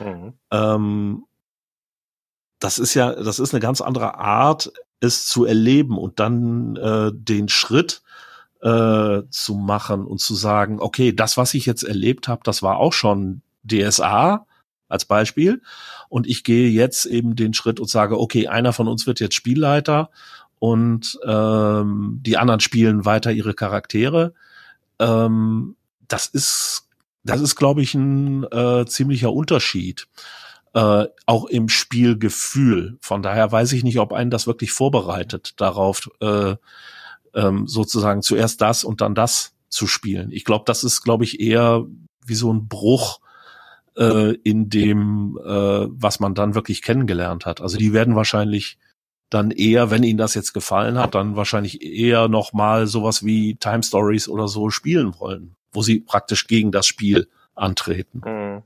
[0.00, 0.32] mhm.
[0.50, 1.24] ähm,
[2.58, 7.12] das ist ja, das ist eine ganz andere Art, es zu erleben und dann äh,
[7.12, 8.02] den Schritt
[8.64, 12.78] äh, zu machen und zu sagen, okay, das, was ich jetzt erlebt habe, das war
[12.78, 14.46] auch schon DSA
[14.88, 15.60] als Beispiel.
[16.08, 19.34] Und ich gehe jetzt eben den Schritt und sage, okay, einer von uns wird jetzt
[19.34, 20.10] Spielleiter
[20.58, 24.32] und ähm, die anderen spielen weiter ihre Charaktere.
[24.98, 25.76] Ähm,
[26.08, 26.88] das ist,
[27.22, 30.06] das ist, glaube ich, ein äh, ziemlicher Unterschied
[30.72, 32.96] äh, auch im Spielgefühl.
[33.00, 36.56] Von daher weiß ich nicht, ob einen das wirklich vorbereitet, darauf äh,
[37.34, 40.30] ähm, sozusagen zuerst das und dann das zu spielen.
[40.30, 41.84] Ich glaube, das ist, glaube ich, eher
[42.26, 43.20] wie so ein Bruch
[43.96, 47.60] äh, in dem, äh, was man dann wirklich kennengelernt hat.
[47.60, 48.78] Also die werden wahrscheinlich
[49.30, 53.56] dann eher, wenn ihnen das jetzt gefallen hat, dann wahrscheinlich eher noch mal sowas wie
[53.56, 58.22] Time Stories oder so spielen wollen, wo sie praktisch gegen das Spiel antreten.
[58.24, 58.62] Mhm.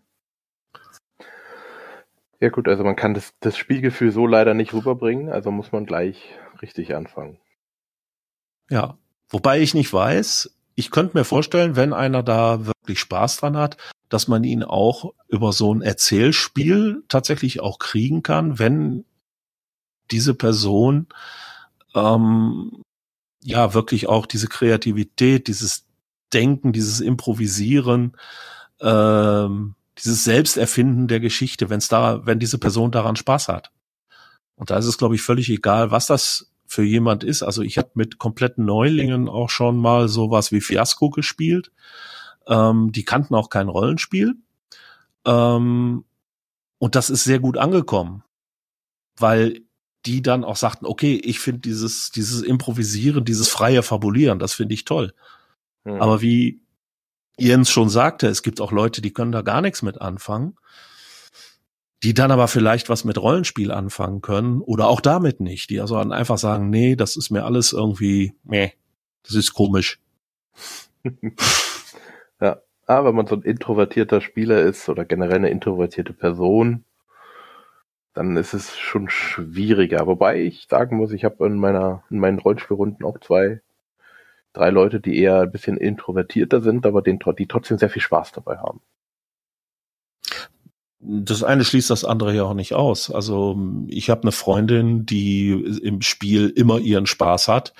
[2.40, 5.86] Ja gut, also man kann das, das Spielgefühl so leider nicht rüberbringen, also muss man
[5.86, 7.38] gleich richtig anfangen.
[8.70, 13.56] Ja, wobei ich nicht weiß, ich könnte mir vorstellen, wenn einer da wirklich Spaß dran
[13.56, 13.76] hat,
[14.08, 19.04] dass man ihn auch über so ein Erzählspiel tatsächlich auch kriegen kann, wenn
[20.10, 21.06] diese Person
[21.94, 22.82] ähm,
[23.42, 25.84] ja wirklich auch diese Kreativität, dieses
[26.32, 28.16] Denken, dieses Improvisieren
[28.80, 33.72] ähm, dieses Selbsterfinden der Geschichte, wenn es da, wenn diese Person daran Spaß hat.
[34.54, 37.42] Und da ist es, glaube ich, völlig egal, was das für jemand ist.
[37.42, 41.72] Also ich habe mit kompletten Neulingen auch schon mal sowas wie Fiasco gespielt.
[42.46, 44.34] Ähm, die kannten auch kein Rollenspiel.
[45.24, 46.04] Ähm,
[46.78, 48.22] und das ist sehr gut angekommen,
[49.16, 49.62] weil
[50.04, 54.74] die dann auch sagten, okay, ich finde dieses, dieses Improvisieren, dieses freie Fabulieren, das finde
[54.74, 55.14] ich toll.
[55.84, 56.02] Mhm.
[56.02, 56.60] Aber wie
[57.38, 60.56] Jens schon sagte, es gibt auch Leute, die können da gar nichts mit anfangen,
[62.02, 65.96] die dann aber vielleicht was mit Rollenspiel anfangen können oder auch damit nicht, die also
[65.96, 68.74] einfach sagen, nee, das ist mir alles irgendwie, nee,
[69.24, 70.00] das ist komisch.
[72.40, 76.84] ja, aber wenn man so ein introvertierter Spieler ist oder generell eine introvertierte Person,
[78.14, 80.06] dann ist es schon schwieriger.
[80.06, 83.60] Wobei ich sagen muss, ich habe in meiner in meinen Rollenspielrunden auch zwei
[84.52, 88.32] drei Leute, die eher ein bisschen introvertierter sind, aber den, die trotzdem sehr viel Spaß
[88.32, 88.80] dabei haben.
[91.00, 93.10] Das eine schließt das andere ja auch nicht aus.
[93.10, 93.56] Also
[93.86, 97.72] ich habe eine Freundin, die im Spiel immer ihren Spaß hat,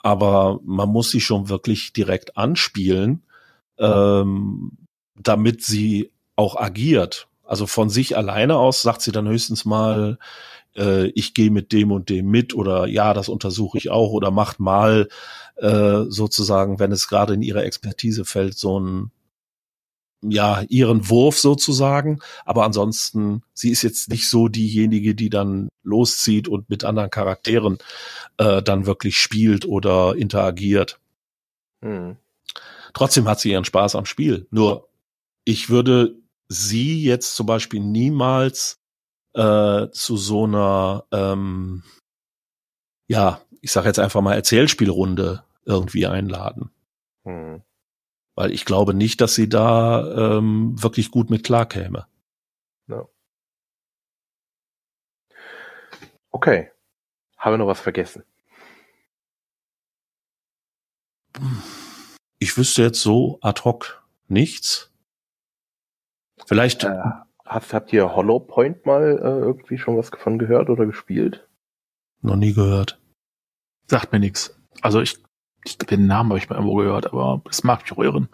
[0.00, 3.22] aber man muss sie schon wirklich direkt anspielen,
[3.78, 4.72] ähm,
[5.14, 7.28] damit sie auch agiert.
[7.44, 10.18] Also von sich alleine aus sagt sie dann höchstens mal,
[10.76, 14.30] äh, ich gehe mit dem und dem mit oder ja, das untersuche ich auch oder
[14.30, 15.08] macht mal
[15.56, 19.10] äh, sozusagen, wenn es gerade in ihre Expertise fällt, so ein
[20.30, 22.20] ja, ihren Wurf sozusagen.
[22.44, 27.78] Aber ansonsten, sie ist jetzt nicht so diejenige, die dann loszieht und mit anderen Charakteren
[28.38, 31.00] äh, dann wirklich spielt oder interagiert.
[31.82, 32.16] Hm.
[32.92, 34.46] Trotzdem hat sie ihren Spaß am Spiel.
[34.50, 34.88] Nur,
[35.44, 36.16] ich würde
[36.48, 38.78] sie jetzt zum Beispiel niemals
[39.34, 41.82] äh, zu so einer ähm,
[43.06, 46.70] ja, ich sage jetzt einfach mal Erzählspielrunde irgendwie einladen.
[47.24, 47.62] Hm.
[48.34, 52.06] Weil ich glaube nicht, dass sie da ähm, wirklich gut mit klarkäme.
[52.86, 53.08] No.
[56.30, 56.70] Okay.
[57.38, 58.24] Habe noch was vergessen?
[62.38, 64.92] Ich wüsste jetzt so ad hoc nichts.
[66.46, 66.84] Vielleicht.
[66.84, 67.02] Äh,
[67.44, 71.48] habt, habt ihr Hollow Point mal äh, irgendwie schon was davon gehört oder gespielt?
[72.20, 73.00] Noch nie gehört.
[73.86, 74.58] Sagt mir nichts.
[74.80, 75.23] Also ich,
[75.64, 78.28] ich den Namen habe ich mal irgendwo gehört, aber das mag mich auch irren.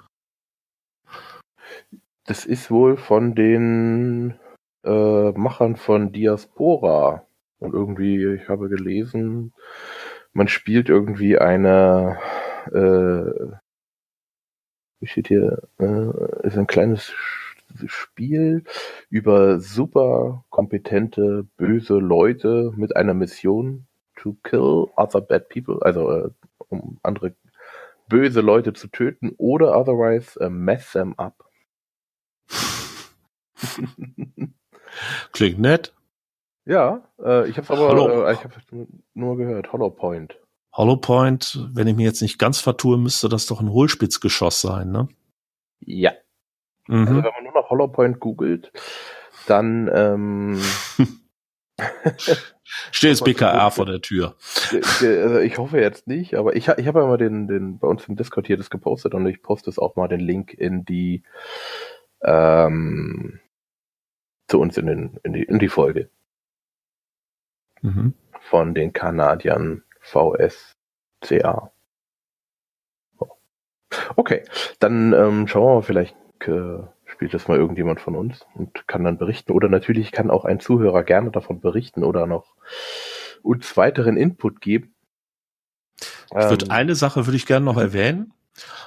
[2.26, 4.34] Das ist wohl von den
[4.84, 7.26] äh, Machern von Diaspora.
[7.58, 9.52] Und irgendwie, ich habe gelesen,
[10.32, 12.18] man spielt irgendwie eine,
[12.72, 13.56] äh,
[15.00, 17.12] wie steht hier, äh, ist ein kleines
[17.86, 18.64] Spiel
[19.10, 23.86] über super kompetente, böse Leute mit einer Mission
[24.16, 26.30] to kill other bad people, also äh,
[26.70, 27.34] um andere
[28.08, 31.44] böse Leute zu töten oder otherwise uh, mess them up.
[35.32, 35.94] Klingt nett.
[36.64, 38.52] Ja, äh, ich habe aber äh, ich hab
[39.14, 40.38] nur gehört, Hollow Point.
[40.72, 44.90] Hollow Point, wenn ich mir jetzt nicht ganz vertue, müsste das doch ein Hohlspitzgeschoss sein,
[44.90, 45.08] ne?
[45.80, 46.12] Ja.
[46.86, 47.08] Mhm.
[47.08, 48.72] Also wenn man nur noch Hollowpoint googelt,
[49.46, 50.60] dann ähm,
[52.92, 54.36] Steht jetzt BKR vor der Tür.
[54.72, 58.06] Also ich hoffe jetzt nicht, aber ich, ich habe ja mal den, den bei uns
[58.06, 61.22] im Discord hier das gepostet und ich poste es auch mal den Link in die
[62.22, 63.40] ähm,
[64.48, 66.10] zu uns in, den, in, die, in die Folge.
[67.82, 68.14] Mhm.
[68.40, 71.72] Von den Kanadiern VSCA.
[74.16, 74.44] Okay,
[74.78, 76.16] dann ähm, schauen wir mal, vielleicht
[76.46, 76.78] äh,
[77.20, 79.52] spielt das mal irgendjemand von uns und kann dann berichten.
[79.52, 82.54] Oder natürlich kann auch ein Zuhörer gerne davon berichten oder noch
[83.42, 84.94] uns weiteren Input geben.
[86.00, 88.32] Ich würde ähm, eine Sache würde ich gerne noch erwähnen.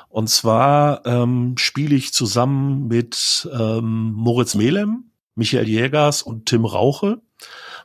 [0.09, 7.21] Und zwar ähm, spiele ich zusammen mit ähm, Moritz Melem, Michael Jägers und Tim Rauche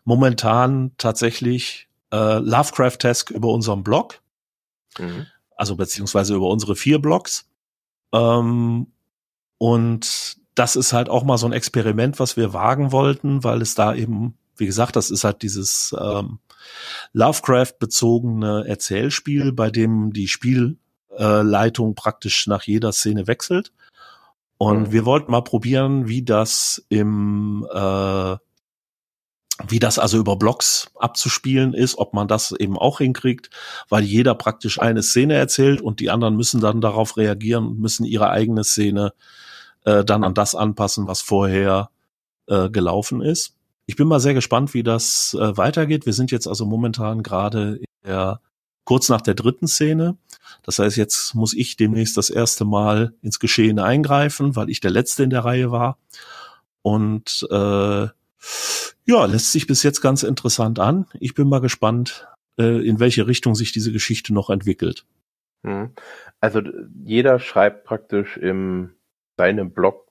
[0.04, 4.22] momentan tatsächlich äh, Lovecraft-Task über unseren Blog.
[4.98, 5.26] Mhm.
[5.56, 7.46] Also beziehungsweise über unsere vier Blogs.
[8.14, 8.86] Ähm,
[9.58, 13.74] und das ist halt auch mal so ein Experiment, was wir wagen wollten, weil es
[13.74, 16.40] da eben, wie gesagt, das ist halt dieses ähm,
[17.12, 23.72] Lovecraft-bezogene Erzählspiel, bei dem die Spielleitung praktisch nach jeder Szene wechselt.
[24.56, 28.36] Und wir wollten mal probieren, wie das im äh,
[29.66, 33.50] wie das also über Blogs abzuspielen ist, ob man das eben auch hinkriegt,
[33.88, 38.04] weil jeder praktisch eine Szene erzählt und die anderen müssen dann darauf reagieren und müssen
[38.04, 39.12] ihre eigene Szene
[39.88, 41.90] äh, dann an das anpassen, was vorher
[42.46, 43.54] äh, gelaufen ist.
[43.86, 46.04] Ich bin mal sehr gespannt, wie das äh, weitergeht.
[46.04, 47.80] Wir sind jetzt also momentan gerade
[48.84, 50.16] kurz nach der dritten Szene.
[50.62, 54.90] Das heißt, jetzt muss ich demnächst das erste Mal ins Geschehen eingreifen, weil ich der
[54.90, 55.98] Letzte in der Reihe war.
[56.80, 58.06] Und äh,
[59.04, 61.06] ja, lässt sich bis jetzt ganz interessant an.
[61.20, 62.28] Ich bin mal gespannt,
[62.58, 65.04] äh, in welche Richtung sich diese Geschichte noch entwickelt.
[65.64, 65.90] Hm.
[66.40, 66.62] Also
[67.04, 68.94] jeder schreibt praktisch im
[69.38, 70.08] deinem Blog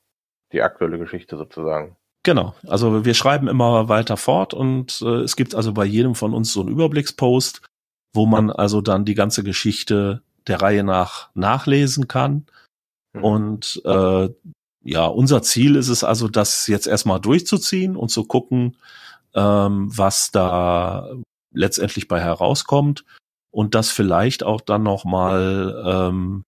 [0.53, 1.97] die aktuelle Geschichte sozusagen.
[2.23, 6.33] Genau, also wir schreiben immer weiter fort und äh, es gibt also bei jedem von
[6.33, 7.61] uns so einen Überblickspost,
[8.13, 12.45] wo man also dann die ganze Geschichte der Reihe nach nachlesen kann.
[13.13, 13.23] Mhm.
[13.23, 14.29] Und äh,
[14.83, 18.77] ja, unser Ziel ist es also, das jetzt erstmal durchzuziehen und zu gucken,
[19.33, 21.09] ähm, was da
[21.53, 23.05] letztendlich bei herauskommt
[23.51, 26.43] und das vielleicht auch dann noch mal ähm,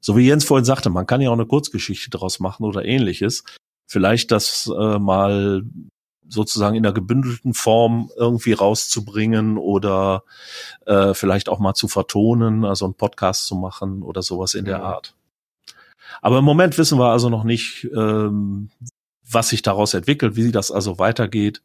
[0.00, 3.44] so wie Jens vorhin sagte, man kann ja auch eine Kurzgeschichte daraus machen oder ähnliches.
[3.86, 5.62] Vielleicht das äh, mal
[6.28, 10.24] sozusagen in der gebündelten Form irgendwie rauszubringen oder
[10.86, 14.82] äh, vielleicht auch mal zu vertonen, also einen Podcast zu machen oder sowas in der
[14.82, 15.14] Art.
[16.20, 18.70] Aber im Moment wissen wir also noch nicht, ähm,
[19.30, 21.62] was sich daraus entwickelt, wie das also weitergeht.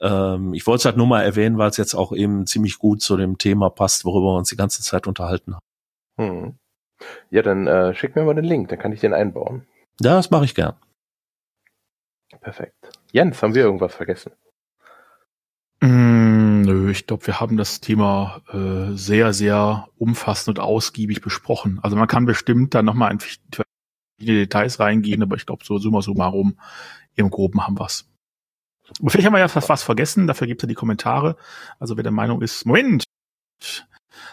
[0.00, 3.02] Ähm, ich wollte es halt nur mal erwähnen, weil es jetzt auch eben ziemlich gut
[3.02, 5.64] zu dem Thema passt, worüber wir uns die ganze Zeit unterhalten haben.
[6.18, 6.58] Hm.
[7.30, 9.66] Ja, dann äh, schick mir mal den Link, dann kann ich den einbauen.
[9.98, 10.74] Das mache ich gern.
[12.40, 12.74] Perfekt.
[13.12, 14.32] Jens, haben wir irgendwas vergessen?
[15.80, 21.80] Mm, nö, ich glaube, wir haben das Thema äh, sehr, sehr umfassend und ausgiebig besprochen.
[21.82, 23.64] Also man kann bestimmt da nochmal in verschiedene
[24.18, 26.58] Details reingehen, aber ich glaube, so summa summarum
[27.14, 28.06] im Groben haben wir's.
[29.06, 31.36] Vielleicht haben wir ja fast was vergessen, dafür gibt es ja die Kommentare.
[31.78, 33.04] Also wer der Meinung ist, Moment,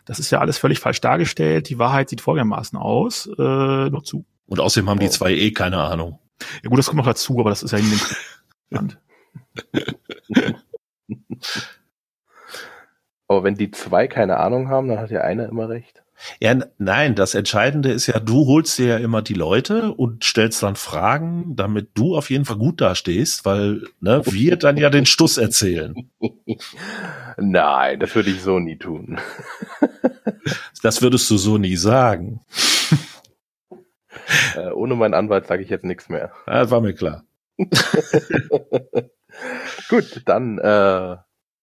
[0.05, 1.69] das ist ja alles völlig falsch dargestellt.
[1.69, 3.27] Die Wahrheit sieht folgendermaßen aus.
[3.37, 4.25] Äh, noch zu.
[4.45, 6.19] Und außerdem haben die zwei eh keine Ahnung.
[6.63, 7.99] Ja gut, das kommt noch dazu, aber das ist ja in dem
[8.69, 8.99] Land.
[13.27, 16.03] aber wenn die zwei keine Ahnung haben, dann hat ja einer immer recht.
[16.39, 20.63] Ja, nein, das Entscheidende ist ja, du holst dir ja immer die Leute und stellst
[20.63, 25.05] dann Fragen, damit du auf jeden Fall gut dastehst, weil ne, wir dann ja den
[25.05, 26.09] Stuss erzählen.
[27.37, 29.19] Nein, das würde ich so nie tun.
[30.81, 32.41] Das würdest du so nie sagen.
[34.55, 36.31] Äh, ohne meinen Anwalt sage ich jetzt nichts mehr.
[36.45, 37.23] Das war mir klar.
[39.89, 41.17] gut, dann äh,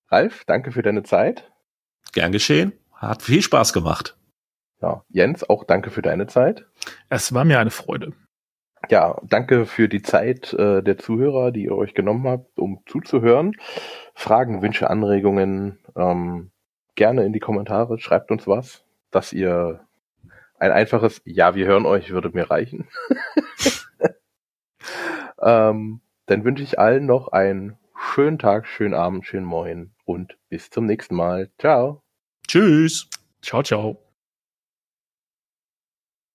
[0.08, 1.50] Ralf, danke für deine Zeit.
[2.12, 2.72] Gern geschehen.
[2.92, 4.16] Hat viel Spaß gemacht.
[4.84, 6.66] Ja, Jens, auch danke für deine Zeit.
[7.08, 8.12] Es war mir eine Freude.
[8.90, 13.52] Ja, danke für die Zeit äh, der Zuhörer, die ihr euch genommen habt, um zuzuhören.
[14.14, 16.50] Fragen, Wünsche, Anregungen ähm,
[16.96, 17.98] gerne in die Kommentare.
[17.98, 19.80] Schreibt uns was, dass ihr
[20.58, 22.86] ein einfaches Ja, wir hören euch würde mir reichen.
[25.40, 30.68] ähm, dann wünsche ich allen noch einen schönen Tag, schönen Abend, schönen Moin und bis
[30.68, 31.48] zum nächsten Mal.
[31.58, 32.02] Ciao.
[32.46, 33.08] Tschüss.
[33.40, 34.03] Ciao, ciao.